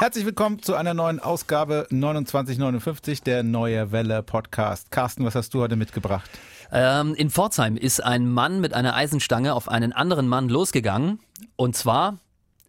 Herzlich 0.00 0.24
willkommen 0.24 0.62
zu 0.62 0.74
einer 0.76 0.94
neuen 0.94 1.20
Ausgabe 1.20 1.86
2959 1.90 3.22
der 3.22 3.42
Neue 3.42 3.92
Welle 3.92 4.22
Podcast. 4.22 4.90
Carsten, 4.90 5.26
was 5.26 5.34
hast 5.34 5.52
du 5.52 5.60
heute 5.60 5.76
mitgebracht? 5.76 6.30
Ähm, 6.72 7.14
in 7.16 7.28
Pforzheim 7.28 7.76
ist 7.76 8.02
ein 8.02 8.26
Mann 8.26 8.62
mit 8.62 8.72
einer 8.72 8.96
Eisenstange 8.96 9.52
auf 9.52 9.68
einen 9.68 9.92
anderen 9.92 10.26
Mann 10.26 10.48
losgegangen 10.48 11.20
und 11.56 11.76
zwar 11.76 12.18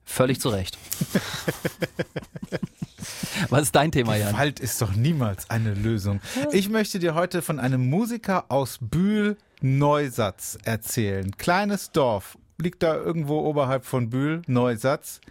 völlig 0.03 0.41
zu 0.41 0.49
Recht. 0.49 0.77
Was 3.49 3.61
ist 3.61 3.77
dein 3.77 3.93
Thema, 3.93 4.17
Jan? 4.17 4.33
Gewalt 4.33 4.59
ist 4.59 4.81
doch 4.81 4.91
niemals 4.91 5.49
eine 5.49 5.73
Lösung. 5.73 6.19
Ich 6.51 6.67
möchte 6.67 6.99
dir 6.99 7.15
heute 7.15 7.41
von 7.41 7.59
einem 7.59 7.89
Musiker 7.89 8.43
aus 8.49 8.77
Bühl 8.81 9.37
Neusatz 9.61 10.57
erzählen. 10.65 11.31
Kleines 11.37 11.93
Dorf, 11.93 12.37
liegt 12.57 12.83
da 12.83 12.93
irgendwo 12.93 13.39
oberhalb 13.39 13.85
von 13.85 14.09
Bühl, 14.09 14.41
Neusatz. 14.47 15.21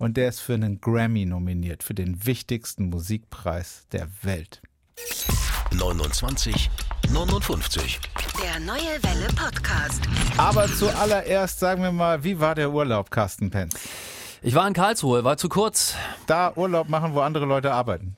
Und 0.00 0.16
der 0.16 0.28
ist 0.28 0.38
für 0.38 0.54
einen 0.54 0.80
Grammy 0.80 1.26
nominiert, 1.26 1.82
für 1.82 1.92
den 1.92 2.24
wichtigsten 2.24 2.88
Musikpreis 2.88 3.86
der 3.90 4.08
Welt. 4.22 4.62
29 5.72 6.70
59. 7.12 7.98
Der 8.40 8.60
Neue 8.60 8.78
Welle 8.78 9.26
Podcast. 9.34 10.02
Aber 10.36 10.68
zuallererst 10.68 11.58
sagen 11.58 11.82
wir 11.82 11.90
mal, 11.90 12.22
wie 12.22 12.38
war 12.38 12.54
der 12.54 12.70
Urlaub, 12.70 13.10
Carsten 13.10 13.50
Penz? 13.50 13.74
Ich 14.40 14.54
war 14.54 14.68
in 14.68 14.72
Karlsruhe, 14.72 15.24
war 15.24 15.36
zu 15.36 15.48
kurz. 15.48 15.96
Da 16.28 16.52
Urlaub 16.54 16.88
machen, 16.88 17.14
wo 17.14 17.20
andere 17.20 17.46
Leute 17.46 17.72
arbeiten. 17.72 18.16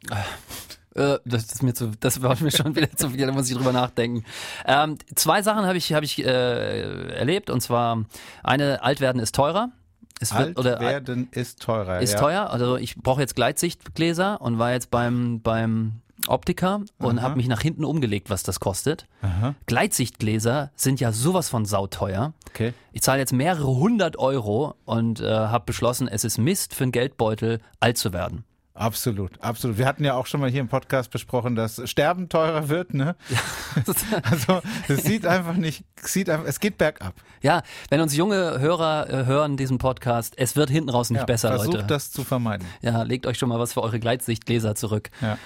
Äh, 0.95 1.19
das 1.24 1.45
ist 1.45 1.62
mir 1.62 1.73
zu, 1.73 1.93
das 1.99 2.21
war 2.21 2.37
mir 2.41 2.51
schon 2.51 2.77
wieder 2.77 2.95
zu 2.95 3.09
viel, 3.09 3.27
da 3.27 3.33
muss 3.33 3.49
ich 3.49 3.57
drüber 3.57 3.73
nachdenken. 3.73 4.27
Ähm, 4.66 4.99
zwei 5.15 5.41
Sachen 5.41 5.65
habe 5.65 5.79
ich, 5.79 5.95
habe 5.95 6.05
ich 6.05 6.23
äh, 6.23 7.15
erlebt 7.15 7.49
und 7.49 7.62
zwar 7.62 8.05
eine, 8.43 8.83
alt 8.83 9.01
werden 9.01 9.23
ist 9.23 9.35
teurer. 9.35 9.71
Es 10.19 10.32
Alt 10.32 10.59
oder 10.59 10.80
werden 10.80 11.28
ist 11.30 11.62
teurer. 11.62 12.00
ist 12.00 12.14
ja. 12.14 12.18
teuer. 12.18 12.51
Also 12.51 12.77
ich 12.77 12.96
brauche 12.96 13.21
jetzt 13.21 13.37
Gleitsichtgläser 13.37 14.40
und 14.40 14.59
war 14.59 14.73
jetzt 14.73 14.90
beim 14.90 15.40
beim 15.40 16.01
Optiker 16.26 16.82
und 16.98 17.23
habe 17.23 17.37
mich 17.37 17.48
nach 17.48 17.62
hinten 17.62 17.85
umgelegt, 17.85 18.29
was 18.29 18.43
das 18.43 18.60
kostet. 18.60 19.07
Aha. 19.23 19.54
Gleitsichtgläser 19.66 20.70
sind 20.76 21.01
ja 21.01 21.12
sowas 21.12 21.48
von 21.48 21.65
sauteuer. 21.65 22.35
Okay. 22.51 22.74
Ich 22.93 23.02
zahle 23.02 23.20
jetzt 23.20 23.32
mehrere 23.32 23.66
hundert 23.66 24.18
Euro 24.18 24.74
und 24.85 25.20
äh, 25.20 25.26
habe 25.26 25.65
beschlossen, 25.65 26.09
es 26.09 26.24
ist 26.24 26.38
Mist 26.38 26.74
für 26.74 26.85
einen 26.85 26.92
Geldbeutel, 26.92 27.60
alt 27.80 27.96
zu 27.96 28.13
werden. 28.13 28.45
Absolut, 28.80 29.32
absolut. 29.42 29.76
Wir 29.76 29.84
hatten 29.86 30.04
ja 30.04 30.14
auch 30.14 30.24
schon 30.26 30.40
mal 30.40 30.48
hier 30.50 30.60
im 30.62 30.68
Podcast 30.68 31.10
besprochen, 31.10 31.54
dass 31.54 31.82
Sterben 31.88 32.28
teurer 32.30 32.68
wird, 32.70 32.95
ne? 32.95 33.14
Also 34.23 34.60
es 34.88 35.04
sieht 35.04 35.26
einfach 35.26 35.54
nicht, 35.54 35.84
sieht 36.02 36.28
einfach, 36.30 36.46
es 36.46 36.60
geht 36.60 36.78
bergab. 36.78 37.12
ja, 37.42 37.62
wenn 37.90 38.01
uns 38.01 38.16
junge 38.16 38.58
Hörer 38.58 39.08
äh, 39.10 39.24
hören 39.26 39.56
diesen 39.56 39.78
Podcast, 39.78 40.34
es 40.38 40.56
wird 40.56 40.70
hinten 40.70 40.88
raus 40.90 41.10
nicht 41.10 41.20
Ja, 41.20 41.26
besser, 41.26 41.48
Versucht 41.51 41.74
Leute. 41.74 41.86
das 41.86 42.10
zu 42.10 42.24
vermeiden. 42.24 42.66
Ja, 42.80 43.02
legt 43.02 43.26
euch 43.26 43.38
schon 43.38 43.48
mal 43.51 43.58
was 43.58 43.74
für 43.74 43.82
eure 43.82 44.01
Gleitsichtgläser 44.01 44.74
zurück. 44.74 45.10
Ja. 45.20 45.36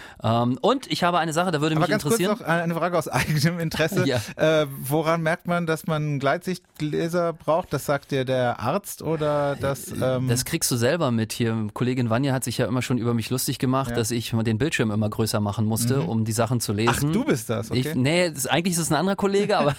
Ähm, 0.42 0.58
und 0.62 0.86
ich 0.90 1.02
habe 1.02 1.18
eine 1.18 1.32
Sache, 1.32 1.50
da 1.50 1.60
würde 1.60 1.74
Aber 1.74 1.80
mich 1.82 1.90
ganz 1.90 2.02
kurz 2.04 2.18
interessieren. 2.20 2.38
noch 2.48 2.62
eine 2.62 2.74
Frage 2.74 2.96
aus 2.98 3.08
eigenem 3.08 3.58
Interesse. 3.58 4.04
Ja. 4.14 4.20
Äh, 4.36 4.66
woran 4.68 5.22
merkt 5.22 5.46
man, 5.46 5.66
dass 5.66 5.86
man 5.86 6.18
Gleitsichtgläser 6.18 7.32
braucht? 7.32 7.72
Das 7.72 7.86
sagt 7.86 8.10
dir 8.10 8.24
der 8.24 8.60
Arzt 8.60 9.02
oder 9.02 9.56
das? 9.56 9.90
Ähm, 10.00 10.28
Das 10.28 10.44
kriegst 10.44 10.70
du 10.70 10.76
selber 10.76 11.10
mit 11.10 11.32
hier. 11.32 11.68
Kollegin 11.72 12.10
Vanja 12.10 12.32
hat 12.32 12.44
sich 12.44 12.58
ja 12.58 12.66
immer 12.66 12.82
schon 12.82 12.98
über 12.98 13.14
mich 13.14 13.23
lustig 13.30 13.58
gemacht, 13.58 13.90
Ja. 13.90 13.96
dass 13.96 14.10
ich 14.10 14.30
den 14.30 14.58
Bildschirm 14.58 14.90
immer 14.90 15.08
größer 15.08 15.40
machen 15.40 15.64
musste, 15.64 16.02
um 16.02 16.24
die 16.24 16.32
Sachen 16.32 16.60
zu 16.60 16.72
Ach, 16.72 16.76
lesen. 16.76 17.12
du 17.12 17.24
bist 17.24 17.50
das, 17.50 17.70
okay? 17.70 17.80
Ich, 17.80 17.94
nee, 17.94 18.30
das, 18.30 18.46
eigentlich 18.46 18.74
ist 18.74 18.80
es 18.80 18.90
ein 18.90 18.96
anderer 18.96 19.16
Kollege, 19.16 19.58
aber, 19.58 19.74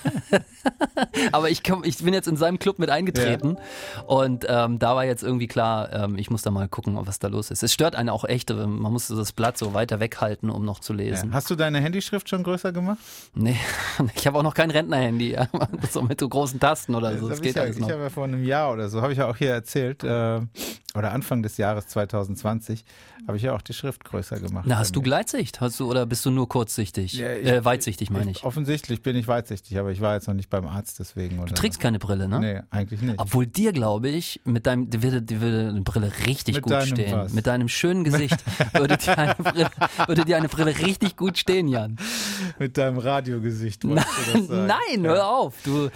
aber 1.32 1.50
ich, 1.50 1.64
komm, 1.64 1.84
ich 1.84 1.98
bin 1.98 2.14
jetzt 2.14 2.28
in 2.28 2.38
seinem 2.38 2.60
Club 2.60 2.80
mit 2.80 2.90
eingetreten 2.90 3.58
und 4.08 4.46
ähm, 4.48 4.80
da 4.80 4.96
war 4.96 5.06
jetzt 5.06 5.24
irgendwie 5.24 5.48
klar, 5.48 5.92
ähm, 5.94 6.18
ich 6.18 6.30
muss 6.30 6.42
da 6.42 6.52
mal 6.52 6.68
gucken, 6.68 6.98
was 7.00 7.20
da 7.20 7.28
los 7.28 7.52
ist. 7.52 7.64
Es 7.64 7.74
stört 7.74 7.96
einen 7.96 8.10
auch 8.10 8.26
echt, 8.26 8.50
äh, 8.52 8.54
man 8.54 8.92
muss 8.92 9.08
das 9.08 9.32
Blatt 9.32 9.58
so 9.58 9.74
weiter 9.74 10.00
weghalten, 10.00 10.50
um 10.50 10.66
noch 10.66 10.80
zu 10.80 10.94
ja. 10.94 11.00
lesen. 11.00 11.34
Hast 11.34 11.50
du 11.50 11.56
deine 11.56 11.80
Handyschrift 11.80 12.30
schon 12.30 12.44
größer 12.44 12.72
gemacht? 12.72 13.00
Nee, 13.34 13.58
ich 14.16 14.28
habe 14.28 14.40
auch 14.40 14.44
noch 14.44 14.54
kein 14.54 14.72
Rentnerhandy, 14.72 15.32
ja, 15.34 15.48
so 15.92 16.02
mit 16.02 16.20
so 16.20 16.30
großen 16.30 16.60
Tasten 16.60 16.96
oder 16.96 17.18
so. 17.18 17.30
Das 17.30 17.38
Das 17.38 17.42
geht 17.42 17.52
ich 17.52 17.56
ja, 17.56 17.66
ich 17.66 17.82
habe 17.92 18.04
ja 18.04 18.10
vor 18.10 18.24
einem 18.24 18.44
Jahr 18.44 18.72
oder 18.74 18.90
so, 18.90 19.02
habe 19.02 19.12
ich 19.12 19.20
ja 19.20 19.28
auch 19.28 19.38
hier 19.38 19.52
erzählt, 19.52 20.04
äh, 20.04 20.40
oder 20.96 21.12
Anfang 21.12 21.44
des 21.44 21.58
Jahres 21.58 21.88
2020, 21.88 22.86
habe 23.28 23.38
ich 23.38 23.44
ja 23.44 23.54
auch 23.56 23.62
die 23.62 23.74
Schrift 23.74 24.04
größer 24.04 24.40
gemacht. 24.40 24.66
Na, 24.68 24.78
hast 24.78 24.96
du. 24.96 25.02
Gleitsicht? 25.02 25.62
Hast 25.62 25.80
du 25.80 25.90
oder 25.90 26.06
bist 26.06 26.26
du 26.26 26.32
nur 26.32 26.48
kurzsichtig? 26.48 27.14
Ja, 27.14 27.34
ich- 27.34 27.46
äh, 27.48 27.64
weitsichtig 27.66 28.10
meine 28.10 28.32
ich. 28.32 28.44
Offensichtlich 28.44 29.02
bin 29.02 29.16
ich 29.16 29.28
weitsichtig, 29.28 29.78
aber 29.78 29.92
ich 29.92 30.02
war 30.02 30.14
jetzt 30.16 30.28
noch 30.28 30.34
nicht 30.36 30.50
beim 30.50 30.68
Arzt 30.68 31.00
deswegen. 31.00 31.38
Du 31.46 31.54
trägst 31.54 31.80
keine 31.80 32.00
Brille, 32.00 32.28
ne? 32.28 32.40
Nee, 32.40 32.62
eigentlich 32.70 33.02
nicht. 33.02 33.20
Obwohl 33.20 33.48
dir, 33.48 33.72
glaube 33.72 34.10
ich, 34.10 34.42
mit 34.46 34.66
deinem, 34.68 34.90
dir 34.90 35.02
würde, 35.04 35.22
dir 35.22 35.42
würde 35.42 35.70
eine 35.70 35.82
Brille 35.82 36.12
richtig 36.26 36.56
Mit 36.56 36.64
gut 36.64 36.84
stehen. 36.84 37.12
was? 37.12 37.34
Mit 37.34 37.48
deinem 37.48 37.68
schönen 37.68 38.04
Gesicht 38.04 38.38
würde 38.74 38.98
dir, 38.98 39.18
eine 39.18 39.36
Brille, 39.36 39.70
würde 40.08 40.26
dir 40.26 40.38
eine 40.38 40.50
Brille 40.50 40.78
richtig 40.80 41.16
gut 41.16 41.38
stehen, 41.38 41.68
Jan. 41.68 41.98
Mit 42.60 42.78
deinem 42.78 42.98
Radiogesicht 42.98 43.84
wolltest 43.84 44.08
du 44.34 44.38
das 44.40 44.48
sagen. 44.48 44.68
Nein, 44.68 45.06
hör 45.06 45.28
auf. 45.28 45.56
Du, 45.64 45.90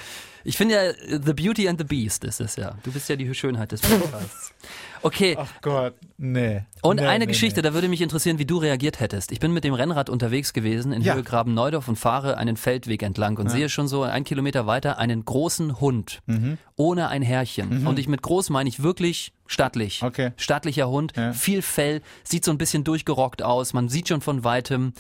ich 0.43 0.57
finde 0.57 0.75
ja, 0.75 0.93
The 1.23 1.33
Beauty 1.33 1.67
and 1.67 1.77
the 1.79 1.83
Beast 1.85 2.23
ist 2.23 2.39
es 2.41 2.55
ja. 2.55 2.75
Du 2.83 2.91
bist 2.91 3.07
ja 3.09 3.15
die 3.15 3.33
Schönheit 3.35 3.71
des 3.71 3.81
Podcasts. 3.81 4.53
Okay, 5.01 5.35
Ach 5.39 5.49
Gott, 5.61 5.93
nee. 6.17 6.63
und 6.81 6.97
nee, 6.97 7.05
eine 7.05 7.25
nee, 7.25 7.31
Geschichte, 7.31 7.61
Nee. 7.61 7.67
da 7.69 7.73
würde 7.73 7.87
mich 7.87 8.01
interessieren, 8.01 8.37
wie 8.39 8.45
du 8.45 8.57
reagiert 8.57 8.99
hättest. 8.99 9.31
Ich 9.31 9.39
bin 9.39 9.51
mit 9.53 9.63
dem 9.63 9.73
Rennrad 9.73 10.09
unterwegs 10.09 10.53
gewesen 10.53 10.91
in 10.91 11.01
Ja. 11.01 11.13
Höhe 11.15 11.23
Graben-Neudorf 11.23 11.87
und 11.87 11.95
fahre 11.95 12.37
einen 12.37 12.57
Feldweg 12.57 13.01
entlang 13.03 13.37
und 13.37 13.49
sehe 13.49 13.69
schon 13.69 13.87
so 13.87 14.03
einen 14.03 14.25
Kilometer 14.25 14.67
weiter 14.67 14.97
einen 14.97 15.23
großen 15.25 15.79
Hund 15.79 16.21
Mhm. 16.25 16.57
ohne 16.75 17.07
ein 17.09 17.21
Härchen. 17.21 17.87
Und 17.87 17.99
ich 17.99 18.07
mit 18.07 18.21
groß 18.21 18.49
meine 18.49 18.67
ich 18.69 18.83
wirklich 18.83 19.31
stattlich. 19.47 20.03
Okay. 20.03 20.31
Stattlicher 20.37 20.89
Hund, 20.89 21.13
Ja. 21.15 21.33
viel 21.33 21.61
Fell, 21.61 22.01
sieht 22.23 22.43
so 22.45 22.51
ein 22.51 22.57
bisschen 22.57 22.83
durchgerockt 22.83 23.41
aus, 23.41 23.73
man 23.73 23.89
sieht 23.89 24.07
schon 24.09 24.21
von 24.21 24.43
weitem, 24.43 24.93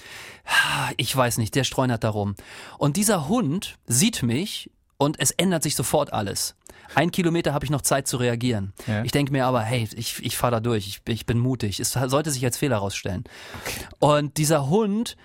ich 0.97 1.15
weiß 1.15 1.37
nicht, 1.37 1.55
der 1.55 1.63
streunert 1.63 2.03
darum. 2.03 2.35
Und 2.77 2.97
dieser 2.97 3.27
Hund 3.27 3.75
sieht 3.85 4.23
mich 4.23 4.71
und 4.97 5.19
es 5.19 5.31
ändert 5.31 5.63
sich 5.63 5.75
sofort 5.75 6.11
alles. 6.13 6.55
Ein 6.95 7.11
Kilometer 7.11 7.53
habe 7.53 7.65
ich 7.65 7.71
noch 7.71 7.81
Zeit 7.81 8.07
zu 8.07 8.17
reagieren. 8.17 8.73
Ja. 8.87 9.03
Ich 9.03 9.11
denke 9.11 9.31
mir 9.31 9.45
aber, 9.45 9.61
hey, 9.61 9.87
ich, 9.95 10.23
ich 10.23 10.37
fahre 10.37 10.55
da 10.55 10.59
durch, 10.59 10.87
ich, 10.87 11.01
ich 11.07 11.25
bin 11.25 11.39
mutig. 11.39 11.79
Es 11.79 11.91
sollte 11.91 12.31
sich 12.31 12.43
als 12.45 12.57
Fehler 12.57 12.77
herausstellen. 12.77 13.23
Und 13.99 14.37
dieser 14.37 14.69
Hund 14.69 15.15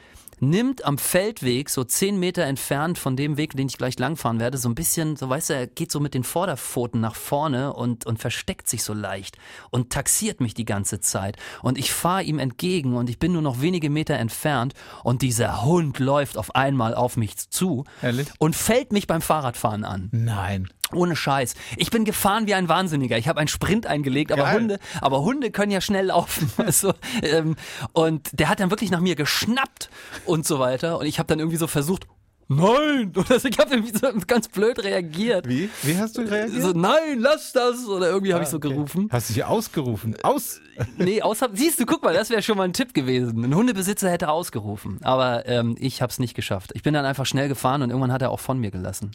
nimmt 0.40 0.84
am 0.84 0.98
Feldweg, 0.98 1.70
so 1.70 1.84
zehn 1.84 2.18
Meter 2.18 2.44
entfernt 2.44 2.98
von 2.98 3.16
dem 3.16 3.36
Weg, 3.36 3.56
den 3.56 3.68
ich 3.68 3.78
gleich 3.78 3.98
langfahren 3.98 4.40
werde, 4.40 4.58
so 4.58 4.68
ein 4.68 4.74
bisschen, 4.74 5.16
so 5.16 5.28
weißt 5.28 5.50
du, 5.50 5.54
er 5.54 5.66
geht 5.66 5.90
so 5.90 6.00
mit 6.00 6.14
den 6.14 6.24
Vorderpfoten 6.24 7.00
nach 7.00 7.14
vorne 7.14 7.72
und, 7.72 8.06
und 8.06 8.18
versteckt 8.18 8.68
sich 8.68 8.82
so 8.82 8.92
leicht 8.92 9.38
und 9.70 9.90
taxiert 9.90 10.40
mich 10.40 10.54
die 10.54 10.64
ganze 10.64 11.00
Zeit. 11.00 11.36
Und 11.62 11.78
ich 11.78 11.92
fahre 11.92 12.22
ihm 12.22 12.38
entgegen 12.38 12.94
und 12.94 13.08
ich 13.10 13.18
bin 13.18 13.32
nur 13.32 13.42
noch 13.42 13.60
wenige 13.60 13.90
Meter 13.90 14.14
entfernt 14.14 14.74
und 15.02 15.22
dieser 15.22 15.64
Hund 15.64 15.98
läuft 15.98 16.36
auf 16.36 16.54
einmal 16.54 16.94
auf 16.94 17.16
mich 17.16 17.36
zu 17.50 17.84
Ehrlich? 18.02 18.28
und 18.38 18.56
fällt 18.56 18.92
mich 18.92 19.06
beim 19.06 19.22
Fahrradfahren 19.22 19.84
an. 19.84 20.08
Nein. 20.12 20.68
Ohne 20.94 21.16
Scheiß. 21.16 21.54
Ich 21.76 21.90
bin 21.90 22.04
gefahren 22.04 22.46
wie 22.46 22.54
ein 22.54 22.68
Wahnsinniger. 22.68 23.18
Ich 23.18 23.28
habe 23.28 23.40
einen 23.40 23.48
Sprint 23.48 23.86
eingelegt, 23.86 24.32
aber 24.32 24.44
Geil. 24.44 24.54
Hunde, 24.54 24.78
aber 25.00 25.22
Hunde 25.22 25.50
können 25.50 25.72
ja 25.72 25.80
schnell 25.80 26.06
laufen. 26.06 26.50
Also, 26.64 26.94
ähm, 27.22 27.56
und 27.92 28.30
der 28.32 28.48
hat 28.48 28.58
dann 28.58 28.70
wirklich 28.70 28.90
nach 28.90 29.00
mir 29.00 29.16
geschnappt 29.16 29.90
und 30.24 30.46
so 30.46 30.58
weiter. 30.58 30.98
Und 30.98 31.06
ich 31.06 31.18
habe 31.18 31.26
dann 31.26 31.38
irgendwie 31.38 31.58
so 31.58 31.66
versucht, 31.66 32.06
nein! 32.48 33.12
Oder 33.16 33.38
so, 33.40 33.48
ich 33.48 33.58
habe 33.58 33.74
irgendwie 33.74 33.96
so 33.96 34.06
ganz 34.26 34.48
blöd 34.48 34.82
reagiert. 34.82 35.48
Wie? 35.48 35.70
Wie 35.82 35.96
hast 35.96 36.16
du 36.18 36.22
reagiert? 36.22 36.62
So, 36.62 36.72
nein, 36.72 37.18
lass 37.18 37.52
das! 37.52 37.86
Oder 37.86 38.08
irgendwie 38.10 38.32
habe 38.34 38.42
ich 38.44 38.50
so 38.50 38.56
Okay. 38.58 38.68
gerufen. 38.70 39.08
Hast 39.10 39.30
du 39.30 39.34
dich 39.34 39.44
ausgerufen? 39.44 40.16
Aus! 40.22 40.60
Nee, 40.96 41.22
außer, 41.22 41.50
siehst 41.54 41.78
du, 41.80 41.86
guck 41.86 42.02
mal, 42.02 42.14
das 42.14 42.30
wäre 42.30 42.42
schon 42.42 42.56
mal 42.56 42.64
ein 42.64 42.72
Tipp 42.72 42.94
gewesen. 42.94 43.44
Ein 43.44 43.54
Hundebesitzer 43.54 44.10
hätte 44.10 44.28
ausgerufen. 44.28 44.98
Aber 45.02 45.46
ähm, 45.46 45.76
ich 45.78 46.02
habe 46.02 46.10
es 46.10 46.18
nicht 46.18 46.34
geschafft. 46.34 46.72
Ich 46.74 46.82
bin 46.82 46.94
dann 46.94 47.04
einfach 47.04 47.26
schnell 47.26 47.48
gefahren 47.48 47.82
und 47.82 47.90
irgendwann 47.90 48.12
hat 48.12 48.22
er 48.22 48.30
auch 48.30 48.40
von 48.40 48.58
mir 48.58 48.70
gelassen. 48.70 49.12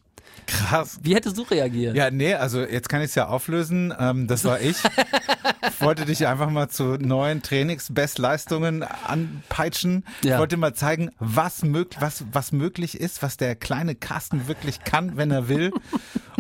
Krass. 0.48 1.00
Wie 1.04 1.16
hättest 1.16 1.38
du 1.38 1.42
reagiert? 1.44 1.96
Ja, 1.96 2.12
nee, 2.12 2.34
also 2.34 2.62
jetzt 2.62 2.88
kann 2.88 3.02
ich 3.02 3.08
es 3.08 3.16
ja 3.16 3.28
auflösen. 3.28 3.94
Ähm, 4.00 4.28
das 4.28 4.46
war 4.46 4.62
ich. 4.62 4.78
Ich 5.68 5.86
wollte 5.86 6.04
dich 6.06 6.28
einfach 6.28 6.50
mal 6.50 6.68
zu 6.70 6.98
neuen 7.00 7.42
Trainingsbestleistungen 7.42 8.84
anpeitschen. 8.84 10.04
Ich 10.22 10.28
Ja. 10.30 10.38
wollte 10.40 10.58
mal 10.58 10.74
zeigen, 10.74 11.10
was, 11.20 11.64
mög 11.64 11.96
was, 12.00 12.26
was 12.34 12.52
möglich 12.52 13.00
ist, 13.00 13.19
was 13.22 13.38
der 13.38 13.56
kleine 13.56 13.96
Carsten 13.96 14.48
wirklich 14.48 14.84
kann, 14.84 15.18
wenn 15.18 15.32
er 15.32 15.48
will. 15.50 15.72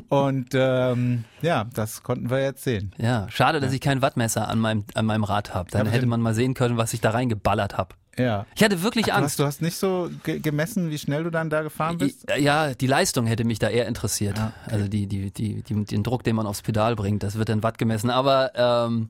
Und 0.10 0.50
ähm, 0.54 1.26
ja, 1.42 1.66
das 1.74 2.02
konnten 2.04 2.30
wir 2.30 2.42
jetzt 2.42 2.64
sehen. 2.64 2.94
Ja, 2.98 3.28
schade, 3.30 3.60
dass 3.60 3.74
ich 3.74 3.82
kein 3.82 4.02
Wattmesser 4.02 4.48
an 4.48 4.60
meinem, 4.60 4.84
an 4.96 5.06
meinem 5.06 5.24
Rad 5.24 5.54
habe. 5.54 5.70
Dann 5.72 5.86
Ja, 5.86 5.92
hätte 5.92 6.08
man 6.08 6.20
mal 6.22 6.34
sehen 6.34 6.54
können, 6.56 6.78
was 6.78 6.94
ich 6.94 7.02
da 7.02 7.12
reingeballert 7.12 7.78
habe. 7.78 7.96
Ja. 8.18 8.46
Ich 8.56 8.64
hatte 8.64 8.82
wirklich 8.82 9.06
Du 9.06 9.14
Angst. 9.14 9.24
hast, 9.32 9.40
du 9.40 9.46
hast 9.46 9.62
nicht 9.62 9.78
so 9.78 10.10
ge 10.24 10.40
gemessen, 10.40 10.90
wie 10.90 10.98
schnell 10.98 11.24
du 11.24 11.30
dann 11.30 11.50
da 11.50 11.62
gefahren 11.62 11.98
bist? 12.00 12.26
Ja, 12.38 12.74
die 12.74 12.88
Leistung 12.88 13.28
hätte 13.28 13.44
mich 13.46 13.60
da 13.60 13.70
eher 13.70 13.88
interessiert. 13.88 14.36
Also 14.66 14.88
die, 14.88 15.08
die, 15.08 15.32
die, 15.32 15.62
den 15.62 16.04
Druck, 16.04 16.24
den 16.24 16.36
man 16.36 16.46
aufs 16.48 16.62
Pedal 16.62 16.96
bringt, 16.96 17.24
das 17.24 17.36
wird 17.38 17.50
in 17.50 17.64
Watt 17.64 17.78
gemessen. 17.78 18.10
Aber 18.10 18.52
ähm, 18.56 19.10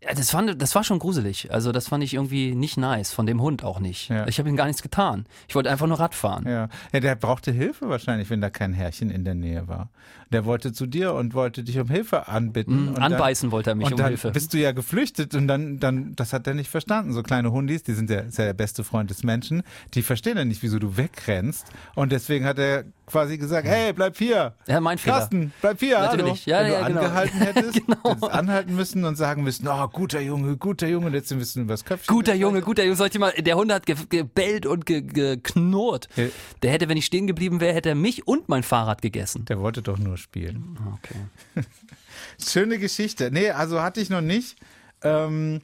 Ja, 0.00 0.14
das, 0.14 0.30
fand, 0.30 0.62
das 0.62 0.76
war 0.76 0.84
schon 0.84 1.00
gruselig. 1.00 1.52
Also 1.52 1.72
das 1.72 1.88
fand 1.88 2.04
ich 2.04 2.14
irgendwie 2.14 2.54
nicht 2.54 2.76
nice, 2.76 3.12
von 3.12 3.26
dem 3.26 3.42
Hund 3.42 3.64
auch 3.64 3.80
nicht. 3.80 4.10
Ja. 4.10 4.28
Ich 4.28 4.38
habe 4.38 4.48
ihm 4.48 4.54
gar 4.54 4.66
nichts 4.66 4.80
getan. 4.80 5.26
Ich 5.48 5.56
wollte 5.56 5.70
einfach 5.70 5.88
nur 5.88 5.98
Rad 5.98 6.14
fahren. 6.14 6.44
Ja. 6.46 6.68
ja, 6.92 7.00
der 7.00 7.16
brauchte 7.16 7.50
Hilfe 7.50 7.88
wahrscheinlich, 7.88 8.30
wenn 8.30 8.40
da 8.40 8.48
kein 8.48 8.72
Herrchen 8.72 9.10
in 9.10 9.24
der 9.24 9.34
Nähe 9.34 9.66
war. 9.66 9.90
Der 10.30 10.44
wollte 10.44 10.72
zu 10.72 10.86
dir 10.86 11.14
und 11.14 11.34
wollte 11.34 11.64
dich 11.64 11.80
um 11.80 11.88
Hilfe 11.88 12.28
anbitten. 12.28 12.84
Mm, 12.84 12.88
und 12.90 12.94
dann- 12.98 13.12
Anbeißen 13.14 13.50
wollte 13.50 13.70
er 13.70 13.74
mich 13.74 13.86
und 13.86 13.94
um 13.94 13.98
dann 13.98 14.08
Hilfe. 14.08 14.30
bist 14.30 14.54
du 14.54 14.58
ja 14.58 14.70
geflüchtet 14.70 15.34
und 15.34 15.48
dann, 15.48 15.80
dann, 15.80 16.14
das 16.14 16.32
hat 16.32 16.46
er 16.46 16.54
nicht 16.54 16.70
verstanden. 16.70 17.12
So 17.12 17.24
kleine 17.24 17.50
Hundis, 17.50 17.82
die 17.82 17.94
sind 17.94 18.08
ja, 18.08 18.20
ist 18.20 18.38
ja 18.38 18.44
der 18.44 18.54
beste 18.54 18.84
Freund 18.84 19.10
des 19.10 19.24
Menschen, 19.24 19.62
die 19.94 20.02
verstehen 20.02 20.36
ja 20.38 20.44
nicht, 20.44 20.62
wieso 20.62 20.78
du 20.78 20.96
wegrennst. 20.96 21.66
Und 21.96 22.12
deswegen 22.12 22.44
hat 22.44 22.58
er 22.60 22.84
quasi 23.08 23.38
gesagt, 23.38 23.66
hey, 23.66 23.92
bleib 23.92 24.16
hier. 24.16 24.54
Ja, 24.66 24.80
mein 24.80 24.98
Fehler. 24.98 25.16
Carsten, 25.18 25.52
bleib 25.60 25.80
hier. 25.80 25.98
Natürlich. 25.98 26.46
Hallo. 26.46 26.56
Ja, 26.56 26.62
Wenn 26.64 26.72
ja, 26.72 26.78
du 26.80 26.86
genau. 26.86 27.00
angehalten 27.00 27.38
hättest, 27.40 27.74
Genau. 27.86 28.26
anhalten 28.28 28.76
müssen 28.76 29.04
und 29.04 29.16
sagen 29.16 29.42
müssen, 29.42 29.66
oh, 29.68 29.88
guter 29.88 30.20
Junge, 30.20 30.56
guter 30.56 30.86
Junge, 30.86 31.06
und 31.06 31.14
jetzt 31.14 31.32
müssen 31.34 31.56
wir 31.60 31.64
übers 31.64 31.84
Köpfchen. 31.84 32.14
Guter 32.14 32.34
Junge, 32.34 32.60
guter 32.60 32.84
Junge, 32.84 32.96
sollte 32.96 33.18
mal, 33.18 33.32
der 33.32 33.56
Hund 33.56 33.72
hat 33.72 33.86
ge 33.86 33.96
gebellt 34.08 34.66
und 34.66 34.86
ge 34.86 35.00
geknurrt. 35.02 36.08
Ja. 36.16 36.26
Der 36.62 36.70
hätte, 36.72 36.88
wenn 36.88 36.96
ich 36.96 37.06
stehen 37.06 37.26
geblieben 37.26 37.60
wäre, 37.60 37.74
hätte 37.74 37.88
er 37.90 37.94
mich 37.94 38.26
und 38.26 38.48
mein 38.48 38.62
Fahrrad 38.62 39.02
gegessen. 39.02 39.44
Der 39.46 39.58
wollte 39.60 39.82
doch 39.82 39.98
nur 39.98 40.16
spielen. 40.16 40.78
Okay. 40.94 41.64
Schöne 42.44 42.78
Geschichte. 42.78 43.30
Nee, 43.32 43.50
also 43.50 43.80
hatte 43.82 44.00
ich 44.00 44.10
noch 44.10 44.20
nicht. 44.20 44.56
Ähm, 45.02 45.60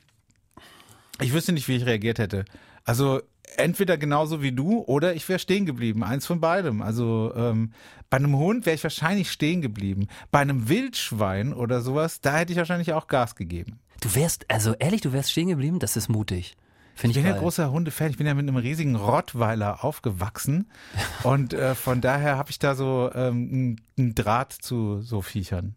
ich 1.20 1.32
wüsste 1.32 1.52
nicht, 1.52 1.68
wie 1.68 1.76
ich 1.76 1.86
reagiert 1.86 2.18
hätte. 2.18 2.44
Also 2.84 3.20
entweder 3.56 3.96
genauso 3.96 4.42
wie 4.42 4.52
du 4.52 4.80
oder 4.82 5.14
ich 5.14 5.28
wäre 5.28 5.38
stehen 5.38 5.66
geblieben. 5.66 6.04
Eins 6.04 6.26
von 6.26 6.40
beidem. 6.40 6.82
Also 6.82 7.32
ähm, 7.36 7.72
bei 8.10 8.16
einem 8.18 8.36
Hund 8.36 8.66
wäre 8.66 8.74
ich 8.76 8.82
wahrscheinlich 8.84 9.30
stehen 9.30 9.60
geblieben. 9.62 10.08
Bei 10.30 10.40
einem 10.40 10.68
Wildschwein 10.68 11.52
oder 11.52 11.80
sowas, 11.80 12.20
da 12.20 12.36
hätte 12.36 12.52
ich 12.52 12.58
wahrscheinlich 12.58 12.92
auch 12.92 13.06
Gas 13.06 13.34
gegeben. 13.34 13.78
Du 14.00 14.14
wärst, 14.14 14.44
also 14.50 14.74
ehrlich, 14.74 15.00
du 15.00 15.12
wärst 15.12 15.30
stehen 15.30 15.48
geblieben? 15.48 15.78
Das 15.78 15.96
ist 15.96 16.08
mutig. 16.08 16.56
Finde 16.94 17.12
Ich 17.12 17.16
ich, 17.16 17.22
bin 17.22 17.26
ja 17.26 17.32
geil. 17.32 17.40
großer 17.42 17.72
Hundefan. 17.72 18.10
Ich 18.10 18.18
bin 18.18 18.26
ja 18.26 18.34
mit 18.34 18.46
einem 18.46 18.56
riesigen 18.56 18.94
Rottweiler 18.94 19.84
aufgewachsen. 19.84 20.70
Und 21.24 21.52
äh, 21.54 21.74
von 21.74 22.00
daher 22.00 22.36
habe 22.36 22.50
ich 22.50 22.58
da 22.58 22.74
so 22.74 23.10
ähm, 23.14 23.76
einen 23.98 24.14
Draht 24.14 24.52
zu 24.52 25.00
so 25.00 25.20
Viechern. 25.22 25.74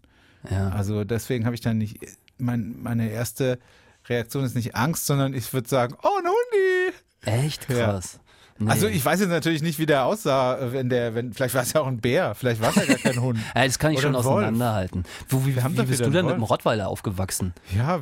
Ja. 0.50 0.70
Also 0.70 1.04
deswegen 1.04 1.46
habe 1.46 1.56
ich 1.56 1.62
dann 1.62 1.78
nicht, 1.80 2.00
mein, 2.38 2.76
meine 2.82 3.10
erste 3.10 3.60
Reaktion 4.08 4.44
ist 4.46 4.56
nicht 4.56 4.76
Angst, 4.76 5.06
sondern 5.08 5.34
ich 5.34 5.52
würde 5.54 5.68
sagen, 5.68 5.96
oh, 6.04 6.08
ein 6.20 6.26
Hundi. 6.26 6.96
Echt 7.22 7.68
krass. 7.68 8.20
Nee. 8.60 8.72
Also 8.72 8.88
ich 8.88 9.06
weiß 9.06 9.20
jetzt 9.20 9.30
natürlich 9.30 9.62
nicht, 9.62 9.78
wie 9.78 9.86
der 9.86 10.06
aussah, 10.06 10.58
wenn 10.72 10.90
der, 10.90 11.14
wenn, 11.14 11.32
vielleicht 11.32 11.54
war 11.54 11.62
es 11.62 11.74
ja 11.74 11.82
auch 11.82 11.88
ein 11.88 12.00
Bär, 12.00 12.34
vielleicht 12.34 12.60
war 12.60 12.70
es 12.70 12.76
ja 12.76 12.86
gar 12.86 12.98
kein 12.98 13.22
Hund. 13.22 13.40
ja, 13.56 13.66
das 13.66 13.78
kann 13.78 13.92
ich 13.92 14.00
Oder 14.00 14.08
schon 14.08 14.16
auseinanderhalten. 14.16 15.04
Wo, 15.30 15.46
wie, 15.46 15.56
wie 15.56 15.84
bist 15.84 16.00
du 16.00 16.10
denn 16.10 16.26
mit 16.26 16.36
dem. 16.36 16.44
Rottweiler 16.44 16.88
aufgewachsen? 16.88 17.54
Ja, 17.76 18.02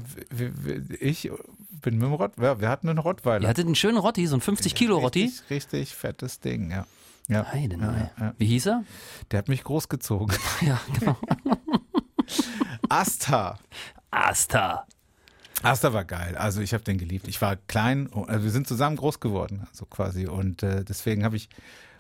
ich 1.00 1.30
bin 1.82 1.96
mit 1.96 2.04
dem 2.04 2.14
Rott, 2.14 2.34
ja, 2.42 2.62
wir 2.62 2.70
hatten 2.70 2.88
einen 2.88 3.00
Rottweiler. 3.00 3.44
Ihr 3.44 3.50
hattet 3.50 3.66
einen 3.66 3.76
schönen 3.76 3.98
Rotti, 3.98 4.26
so 4.28 4.38
ein 4.38 4.42
50 4.42 4.76
Kilo 4.76 4.98
Rotti. 5.00 5.24
Richtig, 5.24 5.50
richtig 5.50 5.96
fettes 5.96 6.40
Ding, 6.40 6.72
ja. 6.72 6.86
Ja, 7.28 7.52
Heide, 7.52 7.78
ja, 7.78 8.12
ja. 8.20 8.34
Wie 8.38 8.46
hieß 8.46 8.68
er? 8.68 8.84
Der 9.32 9.40
hat 9.40 9.50
mich 9.50 9.64
großgezogen. 9.64 10.38
Ja, 10.62 10.80
genau. 11.00 11.18
Asta. 12.90 13.60
Asta. 14.12 14.86
Asta 15.64 15.94
war 15.94 16.06
geil. 16.06 16.36
Also 16.38 16.62
ich 16.62 16.74
habe 16.74 16.84
den 16.84 16.98
geliebt. 16.98 17.28
Ich 17.28 17.42
war 17.42 17.56
klein, 17.56 18.10
also 18.14 18.44
wir 18.44 18.52
sind 18.52 18.68
zusammen 18.68 18.98
groß 18.98 19.20
geworden, 19.20 19.68
also 19.72 19.86
quasi. 19.86 20.28
Und 20.28 20.64
äh, 20.64 20.84
deswegen 20.84 21.24
habe 21.24 21.38
ich 21.38 21.50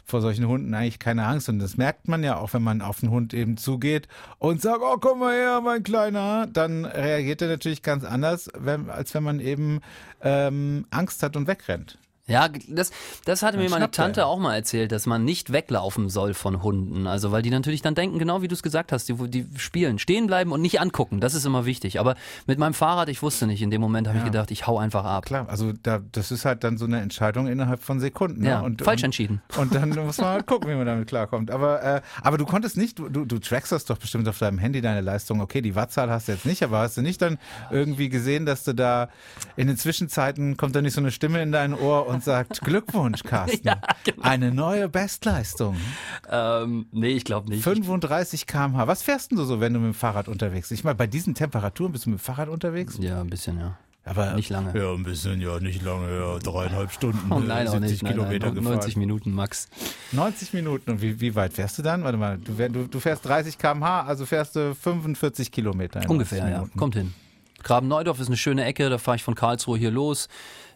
vor 0.05 0.21
solchen 0.21 0.47
Hunden 0.47 0.73
eigentlich 0.73 0.99
keine 0.99 1.25
Angst. 1.25 1.49
Und 1.49 1.59
das 1.59 1.77
merkt 1.77 2.07
man 2.07 2.23
ja 2.23 2.37
auch, 2.37 2.53
wenn 2.53 2.61
man 2.61 2.81
auf 2.81 3.01
einen 3.01 3.11
Hund 3.11 3.33
eben 3.33 3.57
zugeht 3.57 4.07
und 4.37 4.61
sagt, 4.61 4.81
oh, 4.81 4.97
komm 4.99 5.19
mal 5.19 5.33
her, 5.33 5.61
mein 5.61 5.83
Kleiner. 5.83 6.47
Dann 6.47 6.85
reagiert 6.85 7.41
er 7.41 7.47
natürlich 7.47 7.81
ganz 7.81 8.03
anders, 8.03 8.49
wenn, 8.57 8.89
als 8.89 9.13
wenn 9.13 9.23
man 9.23 9.39
eben 9.39 9.81
ähm, 10.21 10.85
Angst 10.91 11.23
hat 11.23 11.35
und 11.35 11.47
wegrennt. 11.47 11.97
Ja, 12.27 12.49
das, 12.67 12.91
das 13.25 13.43
hatte 13.43 13.57
mir 13.57 13.65
Dann 13.65 13.71
meine 13.71 13.83
schnappt 13.83 13.99
er. 13.99 14.03
Tante 14.03 14.25
auch 14.25 14.39
mal 14.39 14.55
erzählt, 14.55 14.91
dass 14.91 15.05
man 15.05 15.23
nicht 15.23 15.51
weglaufen 15.51 16.09
soll 16.09 16.33
von 16.33 16.63
Hunden. 16.63 17.05
Also, 17.05 17.31
weil 17.31 17.43
die 17.43 17.51
natürlich 17.51 17.83
dann 17.83 17.93
denken, 17.93 18.17
genau 18.17 18.41
wie 18.41 18.47
du 18.47 18.55
es 18.55 18.63
gesagt 18.63 18.91
hast, 18.91 19.07
die, 19.07 19.13
die 19.29 19.45
spielen, 19.57 19.99
stehen 19.99 20.25
bleiben 20.25 20.51
und 20.51 20.61
nicht 20.61 20.81
angucken. 20.81 21.19
Das 21.19 21.35
ist 21.35 21.45
immer 21.45 21.65
wichtig. 21.65 21.99
Aber 21.99 22.15
mit 22.47 22.57
meinem 22.57 22.73
Fahrrad, 22.73 23.09
ich 23.09 23.21
wusste 23.21 23.45
nicht. 23.45 23.61
In 23.61 23.69
dem 23.69 23.79
Moment 23.79 24.07
habe 24.07 24.17
ich 24.17 24.23
gedacht, 24.23 24.49
ich 24.49 24.65
hau 24.65 24.79
einfach 24.79 25.05
ab. 25.05 25.25
Klar, 25.25 25.47
also 25.49 25.71
da, 25.83 26.01
das 26.11 26.31
ist 26.31 26.45
halt 26.45 26.63
dann 26.63 26.79
so 26.79 26.85
eine 26.85 26.99
Entscheidung 26.99 27.45
innerhalb 27.45 27.83
von 27.83 27.99
Sekunden. 27.99 28.41
Ne? 28.41 28.49
Ja, 28.49 28.61
und, 28.61 28.81
falsch 28.81 29.01
und, 29.01 29.05
entschieden. 29.05 29.41
Und 29.57 29.75
dann 29.75 29.89
muss 30.05 30.17
man 30.17 30.29
halt 30.29 30.47
gucken, 30.47 30.71
wie 30.71 30.75
man 30.75 30.87
damit 30.87 31.07
klarkommt. 31.07 31.51
Aber, 31.51 31.83
äh, 31.83 32.01
aber 32.23 32.39
du 32.39 32.45
konntest 32.45 32.75
nicht, 32.75 32.97
du, 32.97 33.07
du 33.07 33.37
trackst 33.37 33.71
das 33.71 33.85
doch 33.85 33.99
bestimmt 33.99 34.27
auf 34.27 34.39
deinem 34.39 34.57
Handy, 34.57 34.81
deine 34.81 35.01
Leistung. 35.01 35.41
Okay, 35.41 35.61
die 35.61 35.75
Wattzahl 35.75 36.09
hast 36.09 36.27
du 36.27 36.31
jetzt 36.31 36.47
nicht, 36.47 36.63
aber 36.63 36.79
hast 36.79 36.97
du 36.97 37.03
nicht 37.03 37.21
dann 37.21 37.37
irgendwie 37.69 38.09
gesehen, 38.09 38.47
dass 38.47 38.63
du 38.63 38.73
da 38.73 39.09
in 39.57 39.67
den 39.67 39.77
Zwischenzeiten 39.77 40.57
kommt 40.57 40.75
da 40.75 40.81
nicht 40.81 40.93
so 40.93 41.01
eine 41.01 41.11
Stimme 41.11 41.43
in 41.43 41.51
dein 41.51 41.75
Ohr 41.75 42.14
und 42.15 42.23
sagt, 42.23 42.61
Glückwunsch, 42.65 43.23
Carsten. 43.23 43.61
genau. 43.63 44.21
Eine 44.21 44.51
neue 44.51 44.89
Bestleistung. 44.89 45.77
Ähm, 46.29 46.87
nee, 46.91 47.09
ich 47.09 47.23
glaube 47.23 47.49
nicht. 47.49 47.63
35 47.63 48.47
km/h. 48.47 48.87
Was 48.87 49.03
fährst 49.03 49.31
denn 49.31 49.37
du 49.37 49.43
so, 49.45 49.59
wenn 49.59 49.73
du 49.73 49.79
mit 49.79 49.93
dem 49.93 49.93
Fahrrad 49.93 50.27
unterwegs 50.27 50.69
bist? 50.69 50.79
Ich 50.79 50.83
meine, 50.83 50.95
bei 50.95 51.07
diesen 51.07 51.35
Temperaturen 51.35 51.91
bist 51.91 52.05
du 52.05 52.09
mit 52.09 52.19
dem 52.19 52.23
Fahrrad 52.23 52.49
unterwegs? 52.49 52.97
Ja, 52.99 53.21
ein 53.21 53.29
bisschen, 53.29 53.59
ja. 53.59 53.77
Aber 54.07 54.33
Nicht 54.33 54.51
lange. 54.51 54.77
Ja, 54.79 54.91
ein 54.93 55.01
bisschen, 55.01 55.41
ja, 55.41 55.59
nicht 55.59 55.81
lange, 55.81 56.15
ja, 56.15 56.37
dreieinhalb 56.37 56.91
Stunden. 56.91 57.31
Oh 57.31 57.39
nein, 57.39 57.67
auch 57.67 57.71
70 57.71 57.91
nicht. 57.91 58.03
Nein, 58.03 58.13
Kilometer 58.13 58.45
nein, 58.47 58.55
gefahren. 58.55 58.75
90 58.75 58.97
Minuten 58.97 59.31
max. 59.31 59.67
90 60.11 60.53
Minuten. 60.53 60.91
Und 60.91 61.01
wie, 61.01 61.19
wie 61.19 61.33
weit 61.33 61.53
fährst 61.53 61.79
du 61.79 61.81
dann? 61.81 62.03
Warte 62.03 62.17
mal, 62.19 62.37
du, 62.37 62.53
du, 62.53 62.87
du 62.87 62.99
fährst 62.99 63.25
30 63.25 63.57
km/h, 63.57 64.01
also 64.01 64.27
fährst 64.27 64.55
du 64.55 64.75
45 64.75 65.51
Kilometer. 65.51 66.03
in 66.03 66.09
Ungefähr, 66.09 66.43
90 66.47 66.73
ja. 66.75 66.79
Kommt 66.79 66.93
hin. 66.95 67.15
Graben-Neudorf 67.63 68.19
ist 68.19 68.27
eine 68.27 68.37
schöne 68.37 68.63
Ecke, 68.63 68.91
da 68.91 68.99
fahre 68.99 69.15
ich 69.17 69.23
von 69.23 69.33
Karlsruhe 69.33 69.75
hier 69.79 69.89
los, 69.89 70.29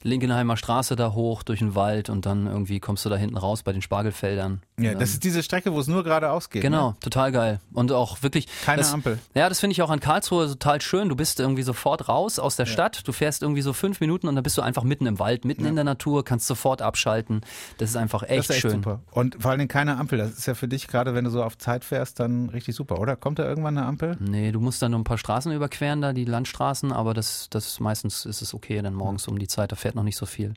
Linkenheimer 0.03 0.57
Straße 0.57 0.95
da 0.95 1.13
hoch 1.13 1.43
durch 1.43 1.59
den 1.59 1.75
Wald 1.75 2.09
und 2.09 2.25
dann 2.25 2.47
irgendwie 2.47 2.79
kommst 2.79 3.05
du 3.05 3.09
da 3.09 3.15
hinten 3.15 3.37
raus 3.37 3.63
bei 3.63 3.71
den 3.71 3.81
Spargelfeldern. 3.81 4.61
Ja, 4.79 4.93
das 4.95 5.11
ist 5.11 5.23
diese 5.23 5.43
Strecke, 5.43 5.73
wo 5.73 5.79
es 5.79 5.87
nur 5.87 6.03
geradeaus 6.03 6.49
geht. 6.49 6.61
Genau, 6.61 6.89
Ne? 6.91 6.95
total 7.01 7.31
geil. 7.31 7.59
Und 7.73 7.91
auch 7.91 8.21
wirklich. 8.23 8.47
Keine 8.63 8.79
das, 8.81 8.93
Ampel. 8.93 9.19
Ja, 9.35 9.49
das 9.49 9.59
finde 9.59 9.73
ich 9.73 9.81
auch 9.81 9.89
an 9.89 9.99
Karlsruhe 9.99 10.47
total 10.47 10.81
schön. 10.81 11.09
Du 11.09 11.15
bist 11.15 11.39
irgendwie 11.39 11.63
sofort 11.63 12.07
raus 12.09 12.39
aus 12.39 12.55
der 12.55 12.65
Stadt. 12.65 13.07
Du 13.07 13.11
fährst 13.11 13.41
irgendwie 13.41 13.61
so 13.61 13.73
fünf 13.73 13.99
Minuten 13.99 14.27
und 14.27 14.35
dann 14.35 14.43
bist 14.43 14.57
du 14.57 14.61
einfach 14.61 14.83
mitten 14.83 15.05
im 15.05 15.19
Wald, 15.19 15.43
mitten 15.45 15.65
in 15.65 15.75
der 15.75 15.83
Natur, 15.83 16.23
kannst 16.23 16.47
sofort 16.47 16.81
abschalten. 16.81 17.41
Das 17.77 17.89
ist 17.89 17.95
einfach 17.97 18.23
echt, 18.23 18.39
Das 18.39 18.45
ist 18.45 18.55
echt 18.55 18.61
schön. 18.61 18.71
super. 18.71 19.01
Und 19.11 19.37
vor 19.39 19.51
allen 19.51 19.59
Dingen 19.59 19.67
keine 19.69 19.97
Ampel. 19.97 20.17
Das 20.19 20.31
ist 20.31 20.45
ja 20.45 20.53
für 20.55 20.67
dich, 20.67 20.87
gerade 20.87 21.13
wenn 21.13 21.25
du 21.25 21.29
so 21.29 21.43
auf 21.43 21.57
Zeit 21.57 21.83
fährst, 21.83 22.19
dann 22.19 22.49
richtig 22.49 22.75
super, 22.75 22.99
oder? 22.99 23.15
Kommt 23.15 23.39
da 23.39 23.43
irgendwann 23.45 23.77
eine 23.77 23.85
Ampel? 23.85 24.17
Nee, 24.19 24.51
du 24.51 24.59
musst 24.59 24.81
dann 24.81 24.91
nur 24.91 24.99
ein 24.99 25.03
paar 25.03 25.17
Straßen 25.17 25.51
überqueren, 25.51 26.01
da 26.01 26.13
die 26.13 26.25
Landstraßen, 26.25 26.91
aber 26.91 27.13
das, 27.13 27.47
das 27.49 27.79
meistens 27.79 28.25
ist 28.25 28.41
es 28.41 28.53
okay, 28.53 28.81
dann 28.81 28.93
morgens 28.93 29.27
um 29.27 29.37
die 29.39 29.47
Zeit, 29.47 29.71
da 29.71 29.75
fährt 29.89 29.95
noch 29.95 30.03
nicht 30.03 30.17
so 30.17 30.27
viel. 30.27 30.53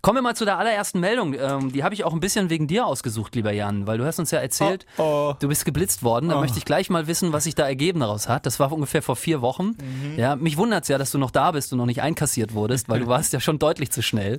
Kommen 0.00 0.18
wir 0.18 0.22
mal 0.22 0.36
zu 0.36 0.44
der 0.44 0.56
allerersten 0.56 1.00
Meldung. 1.00 1.34
Ähm, 1.34 1.72
die 1.72 1.82
habe 1.82 1.92
ich 1.92 2.04
auch 2.04 2.12
ein 2.12 2.20
bisschen 2.20 2.50
wegen 2.50 2.68
dir 2.68 2.86
ausgesucht, 2.86 3.34
lieber 3.34 3.50
Jan, 3.52 3.88
weil 3.88 3.98
du 3.98 4.04
hast 4.04 4.20
uns 4.20 4.30
ja 4.30 4.38
erzählt, 4.38 4.86
Oh, 4.96 5.30
oh. 5.30 5.34
du 5.40 5.48
bist 5.48 5.64
geblitzt 5.64 6.04
worden. 6.04 6.28
Da 6.28 6.38
möchte 6.38 6.58
ich 6.58 6.64
gleich 6.64 6.88
mal 6.88 7.08
wissen, 7.08 7.32
was 7.32 7.44
sich 7.44 7.56
da 7.56 7.66
ergeben 7.66 7.98
daraus 8.00 8.28
hat. 8.28 8.46
Das 8.46 8.60
war 8.60 8.70
ungefähr 8.70 9.02
vor 9.02 9.16
vier 9.16 9.40
Wochen. 9.42 9.76
Ja, 10.16 10.36
mich 10.36 10.56
wundert's 10.56 10.86
ja, 10.86 10.98
dass 10.98 11.10
du 11.10 11.18
noch 11.18 11.32
da 11.32 11.50
bist 11.50 11.72
und 11.72 11.78
noch 11.78 11.86
nicht 11.86 12.00
einkassiert 12.00 12.54
wurdest, 12.54 12.88
weil 12.88 13.00
du 13.00 13.06
warst 13.08 13.32
ja 13.32 13.40
schon 13.40 13.58
deutlich 13.58 13.90
zu 13.90 14.02
schnell. 14.02 14.38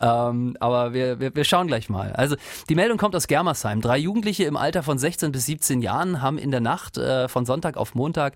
Ähm, 0.00 0.56
aber 0.60 0.92
wir, 0.92 1.18
wir, 1.18 1.34
wir 1.34 1.44
schauen 1.44 1.66
gleich 1.66 1.88
mal. 1.88 2.12
Also 2.12 2.36
die 2.68 2.74
Meldung 2.76 2.98
kommt 2.98 3.16
aus 3.16 3.26
Germersheim. 3.26 3.80
Drei 3.80 3.98
Jugendliche 3.98 4.44
im 4.44 4.56
Alter 4.56 4.84
von 4.84 4.96
16 4.98 5.32
bis 5.32 5.46
17 5.46 5.82
Jahren 5.82 6.22
haben 6.22 6.38
in 6.38 6.52
der 6.52 6.60
Nacht 6.60 6.98
äh, 6.98 7.28
von 7.28 7.46
Sonntag 7.46 7.76
auf 7.76 7.96
Montag 7.96 8.34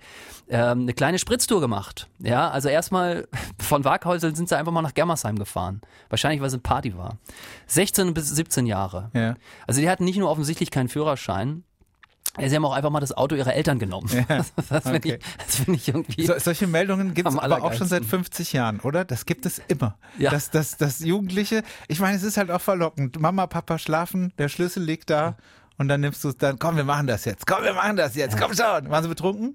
ähm, 0.49 0.81
eine 0.83 0.93
kleine 0.93 1.19
Spritztour 1.21 1.61
gemacht. 1.61 2.09
Ja, 2.19 2.51
also 2.51 2.69
erstmal 2.69 3.29
von 3.61 3.85
Waghäusel 3.85 4.35
sind 4.35 4.49
sie 4.49 4.57
einfach 4.57 4.73
mal 4.73 4.83
nach 4.83 4.95
Germersheim 4.95 5.36
gefahren. 5.39 5.81
Wahrscheinlich, 6.09 6.41
weil 6.41 6.49
es 6.49 6.55
eine 6.55 6.63
Party 6.63 6.97
war. 6.97 7.19
16 7.67 8.15
bis 8.15 8.29
17 8.31 8.67
Jahre. 8.67 9.11
Ja. 9.15 9.35
Also 9.67 9.81
die 9.81 9.89
hatten 9.89 10.05
nicht 10.05 10.19
nur 10.19 10.31
offensichtlich 10.31 10.71
keinen 10.71 10.89
Führerschein, 10.89 11.65
ja, 12.39 12.49
sie 12.49 12.57
haben 12.57 12.65
auch 12.65 12.75
einfach 12.75 12.91
mal 12.91 13.01
das 13.01 13.17
Auto 13.17 13.35
ihrer 13.35 13.55
Eltern 13.55 13.79
genommen. 13.79 14.09
das 14.69 14.83
finde 14.83 14.97
okay. 14.97 15.19
ich, 15.49 15.55
find 15.55 15.77
ich 15.77 15.89
irgendwie. 15.89 16.27
So, 16.27 16.39
solche 16.39 16.67
Meldungen 16.67 17.15
gibt 17.15 17.29
es 17.29 17.37
aber 17.37 17.63
auch 17.63 17.73
schon 17.73 17.87
seit 17.87 18.03
allergeilsten. 18.03 18.09
50 18.09 18.53
Jahren, 18.53 18.81
oder? 18.81 19.05
Das 19.05 19.27
gibt 19.27 19.47
es 19.47 19.61
immer. 19.69 19.97
Ja. 20.19 20.31
Dass, 20.31 20.51
dass, 20.51 20.77
dass 20.77 21.01
Jugendliche, 21.01 21.63
ich 21.89 22.01
meine, 22.01 22.17
es 22.17 22.23
ist 22.23 22.37
halt 22.37 22.51
auch 22.51 22.61
verlockend. 22.61 23.19
Mama, 23.21 23.47
Papa 23.47 23.79
schlafen, 23.79 24.33
der 24.39 24.49
Schlüssel 24.49 24.83
liegt 24.83 25.11
da 25.11 25.37
und 25.79 25.89
dann 25.89 26.01
nimmst 26.01 26.23
du 26.25 26.29
es 26.29 26.37
dann, 26.37 26.59
komm, 26.59 26.77
wir 26.77 26.85
machen 26.85 27.07
das 27.07 27.25
jetzt, 27.25 27.47
komm, 27.47 27.63
wir 27.65 27.75
machen 27.75 27.97
das 27.97 28.15
jetzt, 28.15 28.39
komm 28.41 28.53
schon. 28.55 28.91
Waren 28.91 29.03
sie 29.03 29.09
betrunken? 29.09 29.55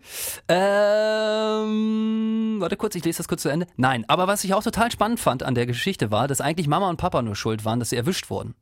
Ähm, 1.32 2.58
warte 2.60 2.78
kurz, 2.78 2.96
ich 2.96 3.04
lese 3.06 3.18
das 3.18 3.28
kurz 3.28 3.42
zu 3.42 3.50
Ende. 3.50 3.68
Nein, 3.78 4.06
aber 4.08 4.28
was 4.28 4.44
ich 4.44 4.54
auch 4.54 4.64
total 4.64 4.92
spannend 4.92 5.20
fand 5.20 5.44
an 5.44 5.56
der 5.56 5.66
Geschichte 5.66 6.12
war, 6.12 6.28
dass 6.28 6.42
eigentlich 6.42 6.68
Mama 6.68 6.90
und 6.90 6.98
Papa 6.98 7.22
nur 7.22 7.36
schuld 7.36 7.66
waren, 7.66 7.80
dass 7.80 7.90
sie 7.90 7.96
erwischt 7.98 8.30
wurden. 8.30 8.56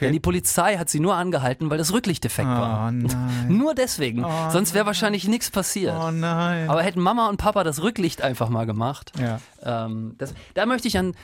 Denn 0.00 0.12
die 0.12 0.18
Polizei 0.20 0.78
hat 0.78 0.88
sie 0.90 0.98
nur 0.98 1.14
angehalten, 1.14 1.70
weil 1.70 1.78
das 1.78 1.92
Rücklicht 1.92 2.24
defekt 2.24 2.48
war. 2.48 2.88
Oh 2.88 2.90
nein. 2.90 3.46
Nur 3.48 3.72
deswegen. 3.74 4.24
Sonst 4.50 4.74
wäre 4.74 4.84
wahrscheinlich 4.84 5.28
nichts 5.28 5.50
passiert. 5.50 5.94
Oh 5.96 6.10
nein. 6.10 6.68
Aber 6.68 6.82
hätten 6.82 7.00
Mama 7.00 7.28
und 7.28 7.36
Papa 7.36 7.62
das 7.62 7.80
Rücklicht 7.82 8.20
einfach 8.20 8.48
mal 8.48 8.66
gemacht, 8.66 9.12
Ja. 9.20 9.38
ähm, 9.62 10.16
das, 10.18 10.34
da 10.54 10.66
möchte 10.66 10.88
ich 10.88 10.98
an, 10.98 11.14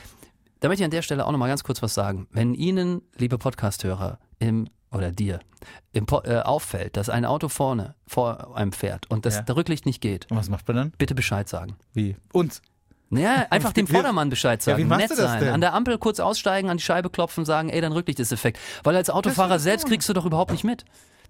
da 0.61 0.69
möchte 0.69 0.83
ich 0.83 0.85
an 0.85 0.91
der 0.91 1.01
Stelle 1.01 1.25
auch 1.25 1.31
noch 1.31 1.39
mal 1.39 1.49
ganz 1.49 1.65
kurz 1.65 1.81
was 1.81 1.93
sagen. 1.93 2.27
Wenn 2.31 2.53
Ihnen, 2.53 3.01
liebe 3.17 3.37
Podcasthörer, 3.37 4.19
im 4.39 4.69
oder 4.93 5.11
dir 5.11 5.39
äh, 5.93 6.37
auffällt, 6.39 6.95
dass 6.97 7.09
ein 7.09 7.25
Auto 7.25 7.49
vorne 7.49 7.95
vor 8.07 8.55
einem 8.55 8.71
fährt 8.71 9.09
und 9.09 9.25
das 9.25 9.35
Ja. 9.47 9.53
Rücklicht 9.53 9.85
nicht 9.85 10.01
geht, 10.01 10.29
Und 10.31 10.37
was 10.37 10.49
macht 10.49 10.67
man 10.67 10.77
dann? 10.77 10.91
bitte 10.97 11.15
Bescheid 11.15 11.49
sagen. 11.49 11.75
Wie? 11.93 12.15
Uns. 12.31 12.61
Ja, 13.09 13.45
einfach 13.49 13.73
dem 13.73 13.85
Vordermann 13.87 14.29
Bescheid 14.29 14.59
Ja, 14.61 14.73
sagen. 14.73 14.83
wie 14.83 14.87
machst 14.87 15.01
nett 15.09 15.11
du 15.11 15.21
das 15.21 15.31
sein. 15.31 15.39
denn? 15.41 15.53
An 15.53 15.61
der 15.61 15.73
Ampel 15.73 15.97
kurz 15.97 16.19
aussteigen, 16.19 16.69
an 16.69 16.77
die 16.77 16.83
Scheibe 16.83 17.09
klopfen 17.09 17.41
und 17.41 17.45
sagen, 17.45 17.69
ey, 17.69 17.79
dann 17.81 17.91
Rücklicht 17.91 18.19
ist 18.19 18.31
defekt. 18.31 18.59
Weil 18.83 18.95
als 18.95 19.09
Autofahrer 19.09 19.59
selbst 19.59 19.85
kriegst 19.87 20.07
du 20.09 20.13
doch 20.13 20.25
überhaupt 20.25 20.51
nicht 20.51 20.63
mit. 20.63 20.85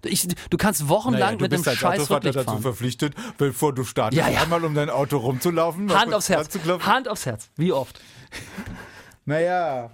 Ich, 0.06 0.26
du 0.50 0.56
kannst 0.58 0.88
wochenlang 0.90 1.20
Naja, 1.20 1.36
du 1.36 1.44
mit 1.44 1.52
als 1.54 1.64
scheiß 1.78 2.00
Autofahrer 2.00 2.16
Rücklicht 2.18 2.36
dazu 2.36 2.50
fahren. 2.50 2.62
verpflichtet, 2.62 3.14
bevor 3.38 3.74
du 3.74 3.84
startest, 3.84 4.20
Ja, 4.20 4.28
ja. 4.28 4.42
einmal 4.42 4.62
um 4.64 4.74
dein 4.74 4.90
Auto 4.90 5.16
rumzulaufen. 5.16 5.90
Hand 5.94 6.12
aufs 6.12 6.28
Herz. 6.28 6.48
Hand 6.80 7.08
aufs 7.08 7.24
Herz. 7.26 7.48
Wie 7.56 7.72
oft? 7.72 8.00
Naja, 9.26 9.90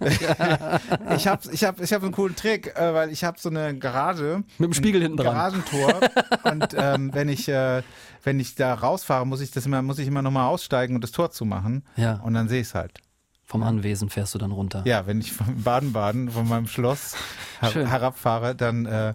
ich 1.16 1.26
habe 1.26 1.42
ich 1.52 1.64
hab, 1.64 1.80
ich 1.80 1.92
hab 1.92 2.02
einen 2.02 2.12
coolen 2.12 2.36
Trick, 2.36 2.76
äh, 2.76 2.94
weil 2.94 3.10
ich 3.10 3.24
habe 3.24 3.38
so 3.38 3.48
eine 3.48 3.76
Garage. 3.76 4.42
Mit 4.58 4.66
dem 4.70 4.74
Spiegel 4.74 5.02
hinten 5.02 5.16
dran. 5.16 5.34
Garagentor. 5.34 6.00
und 6.52 6.74
ähm, 6.76 7.14
wenn 7.14 7.28
ich 7.28 7.48
äh, 7.48 7.82
wenn 8.24 8.40
ich 8.40 8.54
da 8.54 8.74
rausfahre, 8.74 9.26
muss 9.26 9.40
ich 9.40 9.50
das 9.50 9.66
immer 9.66 9.82
muss 9.82 9.98
ich 9.98 10.06
immer 10.06 10.22
noch 10.22 10.30
mal 10.30 10.46
aussteigen 10.46 10.94
und 10.94 11.02
das 11.02 11.12
Tor 11.12 11.30
zumachen. 11.30 11.84
Ja. 11.96 12.20
Und 12.20 12.34
dann 12.34 12.48
sehe 12.48 12.60
ich 12.60 12.68
es 12.68 12.74
halt. 12.74 13.00
Vom 13.44 13.62
Anwesen 13.62 14.10
fährst 14.10 14.34
du 14.34 14.38
dann 14.38 14.52
runter. 14.52 14.82
Ja, 14.84 15.06
wenn 15.06 15.20
ich 15.20 15.32
von 15.32 15.62
Baden-Baden 15.62 16.30
von 16.30 16.46
meinem 16.46 16.66
Schloss 16.66 17.16
herabfahre, 17.60 18.54
dann 18.54 18.84
äh, 18.84 19.14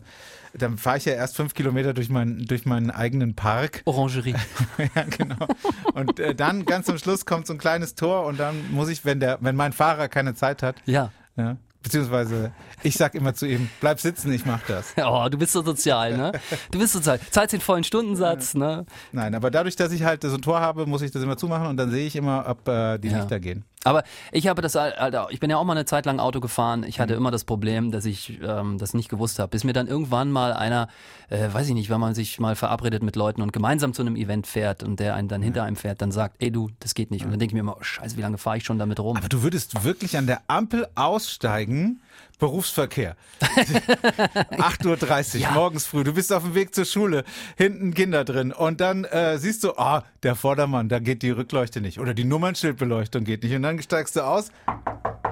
dann 0.56 0.78
fahre 0.78 0.98
ich 0.98 1.06
ja 1.06 1.14
erst 1.14 1.36
fünf 1.36 1.54
Kilometer 1.54 1.94
durch 1.94 2.10
meinen 2.10 2.46
durch 2.46 2.66
meinen 2.66 2.92
eigenen 2.92 3.36
Park. 3.36 3.82
Orangerie. 3.86 4.36
ja, 4.96 5.04
genau. 5.04 5.48
Und 5.94 6.20
äh, 6.20 6.36
dann 6.36 6.66
ganz 6.66 6.86
zum 6.86 6.98
Schluss 6.98 7.26
kommt 7.26 7.48
so 7.48 7.54
ein 7.54 7.60
kleines 7.60 7.96
Tor 7.96 8.26
und 8.26 8.40
dann 8.40 8.72
muss 8.72 8.90
ich, 8.90 9.04
wenn 9.06 9.20
der, 9.20 9.38
wenn 9.42 9.56
mein 9.56 9.74
Fahrer 9.74 10.08
keine 10.10 10.36
Zeit 10.36 10.62
hat, 10.64 10.76
Ja. 10.86 11.12
ja, 11.36 11.58
beziehungsweise 11.82 12.52
ich 12.84 12.96
sag 12.96 13.16
immer 13.16 13.34
zu 13.34 13.46
ihm, 13.46 13.70
bleib 13.82 14.00
sitzen, 14.00 14.32
ich 14.32 14.46
mach 14.46 14.62
das. 14.68 14.94
Oh, 15.04 15.28
du 15.30 15.38
bist 15.38 15.54
so 15.54 15.64
sozial, 15.64 16.16
ne? 16.18 16.32
Du 16.72 16.80
bist 16.80 16.94
sozial. 16.94 17.20
Zahlst 17.32 17.54
den 17.54 17.62
vollen 17.62 17.84
Stundensatz, 17.84 18.54
ne? 18.54 18.86
Nein, 19.12 19.36
aber 19.36 19.52
dadurch, 19.52 19.76
dass 19.76 19.92
ich 19.92 20.04
halt 20.04 20.22
so 20.24 20.34
ein 20.36 20.42
Tor 20.42 20.60
habe, 20.60 20.86
muss 20.86 21.02
ich 21.02 21.12
das 21.12 21.24
immer 21.24 21.38
zumachen 21.38 21.68
und 21.68 21.78
dann 21.78 21.90
sehe 21.92 22.06
ich 22.08 22.16
immer, 22.16 22.46
ob 22.48 22.68
äh, 22.68 22.98
die 23.00 23.10
Ja. 23.10 23.18
Lichter 23.20 23.40
gehen. 23.40 23.64
Aber 23.86 24.04
ich 24.32 24.48
habe 24.48 24.62
das, 24.62 24.76
Alter, 24.76 25.28
ich 25.32 25.40
bin 25.40 25.50
ja 25.50 25.58
auch 25.58 25.64
mal 25.64 25.74
eine 25.74 25.86
Zeit 25.86 26.06
lang 26.06 26.20
Auto 26.20 26.40
gefahren. 26.40 26.84
Ich 26.84 26.98
Mhm. 26.98 27.02
hatte 27.04 27.14
immer 27.16 27.32
das 27.32 27.44
Problem, 27.44 27.92
dass 27.92 28.06
ich 28.06 28.40
ähm, 28.42 28.78
das 28.78 28.94
nicht 28.94 29.10
gewusst 29.10 29.40
habe. 29.40 29.50
Bis 29.50 29.64
mir 29.64 29.74
dann 29.74 29.88
irgendwann 29.88 30.32
mal 30.32 30.54
einer, 30.54 30.88
äh, 31.30 31.48
weiß 31.52 31.68
ich 31.68 31.74
nicht, 31.74 31.90
wenn 31.90 32.00
man 32.00 32.16
sich 32.16 32.40
mal 32.40 32.56
verabredet 32.56 33.04
mit 33.04 33.16
Leuten 33.16 33.42
und 33.42 33.52
gemeinsam 33.54 33.94
zu 33.94 34.02
einem 34.02 34.16
Event 34.16 34.48
fährt 34.48 34.84
und 34.84 35.00
der 35.00 35.16
einen 35.16 35.28
dann 35.28 35.42
hinter 35.42 35.64
einem 35.64 35.76
fährt, 35.76 36.02
dann 36.02 36.12
sagt, 36.12 36.38
ey 36.40 36.52
du, 36.52 36.70
das 36.80 36.94
geht 36.94 37.12
nicht. 37.12 37.26
Und 37.26 37.32
dann 37.32 37.40
denke 37.40 37.52
ich 37.52 37.54
mir 37.56 37.60
immer, 37.62 37.78
oh, 37.78 37.84
scheiße, 37.84 38.16
wie 38.18 38.22
lange 38.22 38.38
fahre 38.38 38.58
ich 38.58 38.64
schon 38.66 38.80
damit 38.80 39.00
rum? 39.00 39.18
Aber 39.18 39.30
du 39.30 39.44
würdest 39.44 39.84
wirklich 39.84 40.18
an 40.18 40.28
der 40.28 40.42
Ampel 40.48 40.88
aussteigen, 40.96 42.02
Berufsverkehr. 42.40 43.16
8.30 43.42 45.36
Uhr, 45.36 45.42
Ja. 45.42 45.52
morgens 45.52 45.86
früh, 45.86 46.04
du 46.04 46.14
bist 46.14 46.32
auf 46.34 46.44
dem 46.44 46.56
Weg 46.56 46.74
zur 46.76 46.86
Schule, 46.86 47.24
hinten 47.58 47.94
Kinder 47.94 48.24
drin 48.26 48.52
und 48.52 48.82
dann 48.82 49.04
äh, 49.06 49.38
siehst 49.38 49.64
du, 49.64 49.74
ah, 49.78 50.04
der 50.24 50.36
Vordermann, 50.36 50.90
da 50.90 51.00
geht 51.00 51.22
die 51.22 51.30
Rückleuchte 51.32 51.82
nicht 51.82 52.00
oder 52.00 52.14
die 52.14 52.26
Nummernschildbeleuchtung 52.26 53.24
geht 53.24 53.44
nicht 53.44 53.56
und 53.56 53.64
dann 53.64 53.82
steigst 53.82 54.16
du 54.16 54.22
aus. 54.22 54.52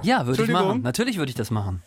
Ja, 0.04 0.26
würde 0.26 0.44
ich 0.44 0.50
machen. 0.50 0.82
Natürlich 0.82 1.18
würde 1.18 1.30
ich 1.30 1.36
das 1.36 1.52
machen. 1.52 1.82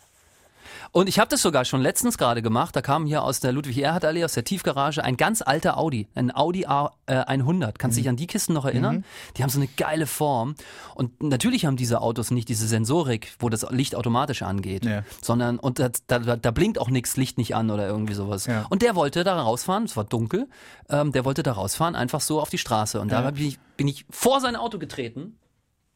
Und 0.91 1.09
ich 1.09 1.19
habe 1.19 1.29
das 1.29 1.41
sogar 1.41 1.65
schon 1.65 1.81
letztens 1.81 2.17
gerade 2.17 2.41
gemacht. 2.41 2.75
Da 2.75 2.81
kam 2.81 3.05
hier 3.05 3.23
aus 3.23 3.39
der 3.39 3.51
Ludwig-Erhard-Allee, 3.51 4.23
aus 4.23 4.33
der 4.33 4.43
Tiefgarage, 4.43 5.03
ein 5.03 5.17
ganz 5.17 5.41
alter 5.41 5.77
Audi, 5.77 6.07
ein 6.15 6.35
Audi 6.35 6.65
A, 6.65 6.91
äh, 7.05 7.15
100. 7.15 7.77
Kannst 7.79 7.97
du 7.97 8.01
dich 8.01 8.09
an 8.09 8.15
die 8.15 8.27
Kisten 8.27 8.53
noch 8.53 8.65
erinnern? 8.65 9.03
Die 9.37 9.43
haben 9.43 9.49
so 9.49 9.59
eine 9.59 9.67
geile 9.67 10.07
Form. 10.07 10.55
Und 10.95 11.21
natürlich 11.21 11.65
haben 11.65 11.77
diese 11.77 12.01
Autos 12.01 12.31
nicht 12.31 12.49
diese 12.49 12.67
Sensorik, 12.67 13.33
wo 13.39 13.49
das 13.49 13.65
Licht 13.71 13.95
automatisch 13.95 14.41
angeht, 14.41 14.85
Ja. 14.85 15.03
sondern 15.21 15.59
und 15.59 15.79
da, 15.79 15.89
da, 16.07 16.19
da 16.35 16.51
blinkt 16.51 16.79
auch 16.79 16.89
nichts 16.89 17.17
Licht 17.17 17.37
nicht 17.37 17.55
an 17.55 17.69
oder 17.71 17.87
irgendwie 17.87 18.13
sowas. 18.13 18.45
Ja. 18.45 18.65
Und 18.69 18.81
der 18.81 18.95
wollte 18.95 19.23
da 19.23 19.39
rausfahren, 19.41 19.83
es 19.83 19.95
war 19.97 20.03
dunkel, 20.03 20.47
ähm, 20.89 21.11
der 21.11 21.25
wollte 21.25 21.43
da 21.43 21.53
rausfahren, 21.53 21.95
einfach 21.95 22.21
so 22.21 22.39
auf 22.41 22.49
die 22.49 22.57
Straße. 22.57 22.99
Und 22.99 23.11
da 23.11 23.29
bin 23.31 23.45
ich, 23.45 23.59
bin 23.77 23.87
ich 23.87 24.05
vor 24.09 24.39
sein 24.41 24.55
Auto 24.55 24.79
getreten. 24.79 25.37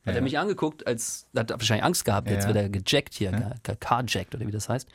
Hat 0.09 0.15
er 0.15 0.21
mich 0.21 0.37
angeguckt, 0.37 0.85
als 0.87 1.27
hat 1.35 1.51
er 1.51 1.59
wahrscheinlich 1.59 1.83
Angst 1.85 2.05
gehabt, 2.05 2.29
jetzt 2.29 2.43
Ja. 2.47 2.53
wird 2.53 2.57
er 2.57 2.69
gejackt 2.69 3.13
hier, 3.13 3.31
ja. 3.31 3.75
carjackt 3.75 4.35
oder 4.35 4.45
wie 4.47 4.51
das 4.51 4.67
heißt. 4.69 4.87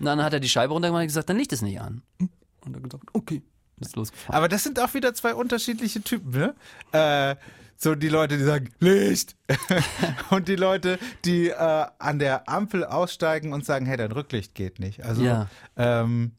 Und 0.00 0.06
dann 0.06 0.22
hat 0.22 0.32
er 0.32 0.40
die 0.40 0.48
Scheibe 0.48 0.72
runtergemacht 0.72 1.02
und 1.02 1.06
gesagt, 1.08 1.28
dann 1.30 1.36
liegt 1.38 1.52
es 1.52 1.62
nicht 1.62 1.80
an. 1.80 2.02
Und 2.18 2.74
er 2.74 2.80
gesagt, 2.80 3.04
okay, 3.12 3.42
ist 3.80 3.96
losgefahren. 3.96 4.34
Aber 4.36 4.48
das 4.48 4.62
sind 4.64 4.78
auch 4.80 4.94
wieder 4.94 5.14
zwei 5.14 5.34
unterschiedliche 5.34 6.02
Typen, 6.02 6.30
ne? 6.30 6.54
Äh, 6.92 7.36
so 7.76 7.94
die 7.96 8.08
Leute, 8.08 8.38
die 8.38 8.44
sagen, 8.44 8.70
Licht! 8.78 9.34
und 10.30 10.48
die 10.48 10.56
Leute, 10.56 10.98
die 11.24 11.48
äh, 11.48 11.86
an 11.98 12.18
der 12.18 12.48
Ampel 12.48 12.84
aussteigen 12.84 13.52
und 13.52 13.64
sagen, 13.66 13.84
hey, 13.86 13.96
dein 13.96 14.12
Rücklicht 14.12 14.54
geht 14.54 14.78
nicht. 14.78 15.02
Also, 15.04 15.22
Ja. 15.22 15.48
ähm, 15.76 16.32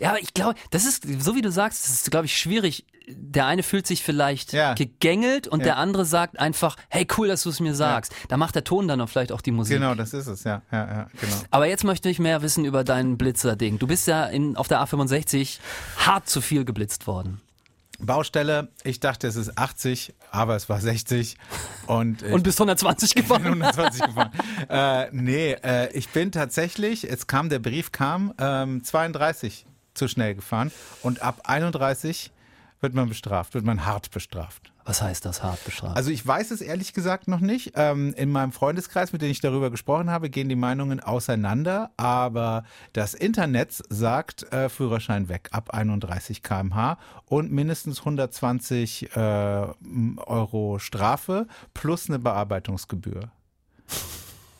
Ja, 0.00 0.10
aber 0.10 0.20
ich 0.20 0.34
glaube, 0.34 0.58
das 0.70 0.84
ist, 0.86 1.04
so 1.22 1.36
wie 1.36 1.42
du 1.42 1.50
sagst, 1.52 1.84
das 1.84 1.90
ist, 1.92 2.10
glaube 2.10 2.26
ich, 2.26 2.36
schwierig. 2.36 2.86
Der 3.16 3.46
eine 3.46 3.62
fühlt 3.62 3.86
sich 3.86 4.02
vielleicht 4.02 4.52
Ja. 4.52 4.74
gegängelt 4.74 5.48
und 5.48 5.60
Ja. 5.60 5.64
der 5.64 5.76
andere 5.78 6.04
sagt 6.04 6.38
einfach, 6.38 6.76
hey, 6.88 7.06
cool, 7.16 7.28
dass 7.28 7.42
du 7.42 7.50
es 7.50 7.60
mir 7.60 7.74
sagst. 7.74 8.12
Da 8.28 8.36
macht 8.36 8.54
der 8.54 8.64
Ton 8.64 8.88
dann 8.88 9.00
auch 9.00 9.08
vielleicht 9.08 9.32
auch 9.32 9.40
die 9.40 9.50
Musik. 9.52 9.76
genau, 9.78 9.94
das 9.94 10.12
ist 10.12 10.26
es, 10.26 10.44
ja, 10.44 10.62
ja, 10.72 10.78
ja, 10.86 11.06
genau. 11.20 11.36
Aber 11.50 11.66
jetzt 11.66 11.84
möchte 11.84 12.08
ich 12.08 12.18
mehr 12.18 12.42
wissen 12.42 12.64
über 12.64 12.84
dein 12.84 13.16
Blitzer-Ding. 13.18 13.78
Du 13.78 13.86
bist 13.86 14.06
ja 14.06 14.24
in, 14.26 14.56
auf 14.56 14.68
der 14.68 14.80
A65 14.82 15.58
hart 15.98 16.28
zu 16.28 16.40
viel 16.40 16.64
geblitzt 16.64 17.06
worden. 17.06 17.40
Baustelle, 18.02 18.68
ich 18.82 18.98
dachte, 19.00 19.26
es 19.28 19.36
ist 19.36 19.58
80, 19.58 20.14
aber 20.30 20.56
es 20.56 20.70
war 20.70 20.80
60 20.80 21.36
und, 21.86 22.22
Und 22.22 22.42
bist 22.44 22.58
120 22.58 23.14
bin 23.14 23.24
gefahren. 23.24 23.44
120 23.60 24.02
gefahren. 24.06 24.30
äh, 24.70 25.08
nee, 25.12 25.52
äh, 25.62 25.92
ich 25.92 26.08
bin 26.08 26.32
tatsächlich, 26.32 27.04
es 27.10 27.26
kam, 27.26 27.50
der 27.50 27.58
Brief 27.58 27.92
kam, 27.92 28.32
ähm, 28.38 28.82
32 28.82 29.66
zu 29.92 30.08
schnell 30.08 30.34
gefahren 30.34 30.72
und 31.02 31.20
ab 31.20 31.42
31 31.44 32.30
wird 32.80 32.94
man 32.94 33.08
bestraft, 33.08 33.54
wird 33.54 33.64
man 33.64 33.84
hart 33.84 34.10
bestraft. 34.10 34.72
Was 34.84 35.02
heißt 35.02 35.24
das, 35.24 35.42
hart 35.42 35.62
bestraft? 35.64 35.96
Also 35.96 36.10
ich 36.10 36.26
weiß 36.26 36.50
es 36.50 36.60
ehrlich 36.60 36.94
gesagt 36.94 37.28
noch 37.28 37.40
nicht. 37.40 37.72
Ähm, 37.76 38.14
in 38.16 38.30
meinem 38.30 38.50
Freundeskreis, 38.52 39.12
mit 39.12 39.22
dem 39.22 39.30
ich 39.30 39.40
darüber 39.40 39.70
gesprochen 39.70 40.10
habe, 40.10 40.30
gehen 40.30 40.48
die 40.48 40.56
Meinungen 40.56 41.00
auseinander. 41.00 41.90
Aber 41.96 42.64
das 42.92 43.14
Internet 43.14 43.82
sagt 43.88 44.52
äh, 44.52 44.68
Führerschein 44.68 45.28
weg 45.28 45.50
ab 45.52 45.74
31 45.74 46.42
km/h 46.42 46.98
und 47.26 47.52
mindestens 47.52 48.00
120 48.00 49.14
äh, 49.14 49.18
Euro 49.18 50.78
Strafe 50.78 51.46
plus 51.74 52.08
eine 52.08 52.18
Bearbeitungsgebühr. 52.18 53.30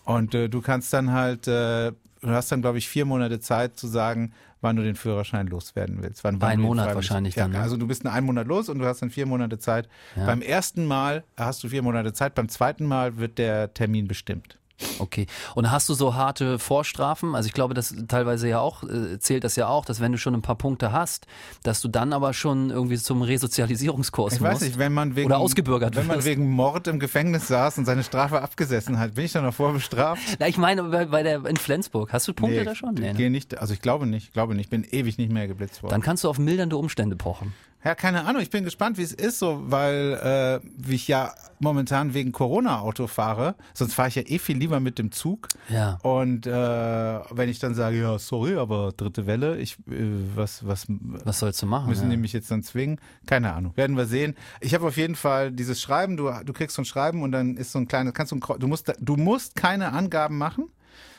Und 0.05 0.35
äh, 0.35 0.49
du 0.49 0.61
kannst 0.61 0.93
dann 0.93 1.13
halt, 1.13 1.47
äh, 1.49 1.93
du 2.21 2.29
hast 2.29 2.51
dann 2.53 2.63
glaube 2.63 2.79
ich 2.79 2.89
vier 2.89 3.05
Monate 3.05 3.41
Zeit 3.41 3.79
zu 3.79 3.87
sagen, 3.87 4.33
wann 4.61 4.77
du 4.77 4.83
den 4.83 4.95
Führerschein 4.95 5.47
loswerden 5.47 6.03
willst. 6.03 6.23
Wann, 6.25 6.41
wann 6.41 6.51
Ein 6.51 6.61
Monat 6.61 6.95
wahrscheinlich 6.95 7.35
ja, 7.35 7.45
dann, 7.45 7.53
ne? 7.53 7.61
Also 7.61 7.77
du 7.77 7.87
bist 7.87 8.03
in 8.03 8.09
einem 8.09 8.27
Monat 8.27 8.47
los 8.47 8.69
und 8.69 8.79
du 8.79 8.85
hast 8.85 9.01
dann 9.01 9.11
vier 9.11 9.27
Monate 9.27 9.59
Zeit. 9.59 9.89
Beim 10.15 10.43
ersten 10.43 10.87
Mal 10.87 11.25
hast 11.37 11.65
du 11.65 11.69
vier 11.69 11.83
Monate 11.83 12.13
Zeit, 12.13 12.35
beim 12.35 12.49
zweiten 12.49 12.85
Mal 12.85 13.17
wird 13.17 13.39
der 13.39 13.73
Termin 13.73 14.07
bestimmt. 14.07 14.60
Okay. 14.99 15.27
Und 15.55 15.71
hast 15.71 15.89
du 15.89 15.95
so 15.95 16.15
harte 16.15 16.59
Vorstrafen? 16.59 17.35
Also 17.35 17.47
ich 17.47 17.53
glaube, 17.53 17.75
das 17.75 17.95
teilweise 18.09 18.49
ja 18.49 18.61
auch, 18.61 18.83
äh, 18.85 19.19
zählt 19.19 19.45
das 19.45 19.57
ja 19.57 19.69
auch, 19.69 19.85
dass 19.85 20.01
wenn 20.01 20.13
du 20.13 20.19
schon 20.19 20.35
ein 20.35 20.43
paar 20.43 20.57
Punkte 20.57 20.93
hast, 20.93 21.27
dass 21.63 21.81
du 21.81 21.89
dann 21.89 22.13
aber 22.13 22.33
schon 22.33 22.71
irgendwie 22.71 22.97
zum 22.97 23.23
Resozialisierungskurs 23.23 24.35
Ich 24.35 24.41
musst. 24.41 24.53
weiß 24.53 24.61
nicht, 24.63 24.79
wenn 24.79 24.93
man 24.93 25.17
wegen 25.17 25.27
Oder 25.27 25.39
ausgebürgert 25.39 25.97
wenn 25.97 26.07
man 26.07 26.17
wirst. 26.19 26.27
wegen 26.27 26.51
Mord 26.51 26.87
im 26.89 26.99
Gefängnis 26.99 27.49
saß 27.49 27.79
und 27.79 27.85
seine 27.85 28.03
Strafe 28.05 28.41
abgesessen 28.43 28.99
hat, 28.99 29.15
bin 29.15 29.25
ich 29.25 29.33
dann 29.33 29.45
noch 29.45 29.55
vorbestraft? 29.55 30.23
Na, 30.39 30.49
ich 30.49 30.57
meine, 30.59 30.83
bei, 30.85 31.05
bei 31.07 31.23
der 31.23 31.45
in 31.47 31.57
Flensburg, 31.57 32.13
hast 32.13 32.27
du 32.29 32.33
Punkte 32.33 32.65
da 32.65 32.75
schon? 32.75 32.95
ich 32.95 33.01
Nee, 33.01 33.09
ne? 33.13 33.15
gehe 33.15 33.31
nicht, 33.31 33.59
also 33.59 33.75
ich 33.75 33.81
glaube 33.83 34.07
nicht, 34.07 34.29
ich 34.29 34.33
glaube 34.33 34.55
nicht, 34.55 34.67
ich 34.67 34.71
bin 34.71 34.85
ewig 34.85 35.19
nicht 35.19 35.33
mehr 35.33 35.47
geblitzt 35.49 35.83
worden. 35.83 35.91
Dann 35.93 36.03
kannst 36.03 36.25
du 36.25 36.29
auf 36.29 36.39
mildernde 36.39 36.77
Umstände 36.77 37.17
pochen. 37.17 37.53
Ja, 37.83 37.95
keine 37.95 38.25
Ahnung. 38.27 38.43
Ich 38.43 38.51
bin 38.51 38.65
gespannt, 38.65 38.99
wie 38.99 39.03
es 39.03 39.13
ist, 39.13 39.39
so, 39.39 39.63
weil 39.67 40.61
äh, 40.63 40.69
wie 40.77 40.97
ich 40.97 41.09
ja 41.09 41.33
momentan 41.61 42.13
wegen 42.13 42.33
Corona 42.33 42.81
Auto 42.81 43.07
fahre. 43.07 43.55
Sonst 43.73 43.95
fahre 43.95 44.09
ich 44.09 44.15
ja 44.17 44.23
eh 44.27 44.39
viel 44.39 44.59
lieber 44.59 44.81
mit 44.81 44.99
dem 44.99 45.13
Zug. 45.13 45.49
Ja. 45.69 45.99
Und 46.03 46.47
äh, 46.47 46.51
wenn 46.51 47.49
ich 47.49 47.59
dann 47.59 47.75
sage, 47.75 48.01
ja, 48.01 48.19
sorry, 48.19 48.57
aber 48.57 48.93
dritte 48.97 49.27
Welle, 49.27 49.59
ich 49.59 49.79
äh, 49.91 50.11
was 50.35 50.67
was 50.67 50.87
Was 50.89 51.39
sollst 51.39 51.63
du 51.63 51.67
machen? 51.67 51.89
müssen 51.89 52.05
ja. 52.05 52.11
die 52.11 52.17
mich 52.17 52.33
jetzt 52.33 52.51
dann 52.51 52.63
zwingen? 52.63 53.01
Keine 53.27 53.53
Ahnung. 53.55 53.77
Werden 53.77 53.97
wir 53.97 54.07
sehen. 54.07 54.35
Ich 54.61 54.75
habe 54.75 54.87
auf 54.87 54.97
jeden 54.97 55.15
Fall 55.15 55.51
dieses 55.51 55.81
Schreiben. 55.81 56.17
Du 56.17 56.31
du 56.45 56.53
kriegst 56.53 56.77
so 56.77 56.83
ein 56.83 56.87
Schreiben 56.87 57.23
und 57.23 57.33
dann 57.33 57.57
ist 57.57 57.73
so 57.73 57.79
ein 57.79 57.89
kleines. 57.89 58.13
Kannst 58.13 58.33
du 58.33 58.37
ein, 58.37 58.59
du 58.59 58.67
musst 58.67 58.93
du 58.99 59.17
musst 59.17 59.57
keine 59.57 59.93
Angaben 59.93 60.37
machen. 60.37 60.69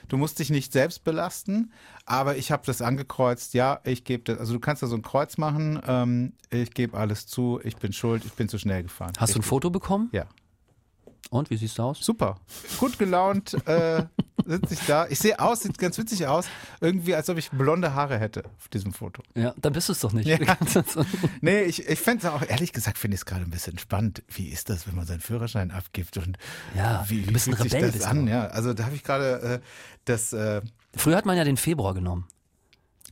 Du 0.07 0.17
musst 0.17 0.39
dich 0.39 0.49
nicht 0.49 0.73
selbst 0.73 1.03
belasten, 1.03 1.71
aber 2.05 2.37
ich 2.37 2.51
habe 2.51 2.63
das 2.65 2.81
angekreuzt. 2.81 3.53
Ja, 3.53 3.79
ich 3.83 4.03
gebe 4.03 4.23
das. 4.23 4.39
Also 4.39 4.53
du 4.53 4.59
kannst 4.59 4.83
da 4.83 4.87
so 4.87 4.95
ein 4.95 5.01
Kreuz 5.01 5.37
machen. 5.37 5.79
Ähm, 5.87 6.33
ich 6.49 6.73
gebe 6.73 6.97
alles 6.97 7.27
zu. 7.27 7.59
Ich 7.63 7.77
bin 7.77 7.93
schuld. 7.93 8.25
Ich 8.25 8.33
bin 8.33 8.49
zu 8.49 8.57
schnell 8.57 8.83
gefahren. 8.83 9.13
Hast 9.17 9.35
du 9.35 9.39
ein 9.39 9.43
Foto 9.43 9.69
bekommen? 9.69 10.09
Ja, 10.11 10.25
Und 11.29 11.49
wie 11.49 11.57
siehst 11.57 11.77
du 11.77 11.83
aus? 11.83 11.99
super. 11.99 12.39
Gut 12.77 12.99
gelaunt 12.99 13.53
äh, 13.65 14.03
sitze 14.45 14.73
ich 14.73 14.79
da. 14.85 15.07
Ich 15.07 15.19
sehe 15.19 15.39
aus, 15.39 15.61
sieht 15.61 15.77
ganz 15.77 15.97
witzig 15.97 16.27
aus. 16.27 16.47
Irgendwie, 16.81 17.15
als 17.15 17.29
ob 17.29 17.37
ich 17.37 17.51
blonde 17.51 17.93
Haare 17.93 18.19
hätte 18.19 18.43
auf 18.57 18.67
diesem 18.67 18.91
Foto. 18.91 19.23
Ja, 19.35 19.53
dann 19.57 19.71
bist 19.71 19.87
du 19.87 19.93
es 19.93 19.99
doch 19.99 20.11
nicht. 20.13 20.27
Ja. 20.27 20.37
Nee, 21.41 21.63
ich, 21.63 21.87
ich 21.87 21.99
fände 21.99 22.27
es 22.27 22.33
auch, 22.33 22.41
ehrlich 22.47 22.73
gesagt, 22.73 22.97
finde 22.97 23.15
ich 23.15 23.21
es 23.21 23.25
gerade 23.25 23.43
ein 23.43 23.49
bisschen 23.49 23.77
spannend. 23.77 24.23
Wie 24.27 24.49
ist 24.49 24.69
das, 24.69 24.87
wenn 24.87 24.95
man 24.95 25.05
seinen 25.05 25.21
Führerschein 25.21 25.71
abgibt 25.71 26.17
und 26.17 26.37
Ja, 26.75 27.05
wie, 27.07 27.27
wie 27.27 27.39
fühlt 27.39 27.57
sich 27.59 27.71
das 27.71 28.01
an? 28.01 28.27
Ja, 28.27 28.47
also 28.47 28.73
da 28.73 28.85
habe 28.85 28.95
ich 28.95 29.03
gerade 29.03 29.41
äh, 29.41 29.59
das 30.05 30.33
äh, 30.33 30.61
Früher 30.95 31.15
hat 31.15 31.25
man 31.25 31.37
ja 31.37 31.43
den 31.43 31.57
Februar 31.57 31.93
genommen. 31.93 32.27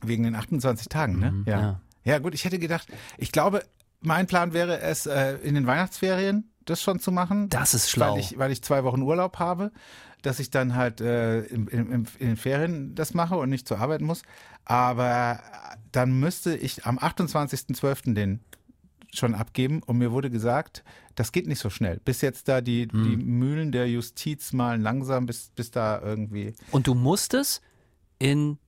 wegen 0.02 0.24
den 0.24 0.34
28 0.34 0.88
Tagen, 0.88 1.18
ne? 1.18 1.32
Mhm, 1.32 1.44
ja. 1.46 1.60
ja. 1.60 1.80
ja. 2.04 2.18
gut, 2.18 2.34
ich 2.34 2.44
hätte 2.44 2.58
gedacht, 2.58 2.88
ich 3.16 3.32
glaube, 3.32 3.64
mein 4.00 4.26
Plan 4.26 4.52
wäre 4.52 4.80
es, 4.80 5.06
äh, 5.06 5.36
in 5.36 5.54
den 5.54 5.66
Weihnachtsferien 5.66 6.49
das 6.64 6.82
schon 6.82 7.00
zu 7.00 7.10
machen. 7.12 7.48
Das 7.48 7.74
ist 7.74 7.90
schlau. 7.90 8.12
Weil 8.14 8.20
ich, 8.20 8.38
weil 8.38 8.52
ich 8.52 8.62
zwei 8.62 8.84
Wochen 8.84 9.02
Urlaub 9.02 9.38
habe, 9.38 9.72
dass 10.22 10.38
ich 10.38 10.50
dann 10.50 10.74
halt 10.74 11.00
äh, 11.00 11.40
im, 11.44 11.66
im, 11.68 11.90
in 12.18 12.26
den 12.28 12.36
Ferien 12.36 12.94
das 12.94 13.14
mache 13.14 13.36
und 13.36 13.48
nicht 13.50 13.66
zur 13.66 13.78
Arbeit 13.78 14.00
muss. 14.02 14.22
Aber 14.64 15.40
dann 15.92 16.18
müsste 16.20 16.54
ich 16.56 16.84
am 16.86 16.98
28.12. 16.98 18.14
den 18.14 18.40
schon 19.12 19.34
abgeben 19.34 19.82
und 19.82 19.98
mir 19.98 20.12
wurde 20.12 20.30
gesagt, 20.30 20.84
das 21.16 21.32
geht 21.32 21.48
nicht 21.48 21.58
so 21.58 21.68
schnell. 21.70 22.00
Bis 22.04 22.20
jetzt 22.20 22.46
da 22.48 22.60
die, 22.60 22.86
Hm. 22.90 23.02
die 23.02 23.16
Mühlen 23.16 23.72
der 23.72 23.88
Justiz 23.90 24.52
malen 24.52 24.82
langsam, 24.82 25.26
bis, 25.26 25.50
bis 25.56 25.70
da 25.72 26.00
irgendwie. 26.00 26.54
Und 26.70 26.86
du 26.86 26.94
musst 26.94 27.34
es 27.34 27.60
in 28.20 28.58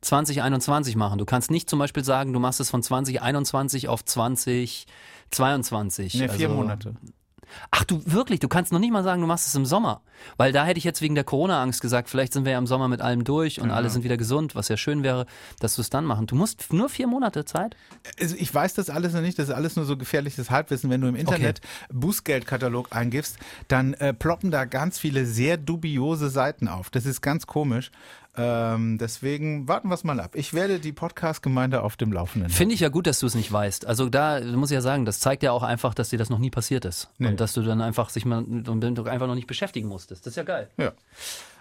2021 0.00 0.96
machen. 0.96 1.18
Du 1.18 1.26
kannst 1.26 1.50
nicht 1.50 1.68
zum 1.68 1.78
Beispiel 1.78 2.04
sagen, 2.04 2.32
du 2.32 2.40
machst 2.40 2.60
es 2.60 2.70
von 2.70 2.82
2021 2.82 3.88
auf 3.88 4.02
2022. 4.02 6.14
Ne, 6.14 6.28
vier 6.30 6.48
Also- 6.48 6.58
Monate. 6.60 6.94
Ach 7.70 7.84
du 7.84 8.00
wirklich, 8.04 8.40
du 8.40 8.48
kannst 8.48 8.72
noch 8.72 8.78
nicht 8.78 8.92
mal 8.92 9.04
sagen, 9.04 9.20
du 9.20 9.26
machst 9.26 9.46
es 9.46 9.54
im 9.54 9.66
Sommer. 9.66 10.02
Weil 10.36 10.52
da 10.52 10.64
hätte 10.64 10.78
ich 10.78 10.84
jetzt 10.84 11.00
wegen 11.02 11.14
der 11.14 11.24
Corona-Angst 11.24 11.80
gesagt, 11.80 12.08
vielleicht 12.08 12.32
sind 12.32 12.44
wir 12.44 12.52
ja 12.52 12.58
im 12.58 12.66
Sommer 12.66 12.88
mit 12.88 13.00
allem 13.00 13.24
durch 13.24 13.60
und 13.60 13.70
alle 13.70 13.90
sind 13.90 14.04
wieder 14.04 14.16
gesund, 14.16 14.54
was 14.54 14.68
ja 14.68 14.76
schön 14.76 15.02
wäre, 15.02 15.26
dass 15.60 15.76
du 15.76 15.80
es 15.80 15.90
dann 15.90 16.04
machen. 16.04 16.26
Du 16.26 16.34
musst 16.34 16.72
nur 16.72 16.88
vier 16.88 17.06
Monate 17.06 17.44
Zeit. 17.44 17.76
Also 18.20 18.36
ich 18.38 18.52
weiß 18.52 18.74
das 18.74 18.90
alles 18.90 19.14
noch 19.14 19.22
nicht, 19.22 19.38
das 19.38 19.48
ist 19.48 19.54
alles 19.54 19.76
nur 19.76 19.84
so 19.84 19.96
gefährliches 19.96 20.50
Halbwissen. 20.50 20.90
Wenn 20.90 21.00
du 21.00 21.08
im 21.08 21.16
Internet 21.16 21.60
Bußgeldkatalog 21.92 22.94
eingibst, 22.94 23.38
dann 23.68 23.94
äh, 23.94 24.12
ploppen 24.12 24.50
da 24.50 24.64
ganz 24.64 24.98
viele 24.98 25.26
sehr 25.26 25.56
dubiose 25.56 26.28
Seiten 26.28 26.68
auf. 26.68 26.90
Das 26.90 27.06
ist 27.06 27.20
ganz 27.20 27.46
komisch. 27.46 27.90
Ähm, 28.36 28.98
deswegen 28.98 29.66
warten 29.66 29.88
wir 29.88 29.94
es 29.94 30.04
mal 30.04 30.20
ab. 30.20 30.34
Ich 30.34 30.54
werde 30.54 30.78
die 30.78 30.92
Podcast-Gemeinde 30.92 31.82
auf 31.82 31.96
dem 31.96 32.12
Laufenden. 32.12 32.50
Finde 32.50 32.74
ich 32.74 32.80
ja 32.80 32.88
gut, 32.88 33.06
dass 33.06 33.20
du 33.20 33.26
es 33.26 33.34
nicht 33.34 33.50
weißt. 33.50 33.86
Also 33.86 34.08
da 34.08 34.40
muss 34.40 34.70
ich 34.70 34.76
ja 34.76 34.80
sagen, 34.80 35.04
das 35.04 35.18
zeigt 35.20 35.42
ja 35.42 35.52
auch 35.52 35.62
einfach, 35.62 35.94
dass 35.94 36.10
dir 36.10 36.18
das 36.18 36.30
noch 36.30 36.38
nie 36.38 36.50
passiert 36.50 36.84
ist. 36.84 37.10
Nee. 37.18 37.28
Und 37.28 37.40
dass 37.40 37.52
du 37.54 37.62
dann 37.62 37.80
einfach 37.80 38.08
sich 38.10 38.24
mal 38.24 38.44
einfach 38.46 39.26
noch 39.26 39.34
nicht 39.34 39.48
beschäftigen 39.48 39.88
musstest. 39.88 40.26
Das 40.26 40.32
ist 40.32 40.36
ja 40.36 40.44
geil. 40.44 40.70
Ja. 40.76 40.92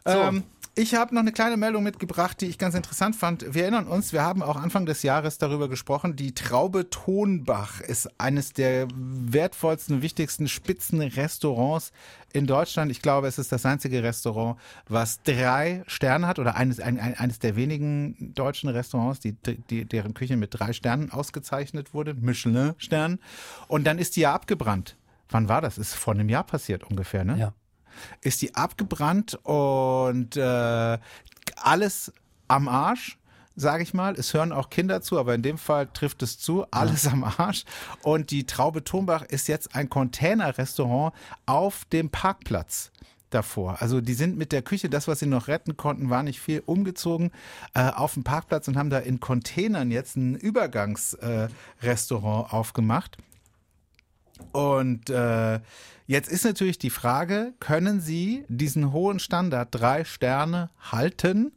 Ähm, 0.05 0.43
ich 0.75 0.95
habe 0.95 1.13
noch 1.13 1.21
eine 1.21 1.33
kleine 1.33 1.57
Meldung 1.57 1.83
mitgebracht, 1.83 2.39
die 2.39 2.45
ich 2.45 2.57
ganz 2.57 2.73
interessant 2.73 3.13
fand. 3.15 3.53
Wir 3.53 3.63
erinnern 3.63 3.85
uns, 3.87 4.13
wir 4.13 4.21
haben 4.21 4.41
auch 4.41 4.55
Anfang 4.55 4.85
des 4.85 5.03
Jahres 5.03 5.37
darüber 5.37 5.67
gesprochen. 5.67 6.15
Die 6.15 6.33
Traube 6.33 6.89
Tonbach 6.89 7.81
ist 7.81 8.09
eines 8.17 8.53
der 8.53 8.87
wertvollsten, 8.95 10.01
wichtigsten 10.01 10.47
Spitzenrestaurants 10.47 11.91
in 12.31 12.47
Deutschland. 12.47 12.91
Ich 12.91 13.01
glaube, 13.01 13.27
es 13.27 13.37
ist 13.37 13.51
das 13.51 13.65
einzige 13.65 14.03
Restaurant, 14.03 14.57
was 14.87 15.21
drei 15.23 15.83
Sterne 15.87 16.27
hat 16.27 16.39
oder 16.39 16.55
eines, 16.55 16.79
ein, 16.79 16.97
ein, 16.97 17.13
eines 17.17 17.39
der 17.39 17.57
wenigen 17.57 18.33
deutschen 18.33 18.69
Restaurants, 18.69 19.19
die, 19.19 19.33
die, 19.33 19.83
deren 19.83 20.13
Küche 20.13 20.37
mit 20.37 20.57
drei 20.57 20.71
Sternen 20.71 21.11
ausgezeichnet 21.11 21.93
wurde, 21.93 22.13
Michelin-Sternen. 22.13 23.19
Und 23.67 23.83
dann 23.85 23.97
ist 23.97 24.15
die 24.15 24.21
ja 24.21 24.33
abgebrannt. 24.33 24.95
Wann 25.27 25.49
war 25.49 25.59
das? 25.59 25.77
Ist 25.77 25.93
vor 25.93 26.13
einem 26.13 26.29
Jahr 26.29 26.45
passiert 26.45 26.85
ungefähr, 26.85 27.25
ne? 27.25 27.37
Ja. 27.37 27.53
Ist 28.21 28.41
die 28.41 28.55
abgebrannt 28.55 29.35
und 29.43 30.37
äh, 30.37 30.97
alles 31.55 32.13
am 32.47 32.67
Arsch, 32.67 33.17
sage 33.55 33.83
ich 33.83 33.93
mal. 33.93 34.15
Es 34.15 34.33
hören 34.33 34.51
auch 34.51 34.69
Kinder 34.69 35.01
zu, 35.01 35.19
aber 35.19 35.35
in 35.35 35.41
dem 35.41 35.57
Fall 35.57 35.87
trifft 35.87 36.23
es 36.23 36.39
zu, 36.39 36.65
alles 36.71 37.07
am 37.07 37.23
Arsch. 37.23 37.65
Und 38.03 38.31
die 38.31 38.45
Traube 38.45 38.83
Turmbach 38.83 39.23
ist 39.23 39.47
jetzt 39.47 39.75
ein 39.75 39.89
Containerrestaurant 39.89 41.13
auf 41.45 41.85
dem 41.85 42.09
Parkplatz 42.09 42.91
davor. 43.29 43.81
Also 43.81 44.01
die 44.01 44.13
sind 44.13 44.37
mit 44.37 44.51
der 44.51 44.61
Küche, 44.61 44.89
das, 44.89 45.07
was 45.07 45.19
sie 45.19 45.27
noch 45.27 45.47
retten 45.47 45.77
konnten, 45.77 46.09
war 46.09 46.23
nicht 46.23 46.39
viel, 46.39 46.63
umgezogen 46.65 47.31
äh, 47.73 47.89
auf 47.89 48.15
den 48.15 48.23
Parkplatz 48.23 48.67
und 48.67 48.77
haben 48.77 48.89
da 48.89 48.99
in 48.99 49.19
Containern 49.19 49.91
jetzt 49.91 50.15
ein 50.15 50.35
Übergangsrestaurant 50.35 52.47
äh, 52.47 52.55
aufgemacht. 52.55 53.17
Und 54.51 55.09
äh, 55.09 55.59
jetzt 56.07 56.29
ist 56.29 56.45
natürlich 56.45 56.79
die 56.79 56.89
Frage, 56.89 57.53
können 57.59 58.01
Sie 58.01 58.45
diesen 58.47 58.91
hohen 58.91 59.19
Standard 59.19 59.69
drei 59.71 60.03
Sterne 60.03 60.69
halten? 60.79 61.51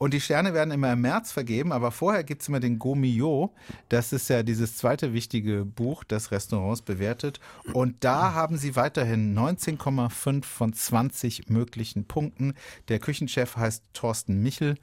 Und 0.00 0.14
die 0.14 0.20
Sterne 0.22 0.54
werden 0.54 0.70
immer 0.70 0.94
im 0.94 1.02
März 1.02 1.30
vergeben, 1.30 1.72
aber 1.72 1.90
vorher 1.90 2.24
gibt's 2.24 2.48
immer 2.48 2.58
den 2.58 2.78
Gomio. 2.78 3.52
Das 3.90 4.14
ist 4.14 4.30
ja 4.30 4.42
dieses 4.42 4.78
zweite 4.78 5.12
wichtige 5.12 5.66
Buch, 5.66 6.04
das 6.04 6.30
Restaurants 6.30 6.80
bewertet. 6.80 7.38
Und 7.74 7.96
da 8.00 8.32
haben 8.32 8.56
sie 8.56 8.76
weiterhin 8.76 9.38
19,5 9.38 10.42
von 10.42 10.72
20 10.72 11.50
möglichen 11.50 12.06
Punkten. 12.06 12.54
Der 12.88 12.98
Küchenchef 12.98 13.56
heißt 13.56 13.84
Thorsten 13.92 14.42
Michel. 14.42 14.76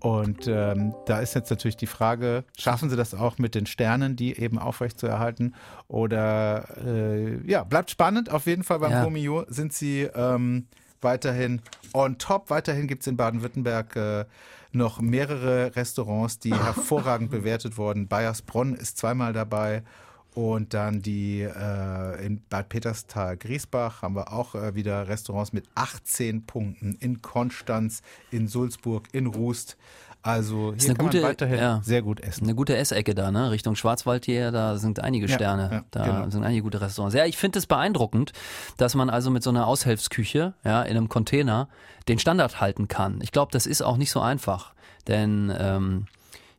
Und 0.00 0.46
ähm, 0.46 0.94
da 1.06 1.20
ist 1.20 1.34
jetzt 1.34 1.50
natürlich 1.50 1.76
die 1.76 1.86
Frage, 1.86 2.44
schaffen 2.58 2.90
Sie 2.90 2.96
das 2.96 3.14
auch 3.14 3.38
mit 3.38 3.54
den 3.54 3.66
Sternen, 3.66 4.16
die 4.16 4.38
eben 4.38 4.58
aufrecht 4.58 4.98
zu 4.98 5.06
erhalten? 5.06 5.54
Oder 5.88 6.68
äh, 6.84 7.50
ja, 7.50 7.64
bleibt 7.64 7.90
spannend. 7.90 8.30
Auf 8.30 8.46
jeden 8.46 8.64
Fall 8.64 8.80
beim 8.80 8.90
Ja. 8.92 9.04
Romeo 9.04 9.44
sind 9.48 9.72
Sie 9.72 10.02
ähm, 10.02 10.66
weiterhin 11.00 11.62
on 11.92 12.18
top. 12.18 12.50
Weiterhin 12.50 12.86
gibt 12.86 13.02
es 13.02 13.06
in 13.06 13.16
Baden-Württemberg 13.16 13.96
äh, 13.96 14.24
noch 14.72 15.00
mehrere 15.00 15.74
Restaurants, 15.76 16.38
die 16.38 16.54
hervorragend 16.54 17.30
bewertet 17.30 17.78
wurden. 17.78 18.08
Bayersbronn 18.08 18.74
ist 18.74 18.98
zweimal 18.98 19.32
dabei. 19.32 19.82
Und 20.34 20.74
dann 20.74 21.00
die 21.00 21.42
äh, 21.42 22.26
in 22.26 22.42
Bad 22.50 22.68
Peterstal 22.68 23.36
Griesbach 23.36 24.02
haben 24.02 24.16
wir 24.16 24.32
auch 24.32 24.56
äh, 24.56 24.74
wieder 24.74 25.06
Restaurants 25.06 25.52
mit 25.52 25.64
18 25.76 26.44
Punkten 26.44 26.96
in 26.98 27.22
Konstanz, 27.22 28.02
in 28.32 28.48
Sulzburg, 28.48 29.08
in 29.12 29.26
Rust. 29.26 29.76
Also 30.22 30.74
hier 30.76 30.88
eine 30.88 30.94
kann 30.94 31.06
gute- 31.06 31.20
man 31.20 31.30
weiterhin 31.30 31.58
ja. 31.58 31.80
sehr 31.84 32.02
gut 32.02 32.18
essen. 32.18 32.44
Eine 32.44 32.54
gute 32.54 32.74
Essecke 32.76 33.14
da, 33.14 33.30
ne? 33.30 33.50
Richtung 33.50 33.76
Schwarzwald 33.76 34.24
hier, 34.24 34.50
da 34.50 34.78
sind 34.78 34.98
einige 34.98 35.28
Sterne. 35.28 35.68
ja, 35.70 35.84
da 35.90 36.04
genau. 36.04 36.30
sind 36.30 36.42
einige 36.42 36.62
gute 36.62 36.80
Restaurants. 36.80 37.14
Ja, 37.14 37.26
ich 37.26 37.36
finde 37.36 37.58
es 37.58 37.66
beeindruckend, 37.66 38.32
dass 38.78 38.94
man 38.94 39.10
also 39.10 39.30
mit 39.30 39.42
so 39.42 39.50
einer 39.50 39.66
Aushilfsküche, 39.66 40.54
ja, 40.64 40.82
in 40.82 40.96
einem 40.96 41.10
Container 41.10 41.68
den 42.08 42.18
Standard 42.18 42.60
halten 42.60 42.88
kann. 42.88 43.20
Ich 43.22 43.32
glaube, 43.32 43.52
das 43.52 43.66
ist 43.66 43.82
auch 43.82 43.98
nicht 43.98 44.10
so 44.10 44.20
einfach. 44.20 44.72
Denn 45.06 45.52
ähm, 45.56 46.06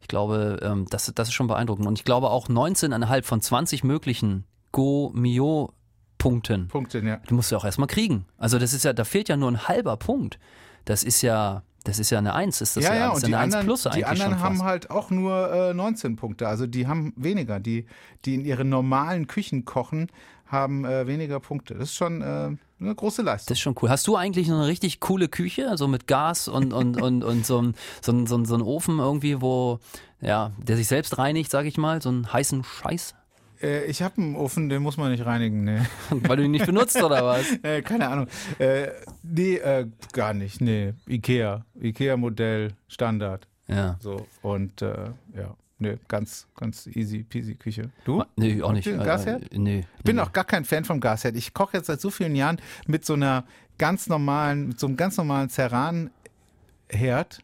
ich 0.06 0.08
glaube, 0.08 0.60
ähm, 0.62 0.86
das, 0.92 1.12
das 1.16 1.30
ist 1.30 1.34
schon 1.34 1.48
beeindruckend. 1.48 1.88
Und 1.88 1.98
ich 1.98 2.06
glaube 2.06 2.30
auch 2.30 2.48
19,5 2.48 3.24
von 3.24 3.42
20 3.42 3.84
möglichen 3.84 4.44
Go-Mio-Punkten. 4.72 6.68
Punkte, 6.68 7.00
ja. 7.00 7.18
Die 7.28 7.34
musst 7.34 7.52
du 7.52 7.56
auch 7.56 7.66
erstmal 7.66 7.88
kriegen. 7.88 8.28
Also 8.38 8.60
das 8.60 8.74
ist 8.74 8.86
ja, 8.86 8.94
da 8.94 9.04
fehlt 9.04 9.30
ja 9.30 9.36
nur 9.36 9.50
ein 9.50 9.68
halber 9.68 9.98
Punkt. 9.98 10.38
Das 10.86 11.02
ist 11.02 11.24
ja, 11.24 11.64
das 11.86 12.00
ist 12.00 12.10
ja 12.10 12.18
eine 12.18 12.34
Eins, 12.34 12.62
ist 12.62 12.76
das 12.76 12.84
ja, 12.84 12.94
ja, 12.94 13.00
ja, 13.00 13.10
und 13.12 13.22
die 13.22 13.28
eine 13.28 13.38
Eins 13.38 13.54
anderen, 13.54 13.68
plus 13.68 13.84
die 13.84 13.90
eigentlich 13.90 14.24
anderen 14.24 14.40
haben 14.40 14.64
halt 14.64 14.90
auch 14.90 15.12
nur 15.12 15.52
äh, 15.70 15.74
19 15.74 16.16
Punkte. 16.16 16.48
Also 16.48 16.68
die 16.68 16.88
haben 16.88 17.14
weniger. 17.16 17.60
Die, 17.60 17.86
die 18.26 18.36
in 18.36 18.44
ihren 18.44 18.70
normalen 18.70 19.28
Küchen 19.28 19.66
kochen, 19.66 20.08
haben 20.48 20.84
äh, 20.84 21.06
weniger 21.06 21.40
Punkte. 21.40 21.76
Das 21.76 21.90
ist 21.90 21.96
schon 21.96 22.22
äh, 22.22 22.26
eine 22.26 22.96
große 22.96 23.22
Leistung. 23.22 23.48
Das 23.48 23.58
ist 23.58 23.62
schon 23.62 23.76
cool. 23.82 23.90
Hast 23.90 24.08
du 24.08 24.16
eigentlich 24.16 24.48
noch 24.48 24.58
eine 24.58 24.68
richtig 24.68 25.00
coole 25.00 25.28
Küche, 25.28 25.78
so 25.78 25.88
mit 25.88 26.08
Gas 26.08 26.48
und, 26.48 26.74
und, 26.74 27.02
und, 27.02 27.24
und 27.24 27.46
so, 27.46 27.62
ein, 27.62 27.76
so, 28.02 28.12
ein, 28.12 28.26
so, 28.26 28.36
ein, 28.36 28.46
so 28.46 28.56
ein 28.56 28.62
Ofen 28.62 28.98
irgendwie, 28.98 29.42
wo, 29.42 29.80
ja, 30.22 30.52
der 30.58 30.78
sich 30.78 30.88
selbst 30.88 31.18
reinigt, 31.20 31.52
sag 31.52 31.66
ich 31.66 31.78
mal, 31.78 32.02
so 32.02 32.10
einen 32.10 32.34
heißen 32.34 32.64
Scheiß? 32.64 33.14
Äh, 33.62 33.86
ich 33.86 34.02
habe 34.02 34.22
einen 34.22 34.36
Ofen, 34.36 34.70
den 34.70 34.82
muss 34.82 34.98
man 34.98 35.12
nicht 35.12 35.26
reinigen. 35.26 35.64
Nee. 35.64 35.82
Weil 36.10 36.38
du 36.38 36.44
ihn 36.44 36.52
nicht 36.52 36.66
benutzt 36.66 37.02
oder 37.02 37.26
was? 37.26 37.46
äh, 37.64 37.82
keine 37.82 38.10
Ahnung. 38.10 38.28
Äh, 38.60 38.90
nee, 39.24 39.56
äh, 39.58 39.88
gar 40.14 40.34
nicht. 40.34 40.62
Nee, 40.62 40.94
Ikea. 41.08 41.66
Ikea-Modell, 41.80 42.74
Standard. 42.88 43.48
Ja. 43.68 43.98
So. 44.00 44.28
Und 44.42 44.82
äh, 44.82 45.10
ja, 45.36 45.56
nee, 45.80 45.98
ganz, 46.08 46.48
ganz 46.56 46.88
easy 46.88 47.24
peasy 47.24 47.56
Küche. 47.56 47.90
Du? 48.04 48.24
Nee, 48.36 48.62
auch 48.62 48.72
nicht. 48.72 48.88
Äh, 48.88 48.98
Gasherd? 48.98 49.52
äh, 49.54 49.58
Nee. 49.58 49.86
Ich 49.98 50.04
bin 50.04 50.18
nee. 50.18 50.22
auch 50.22 50.34
gar 50.34 50.46
kein 50.46 50.66
Fan 50.66 50.86
vom 50.86 51.00
Gasherd. 51.00 51.36
Ich 51.36 51.54
koche 51.54 51.78
jetzt 51.78 51.88
seit 51.88 52.02
so 52.02 52.10
vielen 52.10 52.36
Jahren 52.36 52.62
mit 52.88 53.06
so 53.06 53.14
einer 53.14 53.46
ganz 53.78 54.08
normalen, 54.08 54.70
mit 54.70 54.80
so 54.80 54.88
einem 54.88 54.98
ganz 54.98 55.18
normalen 55.18 55.50
Ceran-Herd. 55.50 57.40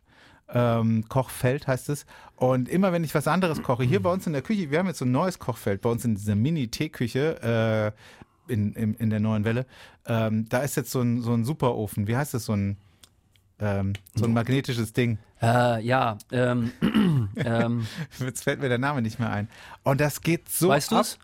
Ähm, 0.53 1.05
Kochfeld 1.07 1.67
heißt 1.67 1.89
es. 1.89 2.05
Und 2.35 2.67
immer 2.67 2.91
wenn 2.91 3.03
ich 3.03 3.15
was 3.15 3.27
anderes 3.27 3.63
koche, 3.63 3.83
hier 3.83 4.01
bei 4.01 4.11
uns 4.11 4.27
in 4.27 4.33
der 4.33 4.41
Küche, 4.41 4.71
wir 4.71 4.79
haben 4.79 4.87
jetzt 4.87 4.99
so 4.99 5.05
ein 5.05 5.11
neues 5.11 5.39
Kochfeld 5.39 5.81
bei 5.81 5.89
uns 5.89 6.03
in 6.03 6.15
dieser 6.15 6.35
Mini-Teeküche 6.35 7.93
äh, 8.49 8.51
in, 8.51 8.73
in, 8.73 8.93
in 8.95 9.09
der 9.09 9.19
neuen 9.19 9.45
Welle. 9.45 9.65
Ähm, 10.05 10.47
da 10.49 10.59
ist 10.59 10.75
jetzt 10.75 10.91
so 10.91 11.01
ein, 11.01 11.21
so 11.21 11.33
ein 11.33 11.45
Superofen. 11.45 12.07
Wie 12.07 12.17
heißt 12.17 12.33
das? 12.33 12.45
So 12.45 12.53
ein, 12.53 12.77
ähm, 13.59 13.93
so 14.15 14.25
ein 14.25 14.33
magnetisches 14.33 14.93
Ding. 14.93 15.19
Äh, 15.41 15.83
ja, 15.83 16.17
ähm, 16.31 16.71
ähm, 17.37 17.87
Jetzt 18.19 18.43
fällt 18.43 18.59
mir 18.59 18.69
der 18.69 18.77
Name 18.77 19.01
nicht 19.01 19.19
mehr 19.19 19.31
ein. 19.31 19.47
Und 19.83 20.01
das 20.01 20.21
geht 20.21 20.49
so 20.49 20.69
weißt 20.69 20.91
du 20.91 20.97
es? 20.97 21.17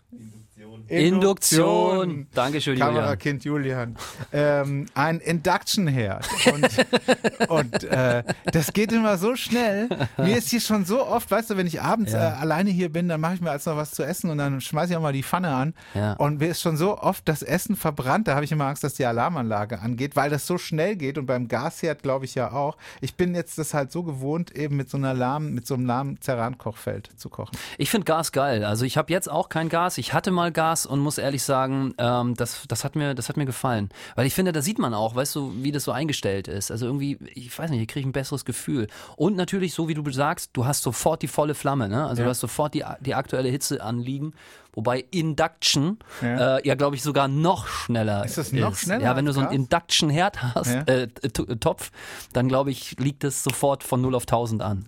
Induktion. 0.88 2.26
Dankeschön, 2.34 2.74
Julian. 2.74 2.94
Kamerakind 2.94 3.44
Julian. 3.44 3.96
Ähm, 4.32 4.86
ein 4.94 5.20
Induction-Herd. 5.20 6.26
Und, 6.52 7.48
und 7.50 7.84
äh, 7.84 8.22
das 8.52 8.72
geht 8.72 8.92
immer 8.92 9.18
so 9.18 9.36
schnell. 9.36 9.88
Mir 10.16 10.36
ist 10.38 10.48
hier 10.50 10.60
schon 10.60 10.84
so 10.84 11.06
oft, 11.06 11.30
weißt 11.30 11.50
du, 11.50 11.56
wenn 11.56 11.66
ich 11.66 11.80
abends 11.82 12.12
Ja. 12.12 12.30
äh, 12.30 12.36
alleine 12.40 12.70
hier 12.70 12.90
bin, 12.92 13.08
dann 13.08 13.20
mache 13.20 13.34
ich 13.34 13.40
mir 13.40 13.50
als 13.50 13.66
noch 13.66 13.76
was 13.76 13.90
zu 13.92 14.02
essen 14.02 14.30
und 14.30 14.38
dann 14.38 14.60
schmeiße 14.60 14.92
ich 14.92 14.96
auch 14.96 15.02
mal 15.02 15.12
die 15.12 15.22
Pfanne 15.22 15.48
an. 15.54 15.74
Ja. 15.94 16.14
Und 16.14 16.40
mir 16.40 16.48
ist 16.48 16.60
schon 16.60 16.76
so 16.76 16.98
oft 16.98 17.28
das 17.28 17.42
Essen 17.42 17.76
verbrannt. 17.76 18.28
Da 18.28 18.34
habe 18.34 18.44
ich 18.44 18.52
immer 18.52 18.66
Angst, 18.66 18.84
dass 18.84 18.94
die 18.94 19.04
Alarmanlage 19.06 19.80
angeht, 19.80 20.16
weil 20.16 20.30
das 20.30 20.46
so 20.46 20.58
schnell 20.58 20.96
geht. 20.96 21.18
Und 21.18 21.26
beim 21.26 21.48
Gasherd 21.48 22.02
glaube 22.02 22.24
ich 22.24 22.34
ja 22.34 22.52
auch. 22.52 22.76
Ich 23.00 23.14
bin 23.16 23.34
jetzt 23.34 23.58
das 23.58 23.74
halt 23.74 23.92
so 23.92 24.02
gewohnt, 24.02 24.54
eben 24.56 24.76
mit 24.76 24.88
so 24.90 24.96
einer 24.96 25.14
lahmen, 25.14 25.54
mit 25.54 25.66
so 25.66 25.74
einem 25.74 25.86
lahmen 25.86 26.18
Ceran-Kochfeld 26.20 27.10
zu 27.16 27.28
kochen. 27.28 27.56
Ich 27.76 27.90
finde 27.90 28.04
Gas 28.04 28.32
geil. 28.32 28.64
Also 28.64 28.84
ich 28.84 28.96
habe 28.96 29.12
jetzt 29.12 29.30
auch 29.30 29.48
kein 29.48 29.68
Gas. 29.68 29.98
Ich 29.98 30.12
hatte 30.12 30.30
mal 30.30 30.52
Gas. 30.52 30.77
Saß 30.78 30.86
und 30.86 31.00
muss 31.00 31.18
ehrlich 31.18 31.42
sagen, 31.42 31.94
ähm, 31.98 32.34
das, 32.34 32.62
das, 32.68 32.84
hat 32.84 32.96
mir, 32.96 33.14
das 33.14 33.28
hat 33.28 33.36
mir 33.36 33.46
gefallen. 33.46 33.88
Weil 34.14 34.26
ich 34.26 34.34
finde, 34.34 34.52
da 34.52 34.62
sieht 34.62 34.78
man 34.78 34.94
auch, 34.94 35.14
weißt 35.14 35.34
du, 35.36 35.52
wie 35.62 35.72
das 35.72 35.84
so 35.84 35.92
eingestellt 35.92 36.48
ist. 36.48 36.70
Also 36.70 36.86
irgendwie, 36.86 37.18
ich 37.34 37.56
weiß 37.56 37.70
nicht, 37.70 37.80
ich 37.82 37.88
kriege 37.88 38.08
ein 38.08 38.12
besseres 38.12 38.44
Gefühl. 38.44 38.86
Und 39.16 39.36
natürlich, 39.36 39.74
so 39.74 39.88
wie 39.88 39.94
du 39.94 40.08
sagst, 40.10 40.50
du 40.54 40.66
hast 40.66 40.82
sofort 40.82 41.22
die 41.22 41.28
volle 41.28 41.54
Flamme, 41.54 41.88
ne? 41.88 42.06
Also 42.06 42.22
Ja. 42.22 42.26
du 42.26 42.30
hast 42.30 42.40
sofort 42.40 42.74
die, 42.74 42.84
die 43.00 43.14
aktuelle 43.14 43.48
Hitze 43.48 43.82
anliegen. 43.82 44.34
Wobei 44.78 45.04
Induction 45.10 45.98
Ja. 46.22 46.58
äh, 46.58 46.66
ja 46.68 46.76
glaube 46.76 46.94
ich, 46.94 47.02
sogar 47.02 47.26
noch 47.26 47.66
schneller 47.66 48.24
Ist 48.24 48.38
das 48.38 48.52
noch 48.52 48.76
schneller 48.76 49.02
Ja, 49.02 49.16
wenn 49.16 49.24
du 49.24 49.32
so 49.32 49.40
einen? 49.40 49.50
Induction-Herd 49.50 50.40
hast, 50.54 50.70
Ja. 50.72 50.82
äh, 50.82 51.08
Topf, 51.08 51.90
dann 52.32 52.46
glaube 52.46 52.70
ich, 52.70 52.94
liegt 53.00 53.24
es 53.24 53.42
sofort 53.42 53.82
von 53.82 54.00
0 54.00 54.14
auf 54.14 54.22
1000 54.24 54.62
an. 54.62 54.86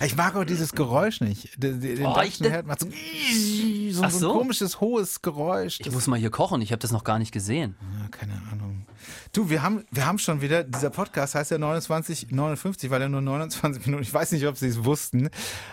Ich 0.00 0.16
mag 0.16 0.34
auch 0.34 0.42
dieses 0.44 0.72
Geräusch 0.72 1.20
nicht. 1.20 1.50
Den, 1.62 1.80
den 1.80 2.04
Oh, 2.04 2.16
ich- 2.20 2.40
Induction 2.40 2.50
Herd 2.50 2.66
macht 2.66 2.80
so, 2.80 2.88
so, 3.92 4.02
Ach 4.02 4.10
so 4.10 4.16
ein 4.16 4.20
so? 4.20 4.32
komisches, 4.32 4.80
hohes 4.80 5.22
Geräusch. 5.22 5.78
Ich 5.78 5.92
muss 5.92 6.08
mal 6.08 6.18
hier 6.18 6.30
kochen, 6.30 6.60
ich 6.60 6.72
habe 6.72 6.80
das 6.80 6.90
noch 6.90 7.04
gar 7.04 7.20
nicht 7.20 7.30
gesehen. 7.30 7.76
Ja, 8.02 8.08
keine 8.08 8.32
Ahnung. 8.50 8.86
Du, 9.32 9.50
wir 9.50 9.62
haben, 9.62 9.84
wir 9.92 10.04
haben 10.04 10.18
schon 10.18 10.40
wieder, 10.40 10.64
dieser 10.64 10.90
Podcast 10.90 11.36
heißt 11.36 11.52
ja 11.52 11.58
29, 11.58 12.32
59, 12.32 12.90
weil 12.90 13.02
er 13.02 13.08
nur 13.08 13.20
29 13.20 13.86
Minuten, 13.86 14.02
ich 14.02 14.12
weiß 14.12 14.32
nicht, 14.32 14.46
ob 14.48 14.56
Sie 14.56 14.66
es 14.66 14.84
wussten, 14.84 15.30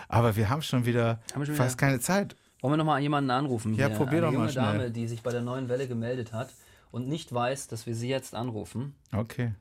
aber 0.08 0.36
wir 0.36 0.48
haben 0.50 0.62
schon 0.62 0.86
wieder 0.86 1.18
Haben 1.34 1.44
schon 1.46 1.56
fast 1.56 1.76
keine 1.78 1.98
Zeit. 1.98 2.36
Wollen 2.66 2.72
wir 2.72 2.78
noch 2.78 2.84
mal 2.92 3.00
jemanden 3.00 3.30
anrufen? 3.30 3.74
Ja, 3.74 3.86
hier? 3.86 3.96
probier 3.96 4.18
Eine 4.18 4.20
doch 4.22 4.26
mal 4.32 4.34
junge 4.34 4.48
schnell. 4.50 4.64
Dame, 4.78 4.90
die 4.90 5.06
sich 5.06 5.22
bei 5.22 5.30
der 5.30 5.40
neuen 5.40 5.68
Welle 5.68 5.86
gemeldet 5.86 6.32
hat 6.32 6.48
und 6.90 7.06
nicht 7.06 7.32
weiß, 7.32 7.68
dass 7.68 7.86
wir 7.86 7.94
sie 7.94 8.08
jetzt 8.08 8.34
anrufen. 8.34 8.96
Okay. 9.12 9.54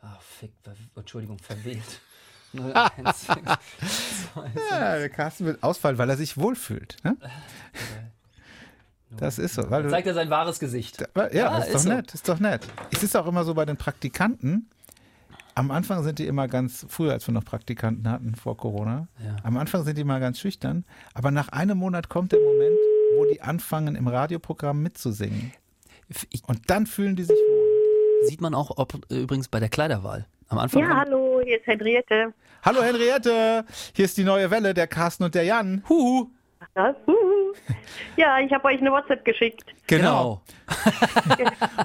Ah, 0.00 0.16
fick, 0.20 0.52
ver 0.62 0.74
Entschuldigung, 0.94 1.38
verwählt. 1.40 1.82
016. 2.52 3.34
Ja, 4.70 4.96
der 4.96 5.08
Carsten 5.08 5.44
wird 5.46 5.60
ausfallen, 5.64 5.98
weil 5.98 6.08
er 6.08 6.16
sich 6.16 6.36
wohlfühlt. 6.38 6.98
Ne? 7.02 7.16
Das 9.10 9.40
ist 9.40 9.54
so. 9.54 9.68
Weil 9.68 9.90
Zeigt 9.90 10.06
er 10.06 10.14
sein 10.14 10.30
wahres 10.30 10.60
Gesicht. 10.60 11.00
ja, 11.32 11.50
Ah, 11.50 11.58
ist, 11.58 11.66
ist 11.66 11.74
doch 11.74 11.80
so. 11.80 11.88
nett, 11.88 12.14
ist 12.14 12.28
doch 12.28 12.38
nett. 12.38 12.68
Es 12.92 13.02
ist 13.02 13.16
auch 13.16 13.26
immer 13.26 13.42
so 13.42 13.54
bei 13.54 13.64
den 13.64 13.76
Praktikanten. 13.76 14.70
Am 15.54 15.70
Anfang 15.70 16.02
sind 16.02 16.18
die 16.18 16.26
immer 16.26 16.48
ganz, 16.48 16.86
früher 16.88 17.12
als 17.12 17.26
wir 17.26 17.34
noch 17.34 17.44
Praktikanten 17.44 18.08
hatten, 18.10 18.34
vor 18.36 18.56
Corona, 18.56 19.08
Ja. 19.22 19.36
am 19.42 19.56
Anfang 19.58 19.84
sind 19.84 19.98
die 19.98 20.04
mal 20.04 20.18
ganz 20.18 20.38
schüchtern, 20.40 20.84
aber 21.14 21.30
nach 21.30 21.48
einem 21.50 21.76
Monat 21.78 22.08
kommt 22.08 22.32
der 22.32 22.40
Moment, 22.40 22.76
wo 23.16 23.26
die 23.26 23.42
anfangen, 23.42 23.94
im 23.94 24.08
Radioprogramm 24.08 24.82
mitzusingen. 24.82 25.52
Ich, 26.30 26.42
Und 26.46 26.70
dann 26.70 26.86
fühlen 26.86 27.16
die 27.16 27.24
sich 27.24 27.36
wohl. 27.36 28.28
sieht 28.28 28.40
man 28.40 28.54
auch 28.54 28.70
ob, 28.78 28.94
äh, 29.10 29.20
übrigens 29.22 29.48
bei 29.48 29.60
der 29.60 29.68
Kleiderwahl. 29.68 30.26
Am 30.48 30.58
Anfang. 30.58 30.82
Ja, 30.82 30.96
hallo, 30.98 31.40
hier 31.44 31.58
ist 31.58 31.66
Henriette. 31.66 32.32
Hallo 32.62 32.82
Henriette, 32.82 33.64
hier 33.94 34.04
ist 34.04 34.16
die 34.16 34.24
neue 34.24 34.50
Welle, 34.50 34.72
der 34.74 34.86
Carsten 34.86 35.24
und 35.24 35.34
der 35.34 35.44
Jan. 35.44 35.82
Huhu. 35.88 36.30
Ja, 36.76 36.94
huhu. 37.06 37.14
Ja 38.16 38.38
ich 38.40 38.52
habe 38.52 38.64
euch 38.68 38.80
eine 38.80 38.90
WhatsApp 38.90 39.24
geschickt. 39.24 39.64
Genau. 39.86 40.40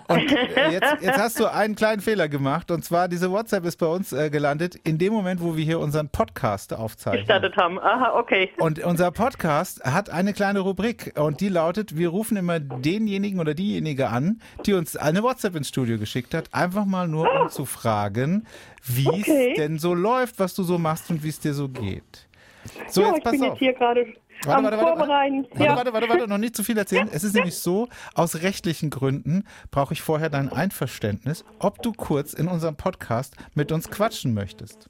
Und 0.07 0.31
äh, 0.31 0.71
jetzt, 0.71 1.01
jetzt 1.01 1.17
hast 1.17 1.39
du 1.39 1.45
einen 1.51 1.75
kleinen 1.75 2.01
Fehler 2.01 2.29
gemacht. 2.29 2.71
Und 2.71 2.85
zwar, 2.85 3.07
diese 3.07 3.31
WhatsApp 3.31 3.65
ist 3.65 3.77
bei 3.77 3.85
uns 3.87 4.13
äh, 4.13 4.29
gelandet 4.29 4.75
in 4.83 4.97
dem 4.97 5.13
Moment, 5.13 5.41
wo 5.41 5.57
wir 5.57 5.63
hier 5.65 5.79
unseren 5.79 6.09
Podcast 6.09 6.73
aufzeichnen. 6.73 7.21
Gestartet 7.25 7.57
haben. 7.57 7.79
Aha, 7.79 8.17
okay. 8.17 8.49
Und 8.59 8.79
unser 8.83 9.11
Podcast 9.11 9.83
hat 9.83 10.09
eine 10.09 10.33
kleine 10.33 10.59
Rubrik 10.59 11.13
und 11.19 11.41
die 11.41 11.49
lautet, 11.49 11.97
wir 11.97 12.09
rufen 12.09 12.37
immer 12.37 12.59
denjenigen 12.59 13.39
oder 13.39 13.53
diejenige 13.53 14.09
an, 14.09 14.41
die 14.65 14.73
uns 14.73 14.95
eine 14.95 15.23
WhatsApp 15.23 15.55
ins 15.55 15.67
Studio 15.69 15.97
geschickt 15.97 16.33
hat, 16.33 16.53
einfach 16.53 16.85
mal 16.85 17.07
nur 17.07 17.29
um 17.41 17.49
zu 17.49 17.65
fragen, 17.65 18.45
wie 18.85 19.07
Okay. 19.07 19.49
es 19.51 19.57
denn 19.57 19.79
so 19.79 19.93
läuft, 19.93 20.39
was 20.39 20.53
du 20.55 20.63
so 20.63 20.77
machst 20.77 21.09
und 21.09 21.23
wie 21.23 21.29
es 21.29 21.39
dir 21.39 21.53
so 21.53 21.67
geht. 21.67 22.27
So, 22.89 23.01
ja, 23.01 23.07
jetzt 23.07 23.17
ich 23.19 23.23
pass 23.23 23.31
bin 23.31 23.41
auf. 23.43 23.47
jetzt 23.49 23.59
hier 23.59 23.73
gerade 23.73 24.05
Warte, 24.43 24.57
am 24.57 24.63
warte, 24.63 24.77
warte, 24.77 24.97
Vorbereiten. 24.97 25.47
Warte, 25.51 25.63
ja. 25.63 25.75
warte, 25.75 25.93
warte, 25.93 26.09
warte, 26.09 26.27
noch 26.27 26.37
nicht 26.37 26.55
zu 26.55 26.63
viel 26.63 26.77
erzählen. 26.77 27.09
Es 27.11 27.23
ist 27.23 27.33
nämlich 27.33 27.57
so, 27.57 27.87
aus 28.13 28.41
rechtlichen 28.41 28.89
Gründen 28.89 29.43
brauche 29.71 29.93
ich 29.93 30.01
vorher 30.01 30.29
dein 30.29 30.51
Einverständnis, 30.51 31.45
ob 31.59 31.81
du 31.81 31.91
kurz 31.93 32.33
in 32.33 32.47
unserem 32.47 32.75
Podcast 32.75 33.35
mit 33.55 33.71
uns 33.71 33.89
quatschen 33.89 34.33
möchtest. 34.33 34.89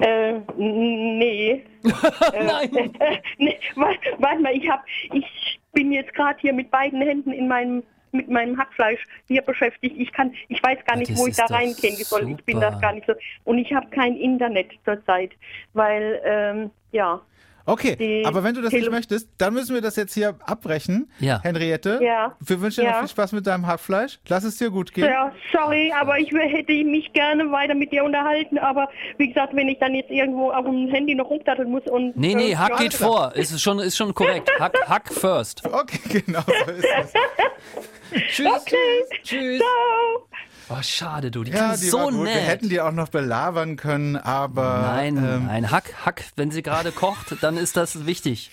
Äh, 0.00 0.40
nee. 0.56 1.64
Nein. 1.82 2.74
Äh, 2.74 3.18
nee. 3.38 3.58
Warte, 3.74 3.98
warte 4.18 4.42
mal, 4.42 4.54
ich 4.54 4.68
hab, 4.68 4.84
ich 5.12 5.60
bin 5.72 5.92
jetzt 5.92 6.12
gerade 6.14 6.38
hier 6.40 6.52
mit 6.52 6.70
beiden 6.70 7.00
Händen 7.00 7.32
in 7.32 7.48
meinem 7.48 7.82
mit 8.14 8.28
meinem 8.28 8.56
Hackfleisch 8.56 9.04
hier 9.26 9.42
beschäftigt. 9.42 9.96
Ich 9.98 10.12
kann, 10.12 10.32
ich 10.48 10.62
weiß 10.62 10.78
gar 10.86 10.96
nicht, 10.96 11.10
das 11.10 11.18
wo 11.18 11.26
ich 11.26 11.34
da 11.34 11.46
reingehen 11.46 11.96
soll. 11.96 12.30
Ich 12.30 12.44
bin 12.44 12.60
das 12.60 12.80
gar 12.80 12.92
nicht 12.92 13.06
so. 13.06 13.12
Und 13.42 13.58
ich 13.58 13.72
habe 13.72 13.88
kein 13.90 14.16
Internet 14.16 14.70
zurzeit, 14.84 15.32
weil 15.72 16.20
ähm, 16.24 16.70
ja. 16.92 17.20
Okay, 17.66 17.96
Die 17.96 18.26
aber 18.26 18.44
wenn 18.44 18.54
du 18.54 18.60
das 18.60 18.72
nicht 18.72 18.82
Tele- 18.82 18.94
möchtest, 18.94 19.28
dann 19.38 19.54
müssen 19.54 19.74
wir 19.74 19.80
das 19.80 19.96
jetzt 19.96 20.12
hier 20.14 20.34
abbrechen. 20.44 21.10
Ja. 21.18 21.40
Henriette, 21.42 21.98
Ja. 22.02 22.36
wir 22.40 22.60
wünschen 22.60 22.82
dir 22.82 22.88
Ja. 22.88 22.92
noch 22.92 22.98
viel 23.00 23.08
Spaß 23.08 23.32
mit 23.32 23.46
deinem 23.46 23.66
Hackfleisch. 23.66 24.18
Lass 24.28 24.44
es 24.44 24.58
dir 24.58 24.70
gut 24.70 24.92
gehen. 24.92 25.06
Ja, 25.06 25.32
sorry, 25.52 25.90
aber 25.98 26.18
ich 26.18 26.30
hätte 26.30 26.72
mich 26.84 27.12
gerne 27.14 27.50
weiter 27.50 27.74
mit 27.74 27.90
dir 27.90 28.04
unterhalten, 28.04 28.58
aber 28.58 28.88
wie 29.16 29.28
gesagt, 29.28 29.56
wenn 29.56 29.68
ich 29.68 29.78
dann 29.78 29.94
jetzt 29.94 30.10
irgendwo 30.10 30.50
auf 30.50 30.64
dem 30.66 30.88
Handy 30.88 31.14
noch 31.14 31.30
rumdatteln 31.30 31.70
muss 31.70 31.84
und 31.86 32.16
Nee, 32.16 32.34
nee, 32.34 32.52
äh, 32.52 32.56
Hack 32.56 32.76
geht 32.78 32.92
vor. 32.94 33.32
Ist 33.34 33.58
schon, 33.62 33.78
ist 33.78 33.96
schon 33.96 34.12
korrekt. 34.14 34.50
Hack, 34.60 34.76
Hack 34.86 35.12
first. 35.12 35.62
Okay, 35.66 36.22
genau 36.26 36.40
so 36.46 36.70
ist 36.72 36.84
es. 36.84 37.12
Tschüss. 38.28 38.46
Okay. 38.46 38.76
Tschüss. 39.22 39.58
Ciao. 39.58 40.28
Oh, 40.68 40.82
schade, 40.82 41.30
du. 41.30 41.44
Die 41.44 41.52
Ja, 41.52 41.68
klingt 41.68 41.82
die 41.82 41.88
so 41.88 42.10
nett. 42.10 42.34
Wir 42.34 42.40
hätten 42.42 42.68
die 42.68 42.80
auch 42.80 42.92
noch 42.92 43.08
belabern 43.08 43.76
können, 43.76 44.16
aber 44.16 44.78
Nein, 44.82 45.16
ähm, 45.18 45.46
nein, 45.46 45.70
Hack, 45.70 45.94
Hack, 46.04 46.24
wenn 46.36 46.50
sie 46.50 46.62
gerade 46.62 46.90
kocht, 46.90 47.36
dann 47.42 47.56
ist 47.56 47.76
das 47.76 48.06
wichtig. 48.06 48.50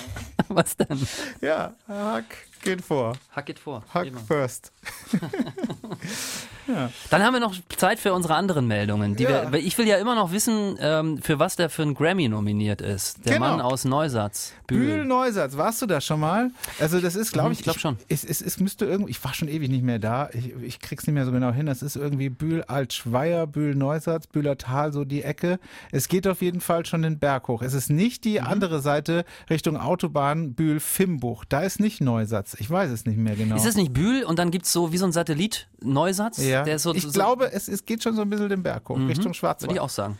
Was 0.48 0.76
denn? 0.76 1.06
ja, 1.40 1.74
Hack 1.86 2.24
geht 2.62 2.82
vor. 2.82 3.14
Hack 3.32 3.46
geht 3.46 3.58
vor. 3.58 3.82
Hack 3.92 4.06
Immer. 4.06 4.20
first. 4.20 4.72
Dann 7.10 7.22
haben 7.24 7.32
wir 7.32 7.40
noch 7.40 7.54
Zeit 7.76 7.98
für 7.98 8.12
unsere 8.12 8.34
anderen 8.36 8.68
Meldungen. 8.68 9.16
Ja. 9.18 9.50
wir, 9.50 9.58
ich 9.58 9.76
will 9.76 9.88
ja 9.88 9.96
immer 9.96 10.14
noch 10.14 10.30
wissen, 10.30 10.76
ähm, 10.80 11.18
für 11.20 11.40
was 11.40 11.56
der 11.56 11.68
für 11.68 11.82
einen 11.82 11.94
Grammy 11.94 12.28
nominiert 12.28 12.80
ist. 12.80 13.24
Der 13.26 13.34
Genau. 13.34 13.48
Mann 13.48 13.60
aus 13.60 13.84
Neusatz. 13.84 14.52
Bühl 14.68 14.98
Bühl. 14.98 15.04
Neusatz, 15.04 15.56
warst 15.56 15.82
du 15.82 15.86
da 15.86 16.00
schon 16.00 16.20
mal? 16.20 16.50
Also 16.78 17.00
das 17.00 17.16
ist, 17.16 17.32
glaube 17.32 17.48
Mhm, 17.48 17.52
ich, 17.54 17.58
ich 17.60 17.64
glaub 17.64 17.78
schon. 17.80 17.96
Es, 18.08 18.22
es, 18.24 18.40
es 18.40 18.60
müsste 18.60 18.84
irgendwie, 18.84 19.10
ich 19.10 19.24
war 19.24 19.34
schon 19.34 19.48
ewig 19.48 19.68
nicht 19.68 19.82
mehr 19.82 19.98
da, 19.98 20.28
ich, 20.32 20.52
ich 20.62 20.78
krieg's 20.78 21.06
nicht 21.08 21.14
mehr 21.14 21.24
so 21.26 21.32
genau 21.32 21.50
hin. 21.50 21.66
Das 21.66 21.82
ist 21.82 21.96
irgendwie 21.96 22.28
Bühl 22.28 22.62
Altschweier, 22.62 23.48
Bühl 23.48 23.74
Neusatz, 23.74 24.28
Bühler 24.28 24.56
Tal, 24.56 24.92
so 24.92 25.04
die 25.04 25.22
Ecke. 25.24 25.58
Es 25.90 26.06
geht 26.06 26.28
auf 26.28 26.40
jeden 26.40 26.60
Fall 26.60 26.86
schon 26.86 27.02
den 27.02 27.18
Berg 27.18 27.48
hoch. 27.48 27.62
Es 27.62 27.74
ist 27.74 27.90
nicht 27.90 28.24
die 28.24 28.38
Mhm. 28.40 28.46
andere 28.46 28.80
Seite 28.80 29.24
Richtung 29.48 29.76
Autobahn 29.76 30.54
Bühl 30.54 30.78
Fimbuch. 30.78 31.44
Da 31.44 31.62
ist 31.62 31.80
nicht 31.80 32.00
Neusatz. 32.00 32.49
Ich 32.58 32.70
weiß 32.70 32.90
es 32.90 33.04
nicht 33.06 33.18
mehr 33.18 33.36
genau. 33.36 33.56
Ist 33.56 33.66
es 33.66 33.76
nicht 33.76 33.92
Bühl 33.92 34.24
und 34.24 34.38
dann 34.38 34.50
gibt's 34.50 34.72
so 34.72 34.92
wie 34.92 34.98
so 34.98 35.04
ein 35.06 35.12
Satellit 35.12 35.68
Neusatz? 35.82 36.38
ja. 36.38 36.64
Der 36.64 36.76
ist 36.76 36.82
so, 36.82 36.94
ich 36.94 37.02
so, 37.02 37.08
Mhm. 37.08 37.12
glaube, 37.12 37.52
es, 37.52 37.68
es 37.68 37.84
geht 37.84 38.02
schon 38.02 38.16
so 38.16 38.22
ein 38.22 38.30
bisschen 38.30 38.48
den 38.48 38.62
Berg 38.62 38.88
hoch, 38.88 38.98
Richtung 38.98 39.34
Schwarzwald. 39.34 39.70
Würde 39.70 39.74
ich 39.74 39.80
auch 39.80 39.88
sagen. 39.90 40.18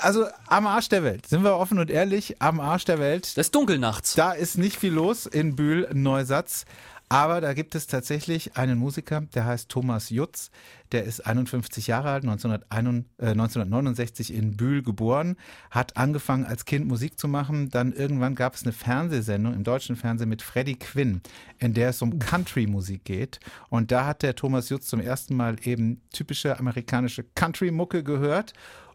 Also 0.00 0.26
am 0.48 0.66
Arsch 0.66 0.88
der 0.88 1.04
Welt, 1.04 1.26
sind 1.26 1.44
wir 1.44 1.56
offen 1.56 1.78
und 1.78 1.88
ehrlich, 1.88 2.42
am 2.42 2.58
Arsch 2.58 2.84
der 2.84 2.98
Welt. 2.98 3.36
Das 3.36 3.46
ist 3.46 3.54
dunkel 3.54 3.78
nachts. 3.78 4.14
Da 4.14 4.32
ist 4.32 4.58
nicht 4.58 4.76
viel 4.76 4.92
los 4.92 5.26
in 5.26 5.54
Bühl 5.54 5.88
Neusatz. 5.92 6.64
Aber 7.08 7.40
da 7.40 7.52
gibt 7.52 7.74
es 7.74 7.86
tatsächlich 7.86 8.56
einen 8.56 8.78
Musiker, 8.78 9.20
der 9.34 9.44
heißt 9.44 9.68
Thomas 9.68 10.10
Jutz. 10.10 10.50
Der 10.92 11.04
ist 11.04 11.26
51 11.26 11.86
Jahre 11.86 12.10
alt, 12.10 12.24
1961, 12.24 13.10
äh, 13.18 13.30
1969 13.30 14.34
in 14.34 14.56
Bühl 14.56 14.82
geboren, 14.82 15.36
hat 15.70 15.96
angefangen 15.96 16.44
als 16.44 16.64
Kind 16.64 16.86
Musik 16.86 17.18
zu 17.18 17.28
machen. 17.28 17.68
Dann 17.68 17.92
irgendwann 17.92 18.34
gab 18.34 18.54
es 18.54 18.62
eine 18.62 18.72
Fernsehsendung 18.72 19.54
im 19.54 19.64
deutschen 19.64 19.96
Fernsehen 19.96 20.28
mit 20.28 20.42
Freddie 20.42 20.78
Quinn, 20.78 21.20
in 21.58 21.74
der 21.74 21.90
es 21.90 22.00
um 22.00 22.18
Country-Musik 22.18 23.04
geht. 23.04 23.40
Und 23.68 23.90
da 23.90 24.06
hat 24.06 24.22
der 24.22 24.34
Thomas 24.34 24.68
Jutz 24.68 24.86
zum 24.86 25.00
ersten 25.00 25.36
Mal 25.36 25.56
eben 25.64 26.00
typische 26.10 26.58
amerikanische 26.58 27.24
Country-Mucke 27.34 28.02
gehört 28.02 28.54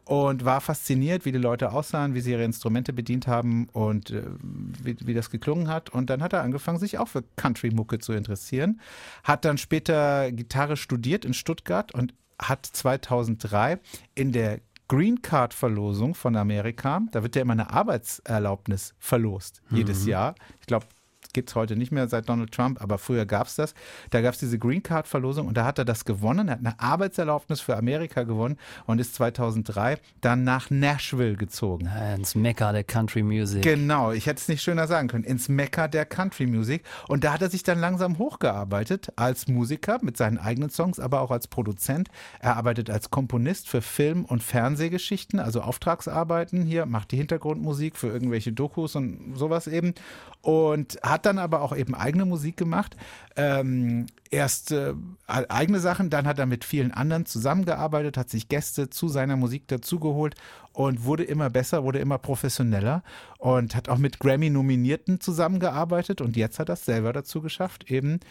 und 0.10 0.44
war 0.44 0.60
fasziniert, 0.60 1.26
wie 1.26 1.32
die 1.32 1.38
Leute 1.38 1.72
aussahen, 1.72 2.16
wie 2.16 2.22
sie 2.22 2.32
ihre 2.32 2.44
Instrumente 2.44 2.94
bedient 2.94 3.28
haben 3.28 3.70
und 3.74 4.10
äh, 4.10 4.24
wie, 4.42 4.96
wie 5.02 5.14
das 5.14 5.30
geklungen 5.30 5.68
hat. 5.68 5.92
Und 5.92 6.10
dann 6.10 6.24
hat 6.24 6.34
er 6.34 6.42
angefangen, 6.42 6.80
sich 6.80 6.98
auch 6.98 7.08
für 7.08 7.24
Country-Mucke 7.36 8.00
zu 8.00 8.14
interessieren. 8.14 8.82
Hat 9.24 9.46
dann 9.46 9.60
später 9.60 10.32
Gitarre 10.32 10.78
studiert 10.78 11.26
in 11.26 11.36
Stuttgart 11.36 11.94
und 11.94 12.16
hat 12.42 12.66
2003 12.66 13.78
in 14.16 14.32
der 14.32 14.62
Green 14.88 15.22
Card 15.22 15.54
Verlosung 15.54 16.16
von 16.16 16.36
Amerika, 16.36 17.02
da 17.12 17.22
wird 17.22 17.36
ja 17.36 17.44
immer 17.44 17.54
eine 17.54 17.70
Arbeitserlaubnis 17.70 18.96
verlost, 18.98 19.62
jedes 19.70 20.08
Jahr. 20.08 20.34
Ich 20.60 20.66
glaube, 20.66 20.88
gibt 21.34 21.50
es 21.50 21.56
heute 21.56 21.76
nicht 21.76 21.92
mehr 21.92 22.08
seit 22.08 22.28
Donald 22.28 22.52
Trump, 22.52 22.82
aber 22.82 22.98
früher 22.98 23.26
gab 23.26 23.48
es 23.48 23.56
das. 23.56 23.74
Da 24.10 24.22
gab 24.22 24.34
es 24.34 24.40
diese 24.40 24.58
Green 24.58 24.82
Card 24.82 25.08
Verlosung 25.08 25.48
und 25.48 25.58
da 25.58 25.66
hat 25.66 25.78
er 25.78 25.86
das 25.86 26.06
gewonnen. 26.06 26.48
Er 26.48 26.54
hat 26.54 26.60
eine 26.60 26.80
Arbeitserlaubnis 26.80 27.62
für 27.62 27.78
Amerika 27.78 28.24
gewonnen 28.24 28.58
und 28.86 29.00
ist 29.00 29.16
2003 29.16 29.98
dann 30.22 30.44
nach 30.44 30.70
Nashville 30.70 31.36
gezogen. 31.36 31.90
Ins 32.16 32.36
Mekka 32.36 32.72
der 32.72 32.84
Country 32.84 33.24
Music. 33.24 33.62
Genau, 33.62 34.12
ich 34.12 34.26
hätte 34.26 34.40
es 34.40 34.48
nicht 34.48 34.64
schöner 34.64 34.88
sagen 34.88 35.08
können. 35.08 35.24
Ins 35.24 35.50
Mekka 35.50 35.88
der 35.88 36.06
Country 36.06 36.48
Music. 36.48 36.84
Und 37.08 37.24
da 37.24 37.34
hat 37.34 37.42
er 37.42 37.50
sich 37.50 37.64
dann 37.64 37.80
langsam 37.80 38.18
hochgearbeitet 38.18 39.14
als 39.16 39.48
Musiker 39.48 40.00
mit 40.02 40.18
seinen 40.18 40.38
eigenen 40.38 40.70
Songs, 40.70 41.00
aber 41.00 41.22
auch 41.22 41.32
als 41.32 41.48
Produzent. 41.48 42.10
Er 42.40 42.58
arbeitet 42.58 42.90
als 42.90 43.12
Komponist 43.12 43.70
für 43.70 43.82
Film- 43.82 44.26
und 44.26 44.42
Fernsehgeschichten, 44.42 45.40
also 45.40 45.62
Auftragsarbeiten 45.62 46.64
hier, 46.64 46.86
macht 46.86 47.12
die 47.12 47.18
Hintergrundmusik 47.18 47.98
für 47.98 48.08
irgendwelche 48.08 48.52
Dokus 48.52 48.96
und 48.96 49.36
sowas 49.36 49.68
eben. 49.68 49.94
Und 50.42 50.98
hat 51.04 51.19
hat 51.20 51.26
dann 51.26 51.38
aber 51.38 51.62
auch 51.62 51.76
eben 51.76 51.96
eigene 51.96 52.26
Musik 52.26 52.56
gemacht. 52.56 52.96
Ähm, 53.36 54.06
erst 54.32 54.72
äh, 54.72 54.94
eigene 55.28 55.82
Sachen, 55.82 56.10
dann 56.10 56.26
hat 56.26 56.40
er 56.40 56.46
mit 56.46 56.64
vielen 56.64 56.92
anderen 56.92 57.26
zusammengearbeitet, 57.26 58.16
hat 58.16 58.30
sich 58.30 58.48
Gäste 58.48 58.90
zu 58.90 59.10
seiner 59.10 59.36
Musik 59.36 59.68
dazugeholt 59.68 60.36
und 60.72 61.04
wurde 61.04 61.26
immer 61.26 61.50
besser, 61.50 61.84
wurde 61.84 62.00
immer 62.00 62.18
professioneller 62.18 63.04
und 63.38 63.76
hat 63.76 63.90
auch 63.90 63.98
mit 63.98 64.20
Grammy-Nominierten 64.20 65.20
zusammengearbeitet 65.20 66.22
und 66.22 66.38
jetzt 66.38 66.58
hat 66.58 66.70
er 66.70 66.74
es 66.74 66.86
selber 66.86 67.12
dazu 67.12 67.42
geschafft, 67.42 67.92
eben 67.92 68.22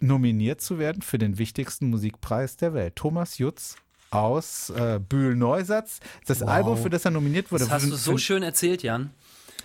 nominiert 0.00 0.62
zu 0.62 0.78
werden 0.78 1.02
für 1.02 1.18
den 1.18 1.36
wichtigsten 1.36 1.90
Musikpreis 1.90 2.56
der 2.56 2.72
Welt. 2.72 2.96
Thomas 2.96 3.36
Jutz 3.36 3.76
aus 4.10 4.70
äh, 4.70 4.98
Bühl-Neusatz. 5.06 6.00
Das 6.26 6.40
Wow. 6.40 6.48
Album, 6.48 6.76
für 6.78 6.88
das 6.88 7.04
er 7.04 7.10
nominiert 7.10 7.52
wurde, 7.52 7.64
Das 7.64 7.72
hast 7.72 7.90
du 7.90 7.96
so 7.96 8.16
schön 8.16 8.42
erzählt, 8.42 8.82
Jan. 8.82 9.10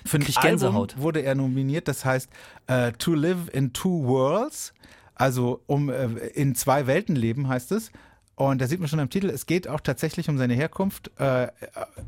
Für 0.06 0.18
ein 0.18 0.24
krieg 0.24 0.39
Gänsehaut. 0.42 0.92
Album 0.92 1.04
wurde 1.04 1.22
er 1.22 1.36
nominiert, 1.36 1.88
das 1.88 2.06
heißt 2.06 2.30
äh, 2.68 2.92
To 2.94 3.13
Live 3.13 3.50
in 3.54 3.74
Two 3.74 4.06
Worlds, 4.06 4.74
also 5.16 5.62
um 5.68 5.89
äh, 5.89 6.06
in 6.34 6.56
zwei 6.56 6.88
Welten 6.88 7.16
leben 7.16 7.48
heißt 7.48 7.72
es. 7.72 7.92
Und 8.36 8.62
da 8.62 8.68
sieht 8.68 8.80
man 8.80 8.89
schon 8.89 9.00
am 9.00 9.12
Titel, 9.12 9.30
es 9.30 9.46
geht 9.46 9.68
auch 9.68 9.80
tatsächlich 9.80 10.28
um 10.28 10.39
seine 10.39 10.56
Herkunft 10.56 11.12
äh, 11.20 11.50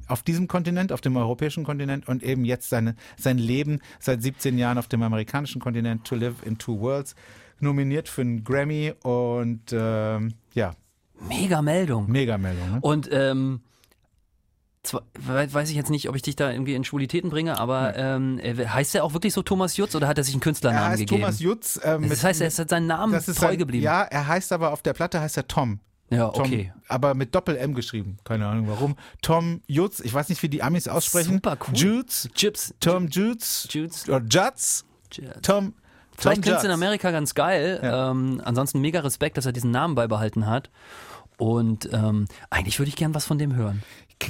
auf 0.08 0.24
diesem 0.24 0.48
Kontinent, 0.48 0.92
auf 0.92 1.02
dem 1.02 1.16
europäischen 1.18 1.64
Kontinent 1.64 2.08
und 2.08 2.24
eben 2.24 2.46
jetzt 2.46 2.70
seine, 2.70 2.96
sein 3.16 3.38
Leben 3.38 3.80
seit 4.00 4.24
17 4.24 4.58
Jahren 4.58 4.80
auf 4.80 4.88
dem 4.88 5.04
amerikanischen 5.04 5.62
Kontinent, 5.62 6.04
To 6.06 6.16
Live 6.16 6.44
in 6.44 6.58
Two 6.58 6.80
Worlds, 6.80 7.16
nominiert 7.60 8.10
für 8.10 8.22
einen 8.22 8.44
Grammy 8.44 8.94
und 9.04 9.72
ähm, 9.72 10.34
ja, 10.56 10.74
Mega 11.30 11.62
Meldung. 11.62 12.10
Megameldung. 12.10 12.72
Ne? 12.72 12.80
Und 12.82 13.10
ähm, 13.12 13.62
zwar, 14.86 15.04
we- 15.14 15.54
weiß 15.54 15.70
ich 15.70 15.76
jetzt 15.76 15.90
nicht, 15.90 16.08
ob 16.10 16.16
ich 16.16 16.22
dich 16.22 16.36
da 16.36 16.52
irgendwie 16.52 16.76
in 16.76 16.84
Schwulitäten 16.84 17.30
bringe, 17.30 17.58
aber 17.60 17.96
ähm, 17.98 18.40
äh, 18.40 18.66
heißt 18.68 18.96
er 18.96 19.04
auch 19.04 19.14
wirklich 19.14 19.34
so 19.34 19.42
Thomas 19.42 19.78
Jutz 19.78 19.96
oder 19.96 20.08
hat 20.08 20.18
er 20.18 20.24
sich 20.24 20.34
einen 20.34 20.42
Er 20.42 20.46
Künstlernamen 20.46 20.88
heißt 20.90 21.00
gegeben? 21.00 21.22
Thomas 21.22 21.40
Jutz. 21.40 21.80
ähm, 21.84 22.08
das 22.10 22.24
heißt, 22.24 22.42
er 22.42 22.48
ist 22.48 22.60
hat 22.60 22.70
seinen 22.70 22.88
Namen 22.88 23.14
treu 23.14 23.34
sein- 23.34 23.58
geblieben. 23.58 23.84
Ja, 23.84 24.04
er 24.04 24.28
heißt 24.28 24.52
aber 24.54 24.72
auf 24.72 24.82
der 24.82 24.94
Platte 24.94 25.20
heißt 25.22 25.38
er 25.38 25.48
Tom. 25.48 25.80
Ja, 26.12 26.28
Tom, 26.30 26.44
okay. 26.46 26.72
Aber 26.88 27.16
mit 27.16 27.34
Doppel-M 27.34 27.74
geschrieben. 27.74 28.18
Keine 28.24 28.46
Ahnung 28.48 28.68
warum. 28.68 28.96
Tom 29.24 29.62
Jutz. 29.66 30.00
Ich 30.02 30.14
weiß 30.14 30.30
nicht, 30.30 30.44
wie 30.44 30.50
die 30.50 30.62
Amis 30.62 30.88
aussprechen. 30.88 31.34
Super 31.34 31.58
cool. 31.68 31.76
Jutz. 31.76 32.30
Chips. 32.36 32.76
Tom 32.80 33.08
Jutz. 33.08 33.68
Jutz. 33.72 34.08
Oder 34.08 34.20
Jutz. 34.20 34.86
Jutz. 35.14 35.42
Tom. 35.42 35.74
Vielleicht 36.16 36.44
klingt 36.44 36.60
es 36.60 36.64
in. 36.64 36.70
Amerika 36.70 37.10
ganz 37.10 37.34
geil. 37.34 37.80
Ja. 37.82 38.12
Ähm, 38.12 38.40
ansonsten 38.46 38.82
mega 38.82 39.00
Respekt, 39.00 39.36
dass 39.38 39.48
er 39.48 39.52
diesen 39.52 39.72
Namen 39.72 39.96
beibehalten 39.96 40.46
hat. 40.46 40.70
Und 41.38 41.90
ähm, 41.92 42.28
eigentlich 42.50 42.80
würde 42.80 42.90
ich 42.90 42.96
gern 42.96 43.14
was 43.16 43.26
von 43.26 43.38
dem 43.38 43.56
hören. 43.56 43.82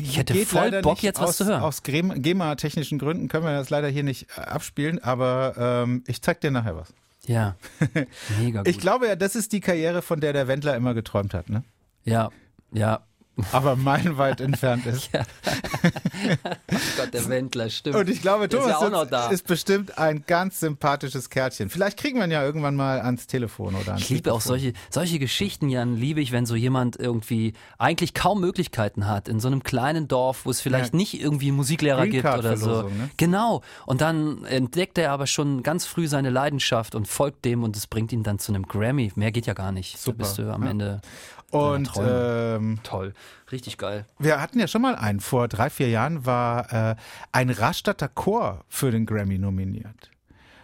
Ich 0.01 0.17
hätte 0.17 0.33
Geht 0.33 0.47
voll 0.47 0.81
Bock, 0.81 1.01
jetzt 1.03 1.19
was 1.19 1.29
aus, 1.29 1.37
zu 1.37 1.45
hören. 1.45 1.61
Aus 1.61 1.83
GEMA-technischen 1.83 2.99
Gründen 2.99 3.27
können 3.27 3.45
wir 3.45 3.53
das 3.53 3.69
leider 3.69 3.87
hier 3.87 4.03
nicht 4.03 4.27
äh, 4.37 4.41
abspielen, 4.41 5.01
aber 5.01 5.55
ähm, 5.57 6.03
ich 6.07 6.21
zeig 6.21 6.41
dir 6.41 6.51
nachher 6.51 6.75
was. 6.75 6.93
Ja, 7.25 7.55
mega 8.39 8.59
gut. 8.59 8.67
Ich 8.67 8.79
glaube 8.79 9.07
ja, 9.07 9.15
das 9.15 9.35
ist 9.35 9.51
die 9.51 9.59
Karriere, 9.59 10.01
von 10.01 10.19
der 10.19 10.33
der 10.33 10.47
Wendler 10.47 10.75
immer 10.75 10.93
geträumt 10.93 11.33
hat, 11.33 11.49
ne? 11.49 11.63
ja, 12.03 12.29
ja. 12.71 13.05
Aber 13.51 13.75
meilenweit 13.75 14.39
entfernt 14.41 14.85
ist. 14.85 15.09
Gott, 16.97 17.13
der 17.13 17.27
Wendler, 17.29 17.69
stimmt. 17.69 17.95
Und 17.97 18.09
ich 18.09 18.21
glaube, 18.21 18.47
Der 18.47 18.59
ist 18.59 18.65
Thomas 18.65 19.09
ja 19.11 19.25
auch 19.27 19.31
ist 19.31 19.45
bestimmt 19.47 19.97
ein 19.97 20.23
ganz 20.25 20.59
sympathisches 20.59 21.29
Kärtchen. 21.29 21.69
Vielleicht 21.69 21.97
kriegen 21.97 22.17
wir 22.17 22.25
ihn 22.25 22.31
ja 22.31 22.43
irgendwann 22.43 22.75
mal 22.75 23.01
ans 23.01 23.27
Telefon 23.27 23.75
oder 23.75 23.89
ans 23.93 24.01
Ich 24.03 24.09
liebe 24.09 24.31
auch 24.31 24.37
Mikrofon. 24.37 24.59
solche, 24.59 24.73
solche 24.89 25.19
Geschichten, 25.19 25.69
Jan, 25.69 25.95
liebe 25.97 26.21
ich, 26.21 26.31
wenn 26.31 26.45
so 26.45 26.55
jemand 26.55 26.97
irgendwie 26.97 27.53
eigentlich 27.77 28.13
kaum 28.13 28.39
Möglichkeiten 28.39 29.07
hat, 29.07 29.27
in 29.27 29.39
so 29.39 29.47
einem 29.47 29.63
kleinen 29.63 30.07
Dorf, 30.07 30.45
wo 30.45 30.51
es 30.51 30.61
vielleicht 30.61 30.93
Ja. 30.93 30.97
nicht 30.97 31.19
irgendwie 31.19 31.47
einen 31.49 31.57
Musiklehrer 31.57 32.07
gibt 32.07 32.25
oder 32.25 32.57
so. 32.57 32.83
Ne? 32.83 33.09
Genau. 33.17 33.61
Und 33.85 34.01
dann 34.01 34.45
entdeckt 34.45 34.97
er 34.97 35.11
aber 35.11 35.27
schon 35.27 35.63
ganz 35.63 35.85
früh 35.85 36.07
seine 36.07 36.29
Leidenschaft 36.29 36.95
und 36.95 37.07
folgt 37.07 37.43
dem 37.45 37.63
und 37.63 37.75
es 37.75 37.87
bringt 37.87 38.11
ihn 38.13 38.23
dann 38.23 38.39
zu 38.39 38.51
einem 38.53 38.63
Grammy. 38.67 39.11
Mehr 39.15 39.31
geht 39.31 39.45
ja 39.45 39.53
gar 39.53 39.71
nicht. 39.71 39.97
Super. 39.99 40.17
Da 40.19 40.23
bist 40.23 40.37
du 40.37 40.53
am 40.53 40.63
Ja. 40.63 40.69
Ende 40.69 41.01
Und 41.51 41.85
Träume. 41.87 42.55
ähm, 42.57 42.79
toll. 42.83 43.13
Richtig 43.51 43.77
geil. 43.77 44.05
wir 44.19 44.41
hatten 44.41 44.59
ja 44.59 44.67
schon 44.67 44.81
mal 44.81 44.95
einen. 44.95 45.19
Vor 45.19 45.47
drei, 45.47 45.69
vier 45.69 45.89
Jahren 45.89 46.25
war 46.25 46.73
äh, 46.73 46.95
ein 47.31 47.49
Rastatter 47.49 48.07
Chor 48.09 48.65
für 48.67 48.91
den 48.91 49.05
Grammy 49.05 49.37
nominiert. 49.37 50.11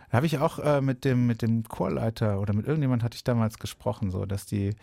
Da 0.09 0.17
habe 0.17 0.25
ich 0.25 0.39
auch 0.39 0.59
äh, 0.59 0.81
mit 0.81 1.05
dem 1.05 1.27
mit 1.27 1.41
dem 1.41 1.63
Chorleiter 1.63 2.41
oder 2.41 2.53
mit 2.53 2.65
irgendjemand 2.67 3.03
hatte 3.03 3.15
ich 3.15 3.23
damals 3.23 3.59
gesprochen, 3.59 4.11
so 4.11 4.25
dass 4.25 4.45
die, 4.45 4.75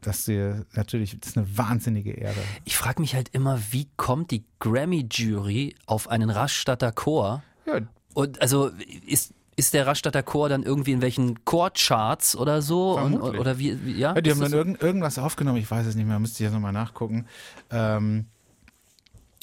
dass 0.00 0.24
die 0.24 0.54
natürlich 0.72 1.20
das 1.20 1.30
ist 1.30 1.36
eine 1.36 1.56
wahnsinnige 1.56 2.10
Ehre. 2.12 2.34
Ich 2.64 2.76
frage 2.76 3.00
mich 3.00 3.14
halt 3.14 3.28
immer, 3.28 3.60
wie 3.70 3.88
kommt 3.96 4.32
die 4.32 4.44
Grammy-Jury 4.58 5.76
auf 5.86 6.08
einen 6.08 6.30
Rastatter 6.30 6.90
Chor? 6.90 7.44
Ja, 7.66 7.80
Und 8.14 8.40
also 8.42 8.70
ist, 9.06 9.34
ist 9.56 9.72
der 9.74 9.86
Rastatter 9.86 10.22
Chor 10.22 10.48
dann 10.48 10.62
irgendwie 10.62 10.92
in 10.92 11.00
welchen 11.02 11.44
Chorcharts 11.44 12.36
oder 12.36 12.60
so? 12.62 12.98
Und, 12.98 13.20
oder 13.20 13.58
wie, 13.58 13.84
wie 13.84 13.92
ja? 13.92 14.14
Ja, 14.14 14.20
die 14.20 14.30
haben 14.30 14.40
dann 14.40 14.52
irgend, 14.52 14.82
irgendwas 14.82 15.18
aufgenommen, 15.18 15.58
ich 15.58 15.70
weiß 15.70 15.86
es 15.86 15.94
nicht 15.94 16.06
mehr, 16.06 16.18
müsste 16.18 16.36
ich 16.36 16.40
jetzt 16.46 16.52
nochmal 16.52 16.72
nachgucken. 16.72 17.26
Ähm, 17.70 18.26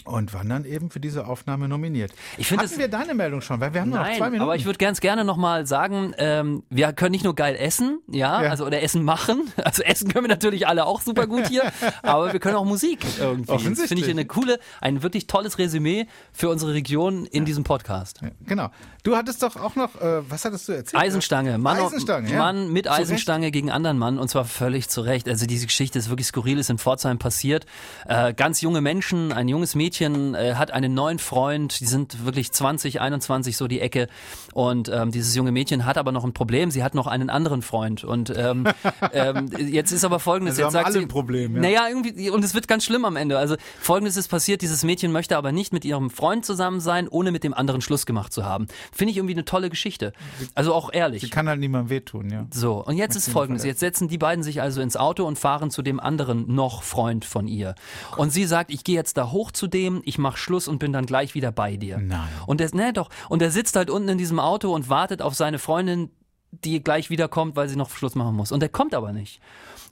und 0.05 0.33
waren 0.33 0.49
dann 0.49 0.65
eben 0.65 0.89
für 0.89 0.99
diese 0.99 1.27
Aufnahme 1.27 1.69
nominiert. 1.69 2.11
Ich 2.37 2.47
finde 2.47 2.65
Hatten 2.65 2.77
wir 2.77 2.89
deine 2.89 3.13
Meldung 3.13 3.39
schon, 3.39 3.61
weil 3.61 3.73
wir 3.73 3.81
haben 3.81 3.89
nur 3.89 3.99
noch 3.99 4.05
zwei 4.05 4.11
Nein, 4.19 4.31
Minuten. 4.33 4.41
aber 4.43 4.55
ich 4.57 4.65
würde 4.65 4.77
ganz 4.77 4.99
gerne 4.99 5.23
nochmal 5.23 5.65
sagen, 5.65 6.13
ähm, 6.17 6.63
wir 6.69 6.91
können 6.91 7.11
nicht 7.11 7.23
nur 7.23 7.35
geil 7.35 7.55
essen, 7.55 7.99
ja, 8.09 8.43
Ja. 8.43 8.49
also 8.49 8.65
oder 8.65 8.81
Essen 8.81 9.03
machen. 9.03 9.51
Also 9.63 9.81
Essen 9.81 10.11
können 10.11 10.25
wir 10.25 10.29
natürlich 10.29 10.67
alle 10.67 10.85
auch 10.85 10.99
super 10.99 11.25
gut 11.25 11.47
hier, 11.47 11.63
aber 12.03 12.33
wir 12.33 12.39
können 12.41 12.55
auch 12.55 12.65
Musik 12.65 12.99
irgendwie. 13.17 13.45
Das 13.45 13.55
Offensichtlich. 13.55 13.87
finde 13.87 14.03
ich 14.03 14.09
eine 14.09 14.25
coole, 14.25 14.59
ein 14.81 15.03
wirklich 15.03 15.25
tolles 15.27 15.57
Resümee 15.57 16.07
für 16.33 16.49
unsere 16.49 16.73
Region 16.73 17.25
in 17.25 17.45
diesem 17.45 17.63
Podcast. 17.63 18.19
Ja, 18.21 18.31
genau. 18.45 18.69
Du 19.03 19.17
hattest 19.17 19.43
doch 19.43 19.57
auch 19.57 19.75
noch, 19.75 19.99
äh, 19.99 20.21
was 20.29 20.45
hattest 20.45 20.69
du 20.69 20.71
erzählt? 20.71 20.95
Eisenstange, 20.95 21.57
Mann, 21.57 21.77
Eisenstange, 21.77 22.31
ja. 22.31 22.37
Mann 22.37 22.71
mit. 22.71 22.89
Eisenstange 22.89 23.51
gegen 23.51 23.69
anderen 23.69 23.97
Mann 23.97 24.17
und 24.17 24.29
zwar 24.29 24.45
völlig 24.45 24.87
zu 24.87 25.01
Recht. 25.01 25.27
Also 25.27 25.45
diese 25.45 25.65
Geschichte 25.65 25.99
ist 25.99 26.07
wirklich 26.09 26.27
skurril, 26.27 26.57
ist 26.57 26.69
in 26.69 26.77
Pforzheim 26.77 27.19
passiert. 27.19 27.65
Äh, 28.07 28.33
ganz 28.33 28.61
junge 28.61 28.79
Menschen, 28.79 29.33
ein 29.33 29.49
junges 29.49 29.75
Mädchen 29.75 30.35
äh, 30.35 30.55
hat 30.55 30.71
einen 30.71 30.93
neuen 30.93 31.19
Freund, 31.19 31.81
die 31.81 31.85
sind 31.85 32.23
wirklich 32.25 32.53
20, 32.53 33.01
21 33.01 33.57
so 33.57 33.67
die 33.67 33.81
Ecke 33.81 34.07
und 34.53 34.87
ähm, 34.87 35.11
dieses 35.11 35.35
junge 35.35 35.51
Mädchen 35.51 35.85
hat 35.85 35.97
aber 35.97 36.13
noch 36.13 36.23
ein 36.23 36.31
Problem, 36.31 36.71
sie 36.71 36.81
hat 36.81 36.95
noch 36.95 37.07
einen 37.07 37.29
anderen 37.29 37.61
Freund 37.61 38.05
und 38.05 38.31
ähm, 38.35 38.67
ähm, 39.11 39.49
jetzt 39.57 39.91
ist 39.91 40.05
aber 40.05 40.19
folgendes, 40.19 40.53
Also 40.53 40.61
jetzt 40.61 40.65
haben 40.67 40.73
sagt 40.73 40.85
alle 40.85 40.93
sie, 40.93 41.01
ein 41.01 41.07
Problem, 41.09 41.55
ja. 41.55 41.61
Naja, 41.61 41.87
irgendwie, 41.89 42.29
und 42.29 42.45
es 42.45 42.53
wird 42.53 42.69
ganz 42.69 42.85
schlimm 42.85 43.03
am 43.03 43.17
Ende. 43.17 43.37
Also 43.37 43.57
folgendes 43.81 44.15
ist 44.15 44.29
passiert, 44.29 44.61
dieses 44.61 44.83
Mädchen 44.85 45.11
möchte 45.11 45.35
aber 45.35 45.51
nicht 45.51 45.73
mit 45.73 45.83
ihrem 45.83 46.09
Freund 46.09 46.45
zusammen 46.45 46.79
sein, 46.79 47.09
ohne 47.09 47.31
mit 47.31 47.43
dem 47.43 47.53
anderen 47.53 47.81
Schluss 47.81 48.05
gemacht 48.05 48.31
zu 48.31 48.45
haben. 48.45 48.67
Finde 48.93 49.11
ich 49.11 49.17
irgendwie 49.17 49.33
eine 49.33 49.45
tolle 49.45 49.69
Geschichte. 49.69 50.13
Also 50.53 50.73
auch 50.73 50.93
ehrlich. 50.93 51.21
Die 51.23 51.29
kann 51.29 51.49
halt 51.49 51.59
niemandem 51.59 51.89
wehtun, 51.89 52.29
ja. 52.29 52.45
So, 52.53 52.83
und 52.83 52.95
jetzt 52.95 53.15
ist 53.15 53.29
folgendes. 53.29 53.63
Jetzt 53.63 53.79
setzen 53.79 54.07
die 54.07 54.17
beiden 54.17 54.43
sich 54.43 54.61
also 54.61 54.81
ins 54.81 54.95
Auto 54.95 55.25
und 55.25 55.37
fahren 55.37 55.71
zu 55.71 55.81
dem 55.81 55.99
anderen 55.99 56.53
noch 56.53 56.83
Freund 56.83 57.25
von 57.25 57.47
ihr. 57.47 57.75
Und 58.17 58.31
sie 58.31 58.45
sagt, 58.45 58.71
ich 58.71 58.83
gehe 58.83 58.95
jetzt 58.95 59.17
da 59.17 59.31
hoch 59.31 59.51
zu 59.51 59.67
dem, 59.67 60.01
ich 60.05 60.17
mach 60.17 60.37
Schluss 60.37 60.67
und 60.67 60.79
bin 60.79 60.93
dann 60.93 61.05
gleich 61.05 61.33
wieder 61.33 61.51
bei 61.51 61.75
dir. 61.75 61.97
Nein. 61.97 62.27
Und 62.45 62.59
der, 62.59 62.73
ne, 62.73 62.93
doch. 62.93 63.09
Und 63.29 63.41
der 63.41 63.51
sitzt 63.51 63.75
halt 63.75 63.89
unten 63.89 64.09
in 64.09 64.17
diesem 64.17 64.39
Auto 64.39 64.73
und 64.73 64.89
wartet 64.89 65.21
auf 65.21 65.33
seine 65.33 65.59
Freundin, 65.59 66.11
die 66.51 66.83
gleich 66.83 67.09
wiederkommt, 67.09 67.55
weil 67.55 67.67
sie 67.67 67.75
noch 67.75 67.89
Schluss 67.89 68.15
machen 68.15 68.35
muss. 68.35 68.51
Und 68.51 68.59
der 68.59 68.69
kommt 68.69 68.93
aber 68.93 69.11
nicht. 69.11 69.41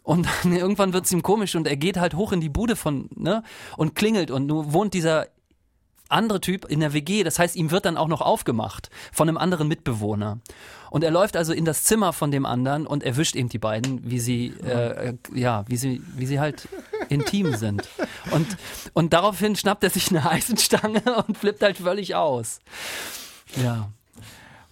Und 0.04 0.28
dann 0.44 0.54
irgendwann 0.56 0.94
wird's 0.94 1.12
ihm 1.12 1.24
komisch 1.24 1.56
und 1.56 1.68
er 1.68 1.78
geht 1.78 1.98
halt 1.98 2.14
hoch 2.16 2.32
in 2.32 2.42
die 2.42 2.50
Bude 2.50 2.76
von, 2.76 3.10
ne, 3.16 3.44
und 3.78 3.96
klingelt 3.96 4.32
und 4.32 4.48
nun 4.48 4.74
wohnt 4.74 4.94
dieser 4.94 5.28
andere 6.12 6.42
Typ 6.42 6.66
in 6.66 6.80
der 6.80 6.94
WG, 6.94 7.24
das 7.24 7.40
heißt, 7.40 7.56
ihm 7.56 7.72
wird 7.72 7.86
dann 7.86 7.98
auch 7.98 8.08
noch 8.08 8.22
aufgemacht 8.22 8.90
von 9.12 9.28
einem 9.28 9.38
anderen 9.38 9.68
Mitbewohner. 9.68 10.40
Und 10.90 11.04
er 11.06 11.12
läuft 11.12 11.38
also 11.38 11.54
in 11.54 11.64
das 11.64 11.86
Zimmer 11.86 12.12
von 12.12 12.32
dem 12.32 12.46
anderen 12.46 12.86
und 12.86 13.04
erwischt 13.04 13.36
eben 13.36 13.48
die 13.48 13.60
beiden, 13.60 14.10
wie 14.10 14.20
sie, 14.20 14.54
äh, 14.64 15.10
äh, 15.10 15.14
ja, 15.34 15.64
wie 15.68 15.78
sie, 15.78 16.02
wie 16.18 16.26
sie 16.26 16.40
halt 16.40 16.68
intim 17.08 17.56
sind. 17.56 17.88
Und, 18.32 18.46
und 18.94 19.14
daraufhin 19.14 19.56
schnappt 19.56 19.84
er 19.86 19.90
sich 19.90 20.10
eine 20.10 20.26
Eisenstange 20.30 21.02
und 21.26 21.38
flippt 21.38 21.64
halt 21.64 21.78
völlig 21.78 22.16
aus. 22.16 22.60
Ja. 23.64 23.90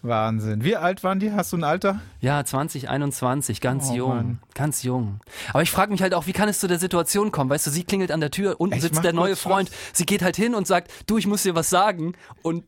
Wahnsinn. 0.02 0.64
Wie 0.64 0.76
alt 0.78 1.04
waren 1.04 1.20
die? 1.20 1.32
Hast 1.34 1.52
du 1.52 1.58
ein 1.58 1.64
Alter? 1.64 2.00
Ja, 2.22 2.44
2021, 2.46 3.60
ganz 3.62 3.90
Oh, 3.90 3.96
jung, 3.96 4.10
Mann. 4.16 4.40
ganz 4.56 4.84
jung. 4.84 5.20
Aber 5.52 5.62
ich 5.62 5.72
frage 5.72 5.92
mich 5.92 6.02
halt 6.02 6.14
auch, 6.14 6.26
wie 6.28 6.34
kann 6.34 6.48
es 6.50 6.60
zu 6.60 6.68
der 6.68 6.80
Situation 6.80 7.32
kommen? 7.32 7.50
Weißt 7.50 7.68
du, 7.68 7.72
sie 7.72 7.84
klingelt 7.84 8.12
an 8.12 8.22
der 8.22 8.32
Tür, 8.32 8.56
unten 8.60 8.76
Ich 8.76 8.82
sitzt 8.82 9.04
der 9.04 9.14
neue 9.14 9.36
Freund, 9.36 9.70
sie 9.94 10.06
geht 10.06 10.22
halt 10.22 10.36
hin 10.36 10.56
und 10.56 10.68
sagt, 10.68 10.92
du, 11.08 11.18
ich 11.18 11.28
muss 11.28 11.44
dir 11.44 11.56
was 11.56 11.70
sagen 11.70 12.14
und 12.42 12.64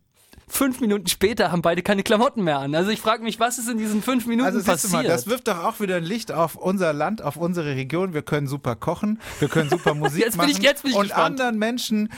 fünf 0.53 0.81
Minuten 0.81 1.07
später 1.07 1.51
haben 1.51 1.61
beide 1.61 1.81
keine 1.81 2.03
Klamotten 2.03 2.43
mehr 2.43 2.59
an. 2.59 2.75
Also 2.75 2.91
ich 2.91 2.99
frage 2.99 3.23
mich, 3.23 3.39
was 3.39 3.57
ist 3.57 3.69
in 3.69 3.77
diesen 3.77 4.01
fünf 4.03 4.25
Minuten 4.27 4.45
Also 4.47 4.61
passiert? 4.63 4.93
mal, 4.93 5.03
das 5.03 5.27
wirft 5.27 5.47
doch 5.47 5.63
auch 5.63 5.79
wieder 5.79 5.95
ein 5.95 6.03
Licht 6.03 6.31
auf 6.31 6.55
unser 6.55 6.93
Land, 6.93 7.21
auf 7.21 7.37
unsere 7.37 7.75
Region. 7.75 8.13
Wir 8.13 8.21
können 8.21 8.47
super 8.47 8.75
kochen, 8.75 9.19
wir 9.39 9.47
können 9.47 9.69
super 9.69 9.93
Musik 9.95 10.19
Jetzt 10.23 10.31
bin 10.33 10.37
machen 10.47 10.51
ich- 10.51 10.59
jetzt 10.63 10.83
bin 10.83 10.91
ich 10.91 10.97
und 10.97 11.03
gespannt. 11.03 11.39
anderen 11.39 11.57
Menschen 11.57 12.09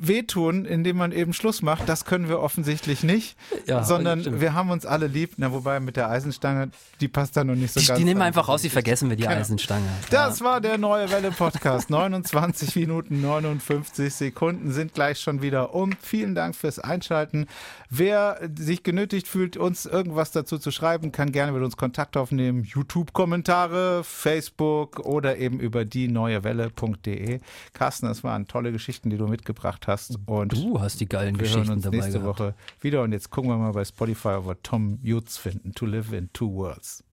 wehtun, 0.00 0.64
indem 0.64 0.96
man 0.98 1.12
eben 1.12 1.32
Schluss 1.32 1.62
macht. 1.62 1.88
Das 1.88 2.04
können 2.04 2.28
wir 2.28 2.40
offensichtlich 2.40 3.02
nicht, 3.02 3.36
Ja, 3.66 3.82
sondern 3.82 4.20
stimmt. 4.20 4.40
wir 4.40 4.54
haben 4.54 4.70
uns 4.70 4.86
alle 4.86 5.06
lieb. 5.06 5.32
Na, 5.38 5.52
wobei 5.52 5.80
mit 5.80 5.96
der 5.96 6.10
Eisenstange, 6.10 6.70
die 7.00 7.08
passt 7.08 7.36
da 7.36 7.44
noch 7.44 7.54
nicht 7.54 7.72
so 7.72 7.80
die, 7.80 7.86
ganz. 7.86 7.98
die 7.98 8.04
nehmen 8.04 8.20
wir 8.20 8.24
einfach 8.26 8.48
raus, 8.48 8.62
die 8.62 8.68
vergessen 8.70 9.08
wir 9.08 9.16
die 9.16 9.22
Genau. 9.24 9.34
Eisenstange. 9.36 9.86
Das 10.10 10.40
war 10.42 10.60
der 10.60 10.78
neue 10.78 11.10
Welle 11.10 11.30
Podcast. 11.30 11.90
29 11.90 12.76
Minuten 12.76 13.20
59 13.20 14.12
Sekunden 14.12 14.72
sind 14.72 14.94
gleich 14.94 15.18
schon 15.20 15.42
wieder 15.42 15.74
um. 15.74 15.92
Vielen 16.02 16.34
Dank 16.34 16.54
fürs 16.54 16.78
Einschalten. 16.78 17.46
Wer 17.88 18.50
sich 18.56 18.82
genötigt 18.82 19.28
fühlt, 19.28 19.56
uns 19.56 19.86
irgendwas 19.86 20.30
dazu 20.30 20.58
zu 20.58 20.70
schreiben, 20.70 21.12
kann 21.12 21.32
gerne 21.32 21.52
mit 21.52 21.62
uns 21.62 21.76
Kontakt 21.76 22.16
aufnehmen. 22.16 22.64
YouTube-Kommentare, 22.64 24.02
Facebook 24.04 25.00
oder 25.00 25.38
eben 25.38 25.60
über 25.60 25.84
die 25.84 26.08
neue 26.08 26.44
Welle.de. 26.44 27.40
Carsten, 27.72 28.06
das 28.06 28.22
waren 28.24 28.46
tolle 28.46 28.72
Geschichten, 28.72 29.10
die 29.10 29.16
du 29.16 29.26
mitgebracht 29.26 29.86
hast. 29.86 30.18
Und 30.26 30.52
Du 30.52 30.80
hast 30.80 31.00
die 31.00 31.08
geilen 31.08 31.38
wir 31.38 31.48
hören 31.48 31.52
Geschichten 31.52 31.72
uns 31.72 31.84
dabei 31.84 31.96
nächste 31.96 32.20
gehabt. 32.20 32.40
Woche 32.40 32.54
wieder. 32.80 33.02
Und 33.02 33.12
jetzt 33.12 33.30
gucken 33.30 33.50
wir 33.50 33.56
mal 33.56 33.72
bei 33.72 33.84
Spotify, 33.84 34.28
ob 34.28 34.46
wir 34.46 34.62
Tom 34.62 34.98
Jutz 35.02 35.36
finden. 35.36 35.72
To 35.72 35.86
live 35.86 36.12
in 36.12 36.32
two 36.32 36.52
worlds. 36.52 37.04